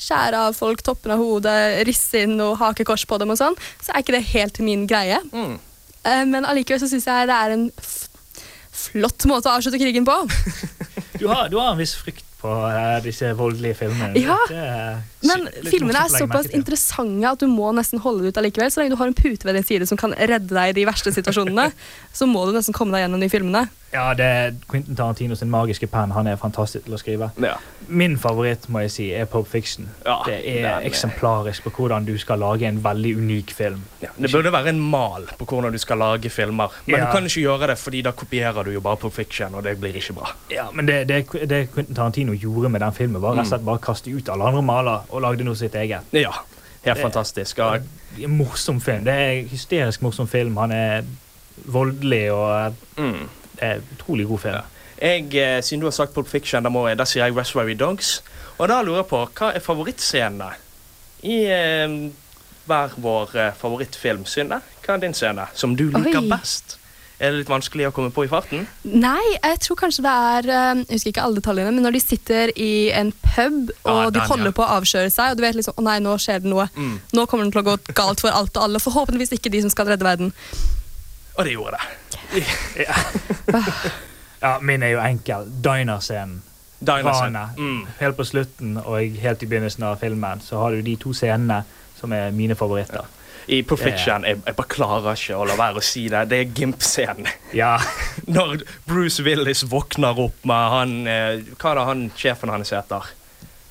skjære 0.07 0.41
av 0.49 0.57
folk 0.59 0.83
toppen 0.83 1.13
av 1.15 1.21
hodet, 1.23 1.57
risse 1.87 2.25
inn 2.25 2.35
og 2.43 2.57
hakekors 2.59 3.05
på 3.07 3.19
dem 3.21 3.31
og 3.35 3.39
sånn, 3.39 3.55
så 3.83 3.93
er 3.93 4.03
ikke 4.03 4.17
det 4.17 4.25
helt 4.33 4.59
min 4.65 4.83
greie. 4.89 5.21
Mm. 5.31 5.55
Eh, 6.03 6.25
Men 6.33 6.49
allikevel 6.49 6.81
så 6.83 6.91
syns 6.91 7.07
jeg 7.07 7.29
det 7.31 7.37
er 7.37 7.55
en 7.55 7.69
flott 8.73 9.23
måte 9.29 9.47
å 9.51 9.57
avslutte 9.59 9.79
krigen 9.81 10.05
på. 10.07 10.17
Du 11.21 11.27
har, 11.29 11.47
du 11.47 11.59
har 11.61 11.71
en 11.71 11.77
viss 11.79 11.93
frykt 11.95 12.25
på 12.41 12.51
eh, 12.67 12.97
disse 13.05 13.29
voldelige 13.37 13.77
filmene. 13.85 14.17
Ja, 14.19 14.35
Det 14.49 14.59
er 14.59 14.97
Men 15.27 15.47
filmene 15.69 16.05
er 16.05 16.09
såpass 16.13 16.49
interessante 16.53 17.29
at 17.29 17.39
du 17.39 17.47
må 17.47 17.71
nesten 17.75 17.99
holde 18.03 18.23
det 18.25 18.33
ut 18.33 18.41
allikevel. 18.43 18.71
Så 18.73 18.81
lenge 18.81 18.95
du 18.95 18.99
har 19.01 19.07
en 19.07 19.13
pute 19.17 19.45
ved 19.47 19.55
din 19.55 19.63
side 19.67 19.87
som 19.89 19.97
kan 19.99 20.13
redde 20.17 20.51
deg 20.53 20.73
i 20.73 20.79
de 20.81 20.85
verste 20.89 21.13
situasjonene, 21.15 21.69
så 22.17 22.27
må 22.29 22.45
du 22.49 22.53
nesten 22.57 22.73
komme 22.75 22.95
deg 22.97 23.05
gjennom 23.07 23.23
de 23.23 23.29
filmene. 23.31 23.67
Ja, 23.93 24.07
det 24.17 24.25
er 24.25 24.55
Quentin 24.71 24.95
Tarantino 24.97 25.35
sin 25.37 25.51
magiske 25.53 25.85
penn. 25.85 26.09
Han 26.15 26.25
er 26.25 26.39
fantastisk 26.41 26.87
til 26.87 26.95
å 26.95 26.97
skrive. 26.97 27.27
Ja. 27.43 27.59
Min 27.93 28.15
favoritt 28.17 28.63
må 28.73 28.81
jeg 28.81 28.89
si, 28.89 29.05
er 29.13 29.27
Pop 29.29 29.45
Fiction. 29.51 29.85
Ja, 30.01 30.15
det 30.25 30.39
den 30.47 30.63
er 30.65 30.79
er- 30.79 30.87
eksemplarisk 30.87 31.67
på 31.67 31.73
hvordan 31.77 32.07
du 32.07 32.15
skal 32.17 32.39
lage 32.41 32.65
en 32.65 32.79
veldig 32.81 33.11
unik 33.19 33.53
film. 33.53 33.83
Ja, 34.01 34.09
det 34.17 34.31
burde 34.33 34.49
være 34.55 34.71
en 34.73 34.79
mal 34.81 35.27
på 35.37 35.45
hvordan 35.45 35.71
du 35.71 35.77
skal 35.77 36.01
lage 36.01 36.31
filmer. 36.33 36.73
Men 36.87 36.95
Ja. 36.95 37.05
du 37.05 37.11
kan 37.11 37.23
ikke 37.29 37.43
gjøre 37.45 37.67
det, 37.69 37.77
fordi 37.77 38.01
da 38.01 38.11
kopierer 38.11 38.65
du 38.65 38.71
jo 38.71 38.81
bare 38.81 38.97
Pop 38.97 39.13
fiction, 39.13 39.53
og 39.53 39.63
det 39.63 39.77
blir 39.79 39.93
ikke 39.93 40.13
bra. 40.17 40.31
Ja, 40.49 40.65
men 40.73 40.87
det, 40.89 41.07
det, 41.07 41.27
det 41.47 41.61
Quentin 41.75 41.93
Tarantino 41.95 42.33
gjorde 42.33 42.69
med 42.73 42.81
den 42.81 42.91
filmen, 42.97 43.21
var 43.21 43.35
rett 43.37 43.45
og 43.45 43.51
slett 43.53 43.65
bare 43.65 43.77
å 43.77 43.85
kaste 43.91 44.09
ut 44.09 44.29
alle 44.33 44.43
andre 44.49 44.61
maler 44.65 45.05
og 45.13 45.21
lagde 45.23 45.45
noe 45.45 45.55
sitt 45.59 45.75
eget. 45.79 46.09
Ja, 46.15 46.31
helt 46.83 46.97
Det- 46.97 47.03
fantastisk. 47.03 47.57
Ja, 47.57 47.73
Det 47.77 48.23
er 48.23 48.25
En 48.27 48.37
morsom 48.37 48.81
film. 48.81 49.05
Det 49.05 49.13
er 49.13 49.29
en 49.39 49.47
hysterisk 49.49 50.01
morsom 50.01 50.27
film. 50.27 50.57
Han 50.57 50.71
er 50.71 51.01
voldelig 51.65 52.31
og 52.31 52.75
mm. 52.97 53.29
det 53.59 53.63
er 53.69 53.79
utrolig 53.95 54.27
god 54.27 54.39
film. 54.39 54.55
Jeg, 55.01 55.35
eh, 55.35 55.61
siden 55.63 55.79
du 55.81 55.85
har 55.85 55.91
sagt 55.91 56.13
Pulp 56.13 56.27
Fiction, 56.27 56.63
da, 56.63 56.69
må 56.69 56.87
jeg, 56.87 56.97
da 56.97 57.05
sier 57.05 57.25
jeg 57.25 57.35
Reservoir 57.35 57.73
Dogs. 57.75 58.23
Og 58.57 58.69
da 58.69 58.81
lurer 58.81 59.01
jeg 59.01 59.09
på, 59.09 59.23
hva 59.39 59.49
er 59.55 59.59
favorittscenene 59.59 60.51
i 61.23 61.39
eh, 61.49 61.95
hver 62.69 62.93
vår 62.97 63.35
eh, 63.35 63.51
favorittfilm? 63.57 64.25
Synne, 64.29 64.61
hva 64.85 64.93
er 64.95 65.01
din 65.03 65.13
scene 65.17 65.47
som 65.53 65.75
du 65.75 65.87
liker 65.89 66.21
Oi. 66.21 66.29
best? 66.29 66.77
Er 67.23 67.31
det 67.31 67.39
litt 67.39 67.51
vanskelig 67.51 67.85
å 67.87 67.93
komme 67.95 68.11
på 68.11 68.25
i 68.25 68.29
farten? 68.31 68.65
Nei, 68.83 69.23
jeg 69.37 69.59
tror 69.63 69.77
kanskje 69.79 70.03
det 70.03 70.11
er 70.11 70.49
eh, 70.51 70.81
Jeg 70.81 70.97
husker 70.97 71.11
ikke 71.13 71.23
alle 71.23 71.39
detaljene, 71.39 71.71
men 71.71 71.85
når 71.87 71.95
de 71.95 72.01
sitter 72.03 72.51
i 72.59 72.71
en 72.91 73.13
pub 73.23 73.71
og 73.85 73.99
Ja, 74.01 74.09
de 74.11 74.25
holder 74.27 74.49
ja. 74.51 74.55
på 74.57 74.65
å 74.65 74.71
avsløre 74.81 75.11
seg, 75.13 75.31
og 75.31 75.39
du 75.39 75.45
vet 75.45 75.55
liksom 75.55 75.79
Å 75.79 75.85
nei, 75.87 75.97
nå 76.03 76.17
skjer 76.19 76.43
det 76.43 76.51
noe. 76.51 76.67
Mm. 76.75 76.97
Nå 77.15 77.25
kommer 77.31 77.47
det 77.47 77.55
til 77.55 77.63
å 77.63 77.67
gå 77.69 77.77
galt 77.95 78.23
for 78.25 78.35
alt 78.35 78.51
og 78.57 78.65
alle. 78.65 78.81
Forhåpentligvis 78.83 79.37
ikke 79.37 79.53
de 79.53 79.63
som 79.63 79.71
skal 79.71 79.87
redde 79.93 80.03
verden. 80.07 80.33
Og 81.37 81.47
det 81.47 81.55
gjorde 81.55 81.79
det. 81.79 82.43
Ja, 84.43 84.57
min 84.59 84.83
er 84.83 84.97
jo 84.97 84.99
enkel. 84.99 85.47
Diner-scenen. 85.63 86.41
Diner-scenen. 86.83 87.55
Mm. 87.55 87.85
Helt 88.01 88.17
på 88.17 88.25
slutten 88.27 88.75
og 88.81 89.19
helt 89.23 89.43
i 89.43 89.47
begynnelsen 89.47 89.85
av 89.87 90.01
filmen 90.03 90.43
så 90.43 90.59
har 90.59 90.75
du 90.75 90.83
de 90.83 90.97
to 90.99 91.13
scenene 91.15 91.61
som 91.95 92.11
er 92.11 92.35
mine 92.35 92.57
favoritter. 92.59 93.07
I 93.47 93.61
Perfection. 93.67 94.23
Jeg, 94.27 94.39
jeg 94.45 94.55
bare 94.55 94.71
klarer 94.71 95.17
ikke 95.17 95.39
å 95.39 95.47
la 95.49 95.57
være 95.59 95.81
å 95.81 95.83
si 95.83 96.05
det. 96.11 96.21
Det 96.31 96.39
er 96.43 96.53
Gimp-scenen. 96.55 97.27
Ja. 97.55 97.73
Når 98.35 98.63
Bruce 98.87 99.23
Willis 99.25 99.65
våkner 99.71 100.19
opp 100.27 100.45
med 100.47 100.69
han 100.75 100.93
eh, 101.11 101.41
Hva 101.59 101.73
er 101.73 101.79
det 101.81 101.85
han 101.89 102.05
sjefen 102.17 102.53
hans 102.53 102.71
heter? 102.75 103.09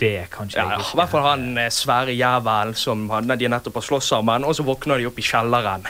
Det 0.02 0.10
er 0.24 0.30
kanskje 0.32 0.58
Ja, 0.58 0.76
I 0.76 0.82
ikke. 0.82 0.98
hvert 0.98 1.12
fall 1.14 1.26
han 1.28 1.46
eh, 1.62 1.70
svære 1.72 2.14
jævelen 2.16 2.74
som 2.78 3.06
de 3.38 3.48
nettopp 3.52 3.78
har 3.80 3.86
slåss 3.86 4.12
sammen, 4.12 4.44
og 4.44 4.56
så 4.58 4.66
våkner 4.66 4.98
de 5.00 5.06
opp 5.08 5.20
i 5.22 5.24
kjelleren. 5.26 5.86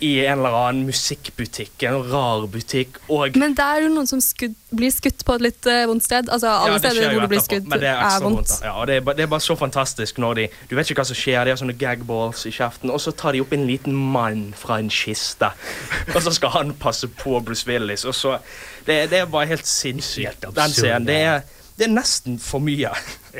I 0.00 0.10
en 0.24 0.38
eller 0.38 0.54
annen 0.56 0.86
musikkbutikk, 0.88 1.82
en 1.88 1.98
rar 2.08 2.46
butikk, 2.50 2.96
og 3.12 3.36
Men 3.36 3.52
der 3.58 3.76
er 3.76 3.84
det 3.84 3.90
noen 3.92 4.08
som 4.08 4.22
skudd, 4.24 4.56
blir 4.72 4.92
skutt 4.94 5.24
på 5.26 5.36
et 5.36 5.44
litt 5.44 5.68
uh, 5.68 5.82
vondt 5.90 6.06
sted. 6.06 6.30
Altså 6.32 6.48
Alle 6.48 6.78
Ja, 6.78 6.80
steder 6.82 7.12
hvor 7.12 7.26
du 7.26 7.32
blir 7.34 7.44
skutt, 7.44 7.68
men 7.68 7.82
det 7.82 7.90
er, 7.90 8.00
er, 8.06 8.24
vondt. 8.24 8.54
Ja, 8.64 8.72
og 8.80 8.88
det, 8.88 8.96
er, 9.00 9.12
det 9.18 9.26
er 9.26 9.30
bare 9.34 9.44
så 9.44 9.56
fantastisk 9.60 10.18
når 10.22 10.40
de 10.40 10.48
Du 10.70 10.74
vet 10.78 10.90
ikke 10.90 11.02
hva 11.02 11.08
som 11.10 11.20
skjer, 11.20 11.44
de 11.44 11.54
har 11.54 11.60
sånne 11.60 11.76
gagballs 11.80 12.46
i 12.48 12.54
kjeften, 12.54 12.92
og 12.94 13.02
så 13.04 13.12
tar 13.12 13.36
de 13.36 13.44
opp 13.44 13.52
en 13.56 13.68
liten 13.68 13.96
mann 14.16 14.50
fra 14.56 14.80
en 14.80 14.90
kiste, 14.92 15.52
og 16.14 16.20
så 16.24 16.34
skal 16.36 16.56
han 16.56 16.74
passe 16.80 17.10
på 17.20 17.40
Bruce 17.44 17.68
Willis, 17.68 18.06
og 18.08 18.16
så 18.16 18.38
Det, 18.86 19.10
det 19.12 19.18
er 19.20 19.26
bare 19.28 19.46
helt 19.50 19.66
sinnssykt, 19.68 20.46
Helt 20.46 20.56
den 20.56 20.72
scenen. 20.72 21.06
Det 21.06 21.18
ja. 21.20 21.34
er, 21.36 21.59
det 21.80 21.86
er 21.88 21.92
nesten 21.94 22.36
for 22.42 22.60
mye. 22.60 22.90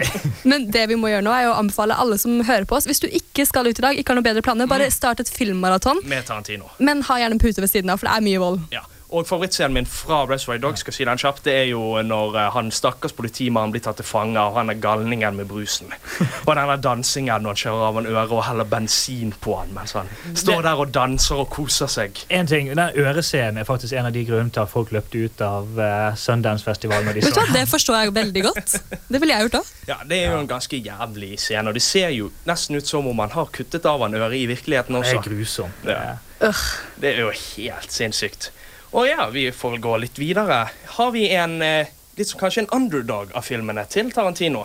Men 0.49 0.69
det 0.73 0.87
vi 0.89 0.97
må 0.97 1.11
gjøre 1.13 1.25
nå 1.27 1.33
er 1.35 1.49
å 1.51 1.57
anbefale 1.61 1.97
alle 2.01 2.17
som 2.21 2.39
hører 2.47 2.65
på 2.71 2.77
oss 2.79 2.87
Hvis 2.89 3.03
du 3.03 3.09
ikke 3.11 3.45
skal 3.49 3.67
ut 3.69 3.77
i 3.79 3.83
dag, 3.85 3.99
ikke 3.99 4.15
har 4.15 4.21
noen 4.21 4.27
bedre 4.31 4.43
planer, 4.47 4.69
bare 4.71 4.87
Mm. 4.89 4.95
start 4.97 5.21
et 5.21 5.29
filmmaraton. 5.29 6.01
Med 6.09 6.25
Tarantino. 6.27 6.71
Men 6.79 7.03
ha 7.09 7.19
gjerne 7.21 7.37
en 7.37 7.43
pute 7.43 7.61
ved 7.61 7.69
siden 7.71 7.91
av, 7.93 8.01
for 8.01 8.09
det 8.09 8.17
er 8.17 8.25
mye 8.25 8.41
vold. 8.41 8.63
Ja. 8.73 8.81
Og 9.11 9.27
favorittscenen 9.27 9.75
min 9.75 9.87
fra 9.91 10.21
Reservoir 10.31 10.61
Dogs 10.63 10.85
skal 10.85 10.95
si 10.95 11.05
den 11.07 11.19
kjapt, 11.19 11.43
det 11.47 11.55
er 11.65 11.65
jo 11.73 11.81
når 12.07 12.37
eh, 12.39 12.51
han 12.55 12.69
stakkars 12.75 13.15
politimannen 13.19 13.73
blir 13.75 13.83
tatt 13.83 13.99
til 13.99 14.07
fange, 14.07 14.39
og 14.39 14.55
han 14.55 14.71
er 14.71 14.79
galningen 14.79 15.35
med 15.41 15.49
brusen. 15.51 15.91
og 16.47 16.53
denne 16.55 16.77
dansingen 16.79 17.43
når 17.43 17.57
han 17.57 17.61
kjører 17.65 17.87
av 17.89 17.99
en 18.01 18.11
øre 18.11 18.27
og 18.29 18.45
heller 18.47 18.69
bensin 18.71 19.33
på 19.43 19.57
han 19.59 19.73
mens 19.75 19.97
han 19.99 20.11
står 20.39 20.63
der 20.67 20.83
og 20.85 20.93
danser 20.95 21.43
og 21.43 21.51
koser 21.51 21.91
seg. 21.91 22.23
En 22.31 22.47
ting, 22.51 22.71
den 22.71 23.01
Ørescenen 23.01 23.59
er 23.59 23.67
faktisk 23.67 23.97
en 23.99 24.07
av 24.09 24.15
de 24.15 24.23
grunnene 24.29 24.55
til 24.55 24.63
at 24.63 24.71
folk 24.71 24.93
løpte 24.95 25.25
ut 25.27 25.43
av 25.45 25.67
uh, 25.81 26.15
Sundance-festivalen. 26.19 27.11
de 27.15 27.25
Det 27.25 27.67
forstår 27.71 27.99
jeg 28.05 28.15
veldig 28.15 28.45
godt. 28.47 28.77
Det 29.11 29.21
ville 29.21 29.35
jeg 29.35 29.49
gjort 29.49 29.59
òg. 29.61 29.75
Ja, 29.91 29.99
Det 30.07 30.23
er 30.23 30.33
jo 30.35 30.39
en 30.39 30.51
ganske 30.51 30.79
jævlig 30.79 31.35
scene, 31.43 31.67
og 31.69 31.75
det 31.75 31.83
ser 31.83 32.15
jo 32.15 32.31
nesten 32.47 32.79
ut 32.79 32.87
som 32.87 33.07
om 33.11 33.25
han 33.25 33.35
har 33.35 33.51
kuttet 33.55 33.87
av 33.91 34.03
han 34.07 34.15
øret 34.15 34.39
i 34.39 34.47
virkeligheten 34.51 34.95
Det 34.95 35.03
er 35.03 35.19
også. 35.19 35.29
grusomt. 35.29 35.85
Ja. 35.85 36.53
Det 37.01 37.15
er 37.15 37.23
jo 37.27 37.35
helt 37.35 37.93
sinnssykt. 37.93 38.53
Og 38.91 39.07
ja, 39.07 39.29
vi 39.31 39.47
får 39.53 39.79
gå 39.79 39.97
litt 40.03 40.19
videre. 40.19 40.65
Har 40.97 41.11
vi 41.15 41.29
en 41.37 41.63
eh, 41.63 41.91
litt 42.19 42.29
som 42.29 42.41
kanskje 42.41 42.65
en 42.65 42.73
underdog 42.75 43.31
av 43.39 43.47
filmene 43.47 43.85
til 43.91 44.11
Tarantino? 44.15 44.65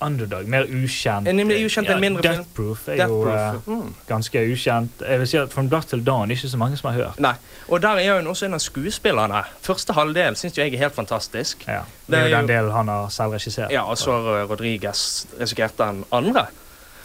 Underdog, 0.00 0.46
mer 0.48 0.64
ukjent. 0.64 1.28
En 1.28 1.36
nemlig 1.36 1.58
ukjent, 1.66 1.90
en 1.92 2.00
mindre 2.00 2.22
film. 2.22 2.38
Death 2.38 2.54
Proof 2.56 2.86
er 2.88 3.02
Death 3.02 3.10
jo 3.12 3.18
Proof, 3.26 3.34
eh, 3.36 3.74
mm. 3.74 3.90
ganske 4.08 4.44
ukjent. 4.52 5.02
Jeg 5.04 5.20
vil 5.20 5.28
si 5.28 5.40
at 5.42 5.52
From 5.52 5.68
Blood 5.68 5.90
Till 5.90 6.04
Dawn 6.06 6.30
er 6.30 6.38
ikke 6.38 6.52
så 6.54 6.60
mange 6.62 6.78
som 6.80 6.88
har 6.88 6.96
hørt. 7.02 7.20
Nei. 7.20 7.34
Og 7.68 7.82
der 7.82 8.00
er 8.00 8.14
hun 8.16 8.30
også 8.30 8.46
en 8.46 8.56
av 8.56 8.62
skuespillerne. 8.64 9.42
Første 9.66 9.98
halvdel 9.98 10.38
syns 10.40 10.56
jeg 10.56 10.72
er 10.72 10.84
helt 10.86 10.96
fantastisk. 10.96 11.66
Ja. 11.68 11.82
Det 12.06 12.22
er 12.22 12.30
jo 12.30 12.38
den 12.38 12.48
delen 12.48 12.72
han 12.72 12.88
har 12.88 13.10
selv 13.12 13.36
regissert. 13.36 13.74
Ja, 13.74 13.82
og 13.82 13.98
så 14.00 14.14
har 14.14 14.46
Rodriguez 14.48 15.26
risikerte 15.42 15.82
den 15.82 16.04
andre. 16.14 16.46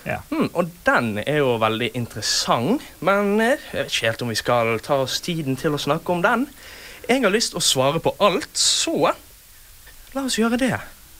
Ja. 0.05 0.19
Hmm, 0.29 0.49
og 0.53 0.69
den 0.85 1.17
er 1.25 1.39
jo 1.41 1.55
veldig 1.61 1.89
interessant, 1.97 2.83
men 3.01 3.39
jeg 3.41 3.57
vet 3.71 3.89
ikke 3.89 4.05
helt 4.05 4.21
om 4.21 4.33
vi 4.33 4.37
skal 4.37 4.75
ta 4.85 4.99
oss 5.01 5.17
tiden 5.25 5.57
til 5.57 5.73
å 5.73 5.81
snakke 5.81 6.13
om 6.13 6.21
den. 6.21 6.45
Jeg 7.09 7.25
har 7.25 7.33
lyst 7.33 7.53
til 7.53 7.61
å 7.61 7.65
svare 7.65 8.01
på 8.01 8.13
alt, 8.21 8.53
så 8.53 9.15
La 10.15 10.21
oss 10.23 10.37
gjøre 10.39 10.55
det. 10.55 10.71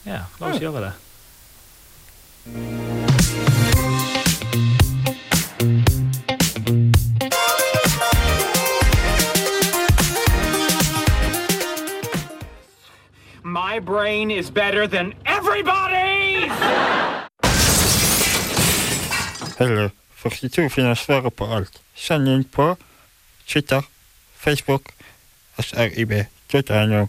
Ja, 0.06 0.22
la 0.40 0.48
oss 0.48 0.60
gjøre 0.62 0.80
det. 0.80 0.92
My 13.44 13.78
brain 13.80 14.30
is 14.30 14.50
better 14.50 14.86
than 14.86 15.12
everybody's! 15.26 17.12
Hello. 19.58 19.90
42 20.16 20.70
finner 20.70 20.94
svaret 20.94 21.34
på 21.36 21.46
alt. 21.46 21.80
Send 21.94 22.28
inn 22.28 22.44
på 22.44 22.76
Twitter, 23.46 23.82
Facebook, 24.36 24.92
srib.no. 25.58 27.06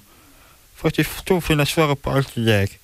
42 0.76 1.42
finner 1.42 1.66
svaret 1.66 2.02
på 2.02 2.12
alt 2.12 2.38
i 2.38 2.46
deg. 2.46 2.80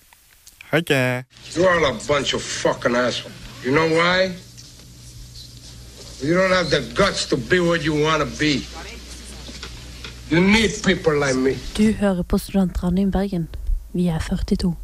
Ha 0.72 0.80
det. 0.80 1.26
You're 1.56 1.70
all 1.70 1.86
a 1.86 1.94
bunch 2.08 2.34
of 2.36 2.42
fucking 2.42 2.96
assholes. 2.96 3.36
You 3.66 3.72
know 3.72 3.88
why? 3.88 4.36
You 6.24 6.36
don't 6.36 6.52
have 6.52 6.70
the 6.70 6.82
guts 6.96 7.26
to 7.30 7.38
be 7.38 7.60
what 7.60 7.86
you 7.86 7.94
want 7.94 8.24
to 8.24 8.30
be. 8.40 8.66
You 10.32 10.42
need 10.42 10.72
people 10.84 11.14
like 11.28 11.38
me. 11.38 11.56
Du 11.78 11.94
hører 11.94 12.24
på 12.24 12.38
Studentradioen 12.38 13.08
i 13.08 13.12
Bergen. 13.12 13.48
Vi 13.94 14.08
er 14.08 14.20
42. 14.20 14.76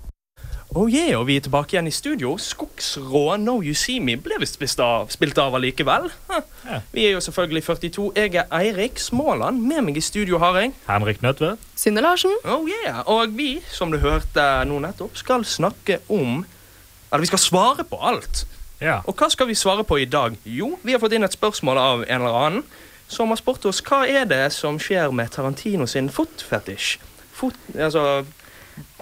Oh 0.78 0.86
yeah, 0.86 1.18
og 1.18 1.26
vi 1.26 1.36
er 1.40 1.42
tilbake 1.42 1.74
igjen 1.74 1.88
i 1.90 1.92
studio. 1.94 2.36
Skogsrå 2.38 3.24
No 3.42 3.56
You 3.58 3.74
See 3.74 3.98
Me 3.98 4.14
ble 4.22 4.38
visst 4.38 4.60
spilt 4.60 4.82
av, 4.86 5.08
spilt 5.10 5.40
av 5.42 5.56
allikevel. 5.58 6.12
Ja. 6.30 6.82
Vi 6.94 7.08
er 7.08 7.16
jo 7.16 7.22
selvfølgelig 7.26 7.64
42. 7.66 8.06
Jeg 8.20 8.36
er 8.38 8.52
Eirik 8.54 9.02
Småland. 9.02 9.64
Med 9.66 9.82
meg 9.88 9.98
i 9.98 10.04
studio 10.06 10.38
har 10.38 10.60
jeg 10.62 10.76
Henrik 10.86 11.24
Nødtvedt. 11.26 11.64
Synne 11.74 12.04
Larsen. 12.06 12.36
Oh 12.46 12.70
yeah, 12.70 13.02
Og 13.10 13.34
vi, 13.34 13.64
som 13.74 13.90
du 13.90 13.98
hørte 13.98 14.46
nå 14.70 14.78
nettopp, 14.86 15.18
skal 15.18 15.46
snakke 15.46 16.04
om 16.08 16.46
Eller 17.10 17.26
vi 17.26 17.32
skal 17.32 17.42
svare 17.42 17.84
på 17.90 17.98
alt. 18.06 18.46
Ja. 18.80 19.00
Og 19.10 19.18
hva 19.18 19.32
skal 19.34 19.50
vi 19.50 19.58
svare 19.58 19.84
på 19.84 19.98
i 19.98 20.06
dag? 20.06 20.38
Jo, 20.46 20.76
vi 20.86 20.94
har 20.94 21.02
fått 21.02 21.18
inn 21.18 21.26
et 21.26 21.34
spørsmål 21.34 21.82
av 21.82 22.04
en 22.06 22.22
eller 22.22 22.38
annen 22.46 22.64
som 23.10 23.34
har 23.34 23.40
spurt 23.42 23.66
oss 23.66 23.82
hva 23.82 24.04
er 24.06 24.28
det 24.30 24.52
som 24.54 24.78
skjer 24.78 25.10
med 25.10 25.32
Tarantino 25.34 25.88
sin 25.90 26.12
fotfetisj. 26.14 27.00
Fot, 27.34 27.58
altså 27.74 28.22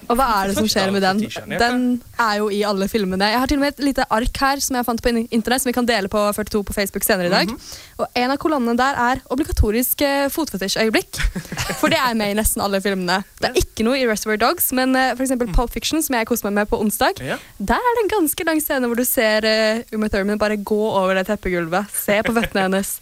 Og 0.08 0.16
hva 0.16 0.28
er 0.38 0.50
det 0.50 0.58
som 0.58 0.68
skjer 0.70 0.92
med 0.94 1.04
den? 1.04 1.24
Den 1.60 1.86
er 2.22 2.38
jo 2.40 2.48
i 2.54 2.62
alle 2.68 2.88
filmene. 2.92 3.28
Jeg 3.34 3.42
har 3.42 3.50
til 3.50 3.60
og 3.60 3.64
med 3.66 3.74
et 3.74 3.84
lite 3.90 4.06
ark 4.14 4.40
her 4.44 4.62
som 4.64 4.78
jeg 4.78 4.88
fant 4.88 5.04
på 5.04 5.12
internett, 5.14 5.64
som 5.64 5.72
vi 5.72 5.76
kan 5.76 5.90
dele 5.90 6.12
på 6.12 6.22
42 6.38 6.62
på 6.70 6.76
Facebook 6.76 7.08
senere 7.08 7.32
i 7.32 7.34
dag. 7.34 7.52
Mhm. 7.52 7.60
Og 7.98 8.20
en 8.22 8.34
av 8.34 8.38
kolonnene 8.42 8.78
der 8.78 9.00
er 9.02 9.24
obligatorisk 9.34 10.02
eh, 10.06 10.28
fotfetisjøyeblikk. 10.34 11.20
For 11.82 11.92
det 11.92 12.00
er 12.00 12.18
med 12.20 12.34
i 12.34 12.38
nesten 12.38 12.64
alle 12.64 12.82
filmene. 12.84 13.24
Det 13.42 13.52
er 13.52 13.62
ikke 13.62 13.86
noe 13.88 13.98
i 14.00 14.06
Reservoir 14.08 14.40
Dogs, 14.42 14.70
men 14.78 14.96
f.eks. 14.96 15.18
for 15.18 15.26
eksempel 15.26 15.54
Pulp 15.56 15.74
Fiction, 15.74 16.04
som 16.06 16.18
jeg 16.18 16.30
koser 16.30 16.50
meg 16.50 16.62
med 16.62 16.72
på 16.72 16.80
onsdag, 16.82 17.20
der 17.22 17.90
er 17.90 17.98
det 17.98 18.04
en 18.06 18.14
ganske 18.14 18.48
lang 18.48 18.62
scene 18.64 18.88
hvor 18.90 19.00
du 19.00 19.06
ser 19.08 19.46
uh, 19.46 19.82
Uma 19.96 20.10
Thurman 20.14 20.40
bare 20.42 20.60
gå 20.62 20.84
over 20.88 21.18
det 21.18 21.28
teppegulvet. 21.30 21.90
Se 21.94 22.22
på 22.26 22.36
føttene 22.38 22.68
hennes. 22.68 22.98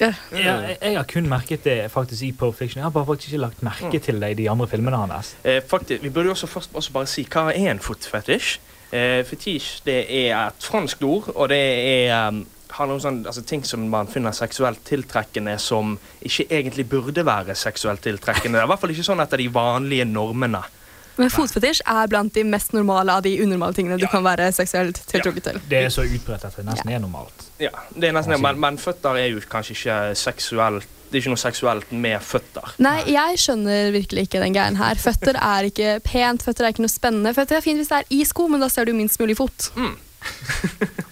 Ja. 0.00 0.12
Ja, 0.32 0.54
jeg, 0.62 0.76
jeg 0.82 0.96
har 0.96 1.06
kun 1.10 1.28
merket 1.30 1.64
det 1.66 1.76
faktisk 1.90 2.22
i 2.22 2.32
Pulp 2.32 2.54
Fiction. 2.58 2.78
Jeg 2.78 2.86
har 2.86 2.94
bare 2.94 3.08
faktisk 3.08 3.32
ikke 3.32 3.42
lagt 3.42 3.62
merke 3.66 3.98
til 4.02 4.20
det 4.22 4.30
i 4.30 4.38
de 4.42 4.50
andre 4.50 4.68
filmene 4.70 5.00
hans. 5.00 5.34
Eh, 5.44 5.58
faktisk, 5.62 6.02
vi 6.02 6.10
burde 6.10 6.30
jo 6.30 6.36
også 6.36 6.46
først 6.46 6.76
også 6.78 6.94
bare 6.94 7.10
si 7.10 7.26
hva 7.26 7.48
er 7.50 7.72
en 7.72 7.82
fotfetisj. 7.82 8.58
Eh, 8.92 9.24
fetisj 9.26 9.82
det 9.84 9.98
er 10.06 10.36
et 10.46 10.68
fransk 10.70 11.02
ord, 11.04 11.32
og 11.34 11.50
det 11.50 11.58
er 11.58 12.28
um, 12.28 12.46
handler 12.72 12.98
om 12.98 13.02
sånn, 13.02 13.20
altså, 13.26 13.42
ting 13.48 13.64
som 13.66 13.84
man 13.90 14.08
finner 14.10 14.34
seksuelt 14.36 14.80
tiltrekkende 14.86 15.56
som 15.60 15.96
ikke 16.24 16.46
egentlig 16.52 16.86
burde 16.88 17.24
være 17.26 17.56
seksuelt 17.58 18.02
tiltrekkende. 18.04 18.58
Det 18.58 18.62
er 18.62 18.68
i 18.68 18.72
hvert 18.72 18.82
fall 18.82 18.94
ikke 18.94 19.06
sånn 19.08 19.24
etter 19.24 19.42
de 19.42 19.48
vanlige 19.52 20.06
normene. 20.08 20.62
Men 21.18 21.32
fotfetisj 21.34 21.82
er 21.82 22.10
blant 22.10 22.34
de 22.34 22.44
mest 22.46 22.74
normale 22.76 23.16
av 23.18 23.24
de 23.26 23.32
unormale 23.42 23.74
tingene 23.74 23.98
du 23.98 24.06
kan 24.10 24.22
være 24.24 24.50
seksuelt 24.54 25.00
tiltrukket 25.10 25.48
til. 25.48 25.58
Det 25.70 25.80
er 25.84 25.90
så 25.94 26.04
utbredt 26.06 26.44
at 26.46 26.54
det 26.58 26.66
nesten 26.68 26.92
er 26.94 27.02
normalt. 27.02 27.48
Ja, 27.62 27.72
det 27.94 28.10
er 28.10 28.14
nesten 28.14 28.36
det, 28.36 28.40
men, 28.44 28.60
men 28.62 28.78
føtter 28.78 29.18
er 29.18 29.32
jo 29.32 29.42
kanskje 29.50 29.74
ikke 29.74 29.98
seksuelt 30.18 30.86
Det 31.08 31.16
er 31.16 31.22
ikke 31.22 31.32
noe 31.32 31.40
seksuelt 31.40 31.92
med 32.04 32.20
føtter. 32.20 32.74
Nei, 32.84 32.98
jeg 33.08 33.38
skjønner 33.40 33.90
virkelig 33.94 34.26
ikke 34.26 34.42
den 34.42 34.52
greien 34.52 34.76
her. 34.76 34.98
Føtter 35.00 35.38
er 35.40 35.68
ikke 35.70 35.94
pent, 36.04 36.44
føtter 36.44 36.66
er 36.68 36.74
ikke 36.74 36.84
noe 36.84 36.92
spennende. 36.92 37.32
Føtter 37.32 37.56
er 37.56 37.64
fint 37.64 37.80
hvis 37.80 37.88
det 37.88 38.02
er 38.02 38.10
i 38.12 38.18
sko, 38.28 38.44
men 38.52 38.60
da 38.60 38.68
ser 38.68 38.84
du 38.84 38.92
minst 38.92 39.16
mulig 39.22 39.38
fot. 39.40 39.70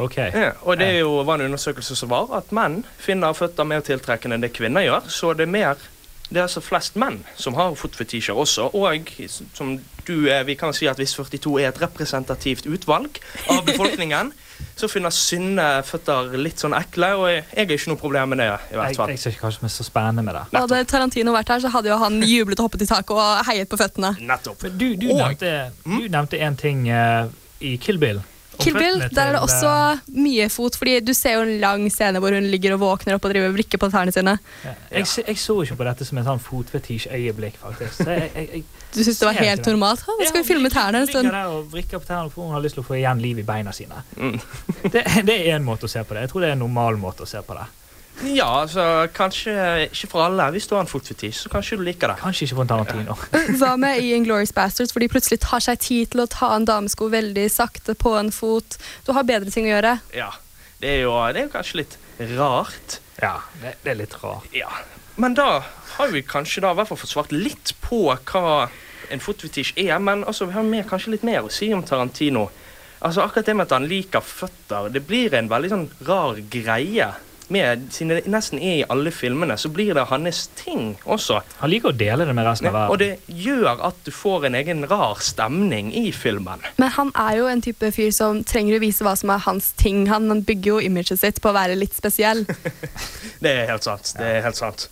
Ok. 0.00 0.16
Ja, 0.16 0.52
og 0.62 0.78
det 0.80 0.86
er 0.86 0.98
jo, 1.02 1.18
var 1.26 1.40
en 1.40 1.50
undersøkelse 1.50 1.96
som 1.98 2.08
var 2.12 2.30
at 2.38 2.52
menn 2.56 2.78
finner 3.02 3.34
føtter 3.36 3.66
mer 3.68 3.82
tiltrekkende 3.84 4.38
enn 4.38 4.44
det 4.44 4.52
kvinner 4.56 4.86
gjør. 4.86 5.08
Så 5.12 5.32
det 5.36 5.44
er 5.44 5.52
mer 5.52 5.82
det 6.30 6.38
er 6.38 6.46
altså 6.46 6.62
flest 6.62 6.94
menn 7.00 7.20
som 7.34 7.56
har 7.58 7.74
fotfetisjer 7.74 8.38
også. 8.38 8.70
Og 8.78 9.10
som 9.54 9.74
du 10.06 10.28
er, 10.30 10.44
vi 10.46 10.54
kan 10.58 10.74
si 10.74 10.86
at 10.90 10.98
hvis 11.00 11.16
42 11.18 11.56
er 11.60 11.72
et 11.72 11.80
representativt 11.82 12.68
utvalg 12.70 13.18
av 13.50 13.64
befolkningen, 13.66 14.32
så 14.80 14.88
finner 14.88 15.12
Synne 15.14 15.66
føtter 15.86 16.36
litt 16.38 16.62
sånn 16.62 16.74
ekle, 16.76 17.10
og 17.18 17.26
jeg 17.30 17.42
jeg 17.50 17.66
har 17.66 17.74
ikke 17.76 17.92
noe 17.92 18.00
problem 18.00 18.32
med 18.32 18.42
det. 18.42 18.48
i 18.70 18.78
hvert 18.78 18.96
fall. 18.96 19.12
jeg 19.12 19.22
ser 19.22 19.34
ikke 19.34 19.48
hva 19.48 19.52
som 19.56 19.66
er 19.66 19.74
så 19.74 19.86
spennende 19.86 20.24
med 20.24 20.38
det. 20.38 20.44
Hadde 20.54 20.80
Tarantino 20.88 21.34
vært 21.34 21.52
her, 21.54 21.62
så 21.64 21.72
hadde 21.74 21.90
jo 21.90 21.98
han 22.00 22.22
jublet 22.22 22.62
og 22.62 22.68
hoppet 22.68 22.86
i 22.86 22.90
taket 22.90 23.14
og 23.16 23.44
heiet 23.50 23.70
på 23.70 23.80
føttene. 23.80 24.14
Nettopp. 24.20 24.66
Du, 24.70 24.86
du, 24.94 25.08
nevnte, 25.10 25.54
du 25.84 26.06
nevnte 26.06 26.40
en 26.40 26.58
ting 26.60 26.86
uh, 26.88 27.26
i 27.60 27.76
Kill 27.82 27.98
Bill. 28.00 28.22
Kill 28.62 28.76
Bill, 28.76 28.98
der 29.10 29.30
er 29.30 29.36
det 29.36 29.40
også 29.42 29.70
eh, 29.94 30.02
mye 30.20 30.48
fot, 30.52 30.76
fordi 30.80 30.98
du 31.04 31.12
ser 31.16 31.38
jo 31.38 31.44
en 31.46 31.52
lang 31.62 31.86
scene 31.92 32.20
hvor 32.22 32.34
hun 32.36 32.46
ligger 32.52 32.74
og 32.76 32.82
våkner 32.84 33.16
opp 33.18 33.24
og 33.28 33.32
driver 33.34 33.50
og 33.50 33.56
vrikker 33.56 33.80
på 33.82 33.88
tærne 33.92 34.12
sine. 34.14 34.36
jeg, 34.64 35.06
jeg 35.26 35.38
så 35.40 35.56
ikke 35.64 35.78
på 35.80 35.88
dette 35.90 36.06
som 36.08 36.20
en 36.20 36.28
sånn 36.30 36.42
fotfetisj-øyeblikk, 36.44 37.58
faktisk. 37.62 38.00
Så 38.04 38.10
jeg, 38.10 38.30
jeg, 38.34 38.48
jeg, 38.54 38.64
Du 38.94 39.04
syns 39.06 39.20
det 39.20 39.26
var 39.28 39.36
helt 39.38 39.64
det. 39.64 39.70
normalt? 39.70 40.00
Hva 40.02 40.26
skal 40.26 40.42
vi 40.42 40.46
filme 40.48 40.70
tærne 40.72 40.98
en 41.02 41.06
Ligger 41.06 41.20
stund. 41.20 41.30
der 41.30 41.52
og 41.54 41.68
vrikker 41.70 42.00
på 42.02 42.08
tærne 42.08 42.30
for 42.32 42.48
hun 42.48 42.56
har 42.56 42.64
lyst 42.64 42.74
til 42.74 42.82
å 42.82 42.88
få 42.88 42.96
igjen 42.98 43.20
liv 43.22 43.38
i 43.38 43.46
beina 43.46 43.72
sine. 43.76 44.00
Det, 44.92 45.04
det 45.28 45.36
er 45.46 45.54
en 45.58 45.64
måte 45.66 45.86
å 45.86 45.90
se 45.92 46.02
på 46.02 46.16
det. 46.16 46.24
Jeg 46.26 46.32
tror 46.32 46.42
det 46.42 46.48
er 46.50 46.56
en 46.56 46.64
normal 46.64 46.96
måte 46.98 47.22
å 47.22 47.28
se 47.28 47.38
på 47.46 47.54
det. 47.54 47.68
Ja, 48.26 48.48
altså 48.62 48.84
kanskje 49.16 49.54
ikke 49.86 50.10
for 50.10 50.24
alle. 50.26 50.50
Hvis 50.52 50.66
du 50.68 50.74
har 50.76 50.84
en 50.84 50.90
fotfetisj, 50.90 51.44
så 51.44 51.52
kanskje 51.52 51.78
du 51.80 51.84
liker 51.86 52.12
det. 52.12 52.18
Kanskje 52.20 52.46
ikke 52.46 52.58
for 52.58 52.66
en 52.66 52.72
Tarantino. 52.72 53.16
Hva 53.60 53.70
med 53.80 54.02
i 54.04 54.12
Inglorious 54.16 54.52
Bastards, 54.56 54.92
hvor 54.92 55.04
de 55.04 55.08
plutselig 55.12 55.40
tar 55.44 55.64
seg 55.64 55.80
tid 55.80 56.12
til 56.12 56.24
å 56.24 56.28
ta 56.30 56.52
en 56.56 56.68
damesko 56.68 57.08
veldig 57.12 57.46
sakte 57.52 57.96
på 57.98 58.12
en 58.20 58.32
fot? 58.34 58.76
Du 59.06 59.14
har 59.16 59.24
bedre 59.28 59.52
ting 59.52 59.70
å 59.70 59.72
gjøre. 59.72 59.96
Ja, 60.16 60.30
det 60.82 60.94
er 60.98 61.02
jo, 61.06 61.14
det 61.32 61.42
er 61.42 61.48
jo 61.48 61.54
kanskje 61.54 61.82
litt 61.82 61.96
rart. 62.36 63.00
Ja, 63.20 63.38
det, 63.62 63.74
det 63.84 63.94
er 63.94 64.00
litt 64.02 64.16
rart. 64.22 64.48
Ja, 64.56 64.70
Men 65.20 65.34
da 65.36 65.62
har 65.96 66.12
vi 66.12 66.22
kanskje 66.24 66.62
da 66.64 66.70
i 66.72 66.78
hvert 66.78 66.88
fall 66.88 67.00
fått 67.00 67.12
svart 67.12 67.32
litt 67.34 67.74
på 67.84 68.06
hva 68.14 68.68
en 69.10 69.20
fotfetisj 69.20 69.74
er, 69.80 69.96
men 69.98 70.22
altså, 70.24 70.46
vi 70.46 70.54
har 70.54 70.64
mer, 70.64 70.84
kanskje 70.88 71.16
litt 71.16 71.26
mer 71.26 71.48
å 71.48 71.52
si 71.52 71.72
om 71.74 71.82
Tarantino. 71.84 72.46
Altså 73.00 73.24
Akkurat 73.24 73.48
det 73.48 73.56
med 73.56 73.66
at 73.66 73.74
han 73.78 73.88
liker 73.88 74.20
føtter, 74.24 74.90
det 74.92 75.02
blir 75.08 75.34
en 75.36 75.48
veldig 75.50 75.72
sånn 75.72 75.86
rar 76.06 76.40
greie. 76.52 77.08
Med, 77.50 77.88
siden 77.90 78.12
det 78.14 78.30
nesten 78.30 78.60
er 78.62 78.76
i 78.80 78.84
alle 78.88 79.10
filmene, 79.10 79.56
så 79.58 79.68
blir 79.74 79.94
det 79.98 80.04
hans 80.06 80.44
ting 80.58 80.92
også. 81.02 81.40
Han 81.58 81.72
liker 81.72 81.90
å 81.90 81.96
dele 81.98 82.26
det 82.28 82.34
med 82.38 82.46
resten 82.46 82.70
av 82.70 82.76
verden. 82.76 82.94
og 82.94 82.98
det 83.02 83.40
gjør 83.42 83.82
at 83.90 83.98
du 84.06 84.12
får 84.14 84.46
en 84.46 84.58
egen 84.60 84.84
rar 84.90 85.18
stemning 85.24 85.90
i 85.98 86.12
filmen. 86.14 86.62
Men 86.78 86.94
han 86.94 87.10
er 87.18 87.40
jo 87.40 87.48
en 87.50 87.62
type 87.64 87.90
fyr 87.96 88.12
som 88.14 88.44
trenger 88.46 88.78
å 88.78 88.82
vise 88.84 89.02
hva 89.06 89.16
som 89.18 89.32
er 89.34 89.42
hans 89.48 89.72
ting. 89.72 90.06
Han 90.12 90.30
han 90.30 90.44
bygger 90.46 90.76
jo 90.76 90.80
imaget 90.86 91.18
sitt 91.20 91.40
på 91.42 91.50
å 91.50 91.56
være 91.56 91.74
litt 91.78 91.96
spesiell. 91.96 92.46
Det 93.42 93.50
er 93.50 93.70
helt 93.70 93.86
sant. 93.86 94.14
det 94.18 94.26
er 94.26 94.42
helt 94.44 94.58
sant. 94.58 94.88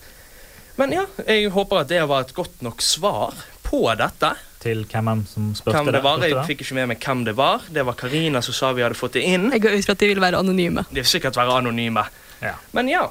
Men 0.78 0.92
ja, 0.94 1.02
jeg 1.26 1.50
håper 1.52 1.82
at 1.82 1.88
det 1.90 2.00
var 2.08 2.22
et 2.24 2.34
godt 2.34 2.62
nok 2.64 2.80
svar 2.82 3.34
på 3.66 3.82
dette. 3.98 4.30
Til 4.62 4.84
hvem 4.90 5.22
som 5.28 5.50
spurte 5.54 5.76
Hvem 5.76 5.90
det 5.94 6.00
var, 6.02 6.22
Jeg 6.24 6.46
fikk 6.48 6.62
ikke 6.64 6.76
med 6.78 6.88
meg 6.92 7.02
hvem 7.04 7.24
det 7.26 7.34
var. 7.38 7.66
Det 7.70 7.84
var 7.86 7.98
Karina 7.98 8.40
som 8.42 8.56
sa 8.56 8.72
vi 8.74 8.82
hadde 8.82 8.98
fått 8.98 9.18
det 9.18 9.26
inn. 9.28 9.50
Jeg 9.54 9.62
går 9.62 9.76
ut 9.76 9.86
fra 9.86 9.94
at 9.94 10.02
de 10.02 10.08
ville 10.10 10.24
være 10.24 10.40
anonyme. 10.40 10.86
De 10.90 10.98
vil 11.02 11.06
sikkert 11.06 11.36
være 11.38 11.60
anonyme. 11.60 12.06
Ja. 12.40 12.54
Men 12.72 12.88
ja, 12.88 13.08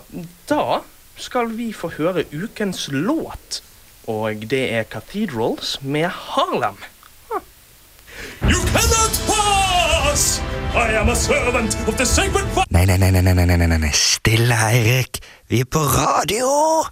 da 0.50 0.82
skal 1.18 1.52
vi 1.58 1.72
få 1.74 1.90
høre 1.98 2.24
ukens 2.34 2.88
låt. 2.92 3.62
Og 4.08 4.46
det 4.50 4.63
er 4.74 4.84
Cathedrals 4.88 5.78
med 5.82 6.08
Harlem. 6.08 6.78
Huh. 7.30 7.42
You 8.42 8.62
cannot 8.72 9.18
pass! 9.28 10.40
I 10.76 10.94
am 10.96 11.10
a 11.10 11.16
servant 11.16 11.76
of 11.88 11.98
the 11.98 12.06
sacred 12.06 12.46
Nei, 12.70 12.86
nei, 12.86 12.98
nei, 12.98 13.12
nei, 13.12 13.22
nei, 13.22 13.46
nei, 13.46 13.58
nei, 13.58 13.78
nei. 13.78 13.92
stille, 13.94 14.56
Eirik. 14.71 15.19
Vi 15.50 15.60
er 15.60 15.69
på 15.69 15.80
radio! 15.80 16.86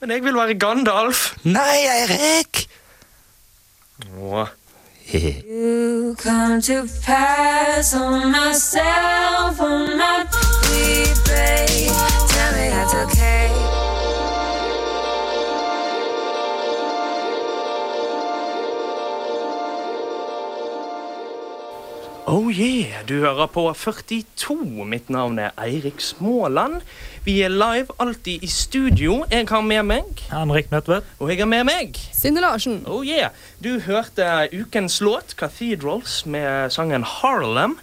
Men 0.00 0.10
jeg 0.10 0.24
vil 0.24 0.36
være 0.36 0.58
Gandalf. 0.58 1.34
Nei, 1.44 1.84
Eirik! 1.96 2.66
Åh. 4.20 4.48
You 5.12 6.14
come 6.16 6.60
to 6.62 6.86
pass 7.04 7.94
on 7.94 8.30
myself, 8.30 9.60
on 9.60 9.98
my 9.98 10.24
Oh 22.30 22.46
yeah, 22.52 23.02
du 23.08 23.20
hører 23.20 23.46
på 23.46 23.62
42. 23.74 24.84
Mitt 24.86 25.08
navn 25.10 25.38
er 25.42 25.50
Eirik 25.58 25.98
Småland. 25.98 26.76
Vi 27.24 27.40
er 27.42 27.50
live 27.50 27.96
alltid 27.98 28.44
i 28.46 28.46
studio. 28.46 29.24
Jeg 29.30 29.48
har 29.50 29.64
med 29.66 29.82
meg 29.88 30.22
Henrik 30.30 30.70
Nødtvedt. 30.70 31.08
Og 31.18 31.32
jeg 31.32 31.40
har 31.40 31.50
med 31.50 31.66
meg 31.66 31.98
Synne 32.14 32.44
Larsen. 32.44 32.84
Oh 32.86 33.02
yeah. 33.06 33.32
Du 33.58 33.80
hørte 33.80 34.48
ukens 34.52 35.00
låt, 35.00 35.34
'Cathedrals', 35.34 36.22
med 36.26 36.70
sangen 36.70 37.04
'Harlem'. 37.04 37.78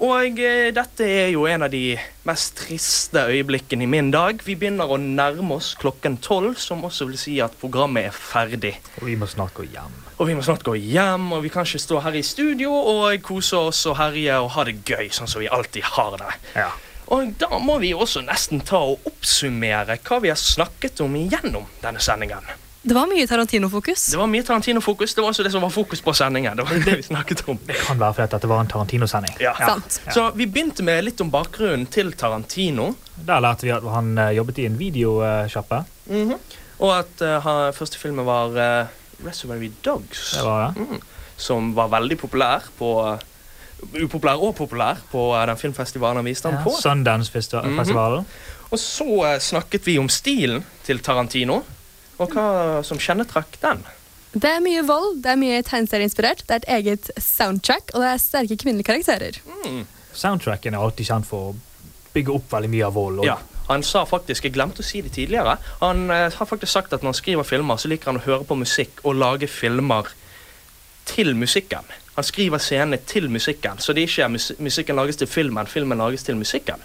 Og 0.00 0.38
eh, 0.40 0.70
dette 0.72 1.04
er 1.04 1.26
jo 1.34 1.42
en 1.44 1.66
av 1.66 1.72
de 1.72 1.92
mest 2.24 2.54
triste 2.56 3.20
øyeblikkene 3.28 3.84
i 3.84 3.90
min 3.90 4.08
dag. 4.14 4.40
Vi 4.46 4.54
begynner 4.56 4.88
å 4.88 4.96
nærme 4.96 5.58
oss 5.58 5.74
klokken 5.80 6.16
tolv, 6.24 6.54
som 6.56 6.86
også 6.88 7.10
vil 7.10 7.18
si 7.20 7.34
at 7.44 7.58
programmet 7.60 8.08
er 8.08 8.16
ferdig. 8.16 8.78
Og 9.02 9.10
vi 9.10 9.18
må 9.20 9.28
snart 9.28 9.52
gå 9.58 9.66
hjem. 9.68 9.98
Og 10.16 10.30
vi 10.30 10.36
må 10.38 10.44
snart 10.46 10.64
gå 10.64 10.72
hjem, 10.80 11.26
og 11.36 11.44
vi 11.44 11.52
kan 11.52 11.68
ikke 11.68 11.82
stå 11.84 12.00
her 12.06 12.16
i 12.16 12.24
studio 12.24 12.72
og 12.72 13.20
kose 13.26 13.60
oss 13.60 13.82
og 13.90 13.98
herje 14.00 14.40
og 14.40 14.48
ha 14.56 14.64
det 14.70 14.78
gøy, 14.88 15.10
sånn 15.12 15.28
som 15.28 15.44
vi 15.44 15.52
alltid 15.52 15.84
har 15.92 16.16
det. 16.22 16.32
Ja. 16.56 16.70
Og 17.12 17.36
da 17.42 17.60
må 17.60 17.76
vi 17.82 17.92
også 17.92 18.24
nesten 18.24 18.64
ta 18.64 18.80
og 18.94 19.04
oppsummere 19.10 19.98
hva 20.00 20.20
vi 20.24 20.32
har 20.32 20.40
snakket 20.40 21.04
om 21.04 21.16
igjennom 21.18 21.68
denne 21.84 22.00
sendingen. 22.00 22.48
Det 22.82 22.94
var 22.96 23.06
mye 23.10 23.26
Tarantino-fokus. 23.28 24.06
Det 24.12 24.16
var 24.16 24.28
mye 24.30 24.42
Tarantino-fokus. 24.42 25.14
Det 25.14 25.20
var 25.20 25.34
også 25.34 25.44
det 25.44 25.50
som 25.52 25.62
var 25.62 25.72
fokus 25.74 26.00
på 26.00 26.14
sendingen. 26.16 26.56
Det 26.56 26.64
var 26.64 26.84
det 26.84 26.96
vi 26.96 27.02
snakket 27.02 27.42
om. 27.48 27.58
Det 27.66 27.76
kan 27.76 28.00
være 28.00 28.16
fordi 28.16 28.40
det 28.40 28.48
var 28.48 28.60
en 28.64 28.70
Tarantino-sending. 28.72 29.34
Ja. 29.40 29.52
Ja. 29.60 29.74
Så 30.14 30.30
vi 30.34 30.46
begynte 30.46 30.82
med 30.86 31.04
litt 31.04 31.20
om 31.20 31.30
bakgrunnen 31.30 31.84
til 31.92 32.12
Tarantino. 32.16 32.94
Der 33.26 33.42
lærte 33.44 33.68
vi 33.68 33.74
at 33.76 33.84
han 33.84 34.14
eh, 34.18 34.32
jobbet 34.38 34.62
i 34.62 34.66
en 34.70 34.78
videosjappe. 34.80 35.84
Mhm. 36.08 36.38
Og 36.80 36.94
at 36.96 37.20
uh, 37.20 37.36
han, 37.44 37.74
første 37.76 37.98
filmen 38.00 38.24
var 38.24 38.54
uh, 38.56 39.26
Reservary 39.26 39.68
Dogs. 39.84 40.30
Det 40.38 40.44
var 40.46 40.70
det. 40.70 40.86
Mm. 40.86 41.02
Som 41.36 41.74
var 41.76 41.90
veldig 41.92 42.16
populær 42.22 42.64
på 42.78 43.18
Upopulær 43.80 44.40
og 44.40 44.54
populær 44.56 44.96
på 45.12 45.26
uh, 45.34 45.42
den 45.48 45.60
filmfestivalen 45.60 46.20
han 46.20 46.28
viste 46.28 46.48
den 46.48 46.56
Ja, 46.56 46.64
på. 46.64 46.72
Sundance-festivalen. 46.80 48.24
Og 48.70 48.78
så 48.78 49.06
eh, 49.26 49.38
snakket 49.42 49.86
vi 49.86 49.96
om 49.98 50.08
stilen 50.08 50.62
til 50.86 51.00
Tarantino, 51.02 51.60
og 52.20 52.34
hva 52.36 52.46
som 52.86 53.00
kjennetrakk 53.00 53.56
den. 53.62 53.82
Det 54.30 54.46
er 54.46 54.60
mye 54.62 54.82
vold, 54.86 55.22
det 55.24 55.32
er 55.32 55.38
mye 55.40 55.62
tegneserieinspirert, 55.66 56.44
det 56.46 56.54
er 56.54 56.60
et 56.60 56.68
eget 56.76 57.08
soundtrack, 57.18 57.90
og 57.94 58.04
det 58.04 58.10
er 58.12 58.20
sterke 58.22 58.58
kvinnelige 58.60 58.86
karakterer. 58.86 59.40
Soundtracken 60.14 60.76
er 60.76 60.84
alltid 60.84 61.08
kjent 61.08 61.26
for 61.26 61.50
å 61.50 61.56
bygge 62.14 62.36
opp 62.36 62.52
veldig 62.52 62.70
mye 62.70 62.86
av 62.86 62.94
vold. 62.94 63.22
Og 63.22 63.26
Ja, 63.26 63.38
han 63.70 63.82
sa 63.86 64.04
faktisk, 64.06 64.44
Jeg 64.44 64.54
glemte 64.54 64.82
å 64.82 64.86
si 64.86 65.00
det 65.02 65.12
tidligere. 65.14 65.56
Han 65.80 66.10
eh, 66.10 66.30
har 66.30 66.46
faktisk 66.46 66.72
sagt 66.72 66.92
at 66.92 67.02
når 67.02 67.14
han 67.14 67.18
skriver 67.18 67.46
filmer, 67.46 67.76
så 67.76 67.90
liker 67.90 68.12
han 68.12 68.20
å 68.20 68.26
høre 68.26 68.46
på 68.46 68.58
musikk 68.58 69.02
og 69.04 69.18
lage 69.18 69.46
filmer 69.50 70.10
til 71.10 71.34
musikken. 71.34 71.86
Han 72.14 72.26
skriver 72.26 72.58
scenene 72.58 72.98
til 73.06 73.30
musikken, 73.30 73.78
så 73.78 73.94
det 73.94 74.02
er 74.02 74.10
ikke 74.10 74.28
mus 74.28 74.52
musikken 74.58 74.98
lages 74.98 75.16
til 75.16 75.26
filmen, 75.30 75.66
filmen 75.66 75.98
lages 75.98 76.22
til 76.26 76.36
musikken. 76.36 76.82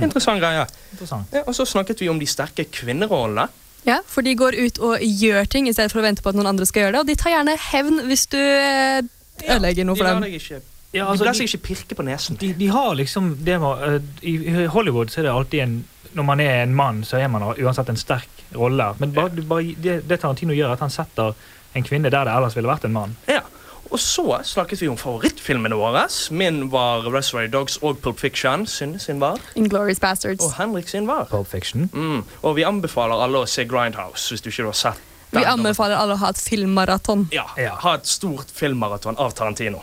Interessant 0.00 0.38
greie. 0.40 0.66
Interessant. 0.92 1.32
Ja, 1.34 1.42
og 1.46 1.54
så 1.54 1.66
snakket 1.66 2.00
vi 2.00 2.08
om 2.08 2.18
de 2.18 2.26
sterke 2.26 2.64
kvinnerollene. 2.70 3.48
Ja, 3.86 4.00
For 4.06 4.22
de 4.26 4.34
går 4.36 4.56
ut 4.60 4.78
og 4.84 4.98
gjør 5.00 5.46
ting 5.48 5.68
i 5.68 5.72
stedet 5.72 5.92
for 5.92 6.02
å 6.02 6.04
vente 6.04 6.22
på 6.24 6.28
at 6.32 6.36
noen 6.38 6.50
andre 6.52 6.66
skal 6.68 6.84
gjøre 6.86 6.92
det. 6.98 7.00
Og 7.04 7.08
de 7.08 7.16
tar 7.20 7.32
gjerne 7.34 7.54
hevn 7.70 8.02
hvis 8.10 8.26
du 8.32 8.36
eh, 8.40 9.00
ødelegger 9.46 9.88
noe 9.88 9.96
De, 9.96 10.02
for 10.02 10.08
lar 10.08 10.18
dem. 10.18 10.26
deg 10.28 10.36
ikke, 10.40 10.60
Ja, 10.90 11.04
de 11.04 11.06
altså, 11.12 11.24
lar 11.28 11.38
seg 11.38 11.48
ikke 11.48 11.62
pirke 11.70 11.96
på 11.96 12.04
nesen. 12.04 12.36
De, 12.40 12.52
de 12.58 12.68
har 12.74 12.92
liksom 12.98 13.30
det 13.46 13.56
med, 13.62 13.86
eh, 13.86 14.28
I 14.32 14.66
Hollywood 14.74 15.12
så 15.14 15.22
er 15.22 15.28
det 15.30 15.32
alltid 15.36 15.64
en 15.64 15.78
Når 16.12 16.26
man 16.26 16.40
er 16.42 16.62
en 16.64 16.74
mann, 16.74 17.04
så 17.06 17.20
er 17.22 17.28
man 17.30 17.44
uansett 17.54 17.88
en 17.88 17.96
sterk 17.96 18.28
rolle. 18.58 18.88
Men 18.98 19.12
bare, 19.14 19.30
bare, 19.46 19.74
det, 19.78 20.00
det 20.10 20.16
Tarantino 20.20 20.52
gjør, 20.56 20.72
er 20.72 20.72
at 20.74 20.80
han 20.82 20.90
setter 20.90 21.36
en 21.78 21.84
kvinne 21.86 22.10
der 22.10 22.24
det 22.26 22.32
ellers 22.34 22.56
ville 22.58 22.66
vært 22.66 22.84
en 22.88 22.92
mann. 22.96 23.12
Ja. 23.30 23.44
Og 23.90 23.98
så 23.98 24.24
snakket 24.46 24.82
vi 24.82 24.88
om 24.88 24.96
favorittfilmene 24.98 25.74
våre. 25.74 26.04
Min 26.30 26.68
var 26.70 27.02
Reservoir 27.10 27.48
Dogs 27.50 27.78
og 27.82 27.98
Pulp 28.02 28.20
Fiction. 28.22 28.66
Sin, 28.66 28.98
sin 29.02 29.20
var. 29.20 29.40
Inglourious 29.58 30.00
Bastards. 30.00 30.44
Og 30.44 30.54
Henrik 30.54 30.88
sin 30.88 31.08
var. 31.10 31.26
Pulp 31.30 31.50
Fiction. 31.50 31.90
Mm. 31.92 32.22
Og 32.42 32.56
vi 32.56 32.66
anbefaler 32.66 33.18
alle 33.24 33.42
å 33.42 33.48
se 33.50 33.66
Grindhouse 33.66 34.30
hvis 34.30 34.44
du 34.44 34.50
ikke 34.52 34.68
har 34.70 34.78
sett 34.78 35.06
den. 35.30 35.40
Vi 35.40 35.46
anbefaler 35.46 35.98
alle 35.98 36.16
å 36.16 36.22
ha 36.22 36.30
et 36.34 36.42
filmmaraton. 36.42 37.28
Ja, 37.34 37.46
Ha 37.54 37.94
et 37.98 38.06
stort 38.06 38.50
filmmaraton 38.54 39.18
av 39.18 39.34
Tarantino. 39.38 39.82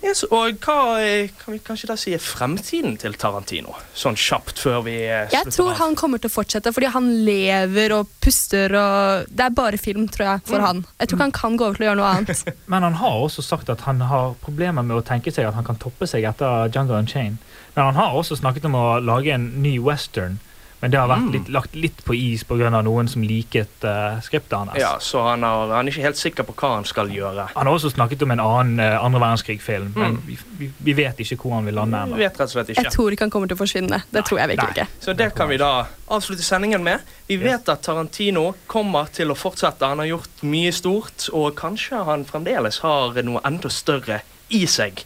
Yes, 0.00 0.22
og 0.32 0.56
hva 0.64 0.96
eh, 1.04 1.28
kan 1.42 1.52
vi 1.52 1.58
kanskje 1.60 1.88
da 1.90 1.96
si 2.00 2.14
er 2.16 2.22
fremtiden 2.24 2.94
til 3.02 3.12
Tarantino? 3.20 3.74
Sånn 3.92 4.16
kjapt 4.16 4.62
før 4.62 4.78
vi 4.86 4.94
slutter. 4.96 5.34
Jeg 5.36 5.52
tror 5.52 5.74
han 5.76 5.96
kommer 6.00 6.22
til 6.22 6.30
å 6.30 6.34
fortsette, 6.38 6.72
fordi 6.72 6.88
han 6.94 7.10
lever 7.26 7.92
og 7.98 8.08
puster 8.24 8.72
og 8.80 9.26
Det 9.28 9.44
er 9.44 9.52
bare 9.58 9.76
film, 9.80 10.08
tror 10.08 10.26
jeg, 10.30 10.40
for 10.48 10.58
Mm. 10.58 10.64
han. 10.66 10.84
Jeg 11.00 11.08
tror 11.08 11.18
ikke 11.18 11.26
han 11.28 11.32
kan 11.40 11.56
gå 11.60 11.66
over 11.68 11.76
til 11.76 11.84
å 11.84 11.88
gjøre 11.90 12.00
noe 12.00 12.12
annet. 12.16 12.54
Men 12.72 12.82
han 12.88 12.94
har 12.94 13.20
også 13.26 13.42
sagt 13.44 13.68
at 13.68 13.80
han 13.84 14.00
har 14.00 14.34
problemer 14.40 14.82
med 14.82 14.96
å 14.96 15.04
tenke 15.04 15.32
seg 15.32 15.44
at 15.46 15.54
han 15.54 15.64
kan 15.68 15.76
toppe 15.76 16.08
seg 16.08 16.24
etter 16.24 16.68
Django 16.72 16.96
Unchained. 16.96 17.36
Men 17.76 17.84
han 17.92 17.94
har 18.00 18.16
også 18.16 18.40
snakket 18.40 18.64
om 18.64 18.74
å 18.80 18.86
lage 19.04 19.34
en 19.36 19.50
ny 19.62 19.78
western. 19.78 20.40
Men 20.80 20.90
det 20.90 20.96
har 21.00 21.08
vært 21.10 21.26
Mm. 21.26 21.32
litt, 21.32 21.48
lagt 21.52 21.74
litt 21.76 21.98
på 22.06 22.14
is 22.16 22.42
pga. 22.44 22.70
noen 22.82 23.08
som 23.08 23.20
liket 23.22 23.84
uh, 23.84 24.18
skriptet 24.24 24.52
hans. 24.56 24.78
Ja, 24.80 24.94
så 24.98 25.20
han, 25.28 25.42
har, 25.42 25.68
han 25.68 25.86
er 25.86 25.92
ikke 25.92 26.06
helt 26.06 26.16
sikker 26.16 26.42
på 26.48 26.54
hva 26.56 26.70
han 26.76 26.84
skal 26.88 27.10
gjøre. 27.12 27.48
Han 27.54 27.66
har 27.66 27.74
også 27.74 27.90
snakket 27.92 28.22
om 28.22 28.30
en 28.30 28.40
annen 28.40 28.80
uh, 28.80 29.04
andre 29.04 29.20
verdenskrig-film, 29.20 29.92
men 29.94 30.16
Mm. 30.16 30.22
vi, 30.26 30.38
vi, 30.58 30.70
vi 30.80 30.92
vet 30.96 31.20
ikke 31.20 31.36
hvor 31.42 31.54
han 31.58 31.66
vil 31.68 31.74
lande 31.74 32.00
Vi 32.14 32.22
vet 32.24 32.32
rett 32.40 32.48
og 32.48 32.54
slett 32.54 32.70
ikke. 32.72 32.82
Jeg 32.82 32.92
tror 32.92 33.12
ikke 33.12 33.26
han 33.28 33.30
kommer 33.30 33.48
til 33.52 33.56
å 33.58 33.60
forsvinne. 33.60 34.02
Det 34.10 34.24
tror 34.24 34.38
jeg 34.40 34.48
virkelig 34.54 34.70
ikke. 34.78 34.88
Så 35.00 35.16
det 35.16 35.34
kan 35.36 35.48
vi 35.52 35.56
da 35.60 35.86
avslutte 36.08 36.42
sendingen 36.42 36.82
med. 36.82 37.00
Vi 37.28 37.36
vet 37.36 37.68
at 37.68 37.82
Tarantino 37.82 38.54
kommer 38.66 39.12
til 39.12 39.28
å 39.30 39.36
fortsette. 39.36 39.84
Han 39.86 39.98
har 39.98 40.06
gjort 40.06 40.42
mye 40.42 40.72
stort, 40.72 41.28
og 41.32 41.54
kanskje 41.60 42.04
han 42.08 42.24
fremdeles 42.24 42.80
har 42.80 43.20
noe 43.22 43.40
enda 43.44 43.68
større 43.68 44.22
i 44.50 44.64
seg. 44.66 45.04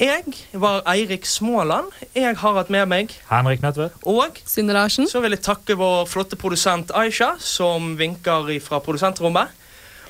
Jeg 0.00 0.24
var 0.52 0.82
Eirik 0.92 1.24
Småland. 1.24 1.86
Jeg 2.14 2.36
har 2.36 2.56
hatt 2.58 2.70
med 2.70 2.84
meg 2.86 3.12
Henrik 3.30 3.62
Nødtvedt. 3.62 3.94
Og 4.04 4.36
Synne 4.44 4.72
Larsen. 4.76 5.08
så 5.08 5.20
vil 5.20 5.32
jeg 5.32 5.40
takke 5.40 5.76
vår 5.76 6.04
flotte 6.04 6.36
produsent 6.36 6.90
Aisha, 6.94 7.30
som 7.38 7.94
vinker 7.98 8.60
fra 8.60 8.78
produsentrommet. 8.78 9.48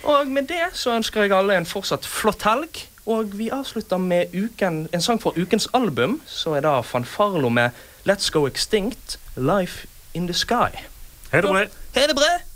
Og 0.03 0.27
med 0.27 0.49
det 0.51 0.73
så 0.73 0.91
ønsker 0.97 1.23
jeg 1.23 1.33
alle 1.33 1.57
en 1.57 1.67
fortsatt 1.67 2.07
flott 2.07 2.43
helg. 2.43 2.83
Og 3.07 3.39
vi 3.39 3.49
avslutter 3.55 3.97
med 4.03 4.35
uken, 4.35 4.89
en 4.93 5.03
sang 5.03 5.23
fra 5.23 5.31
ukens 5.37 5.69
album, 5.75 6.21
så 6.27 6.57
er 6.59 6.67
da 6.67 6.81
Fanfarlo 6.81 7.49
med 7.49 7.71
Let's 8.09 8.31
Go 8.31 8.47
Extinct, 8.47 9.19
Life 9.37 9.87
in 10.15 10.27
the 10.27 10.35
Sky. 10.35 10.75
Hei 11.31 11.41
det 11.41 11.51
bra. 11.51 11.65
Hei 11.95 12.07
det 12.11 12.19
bre! 12.19 12.56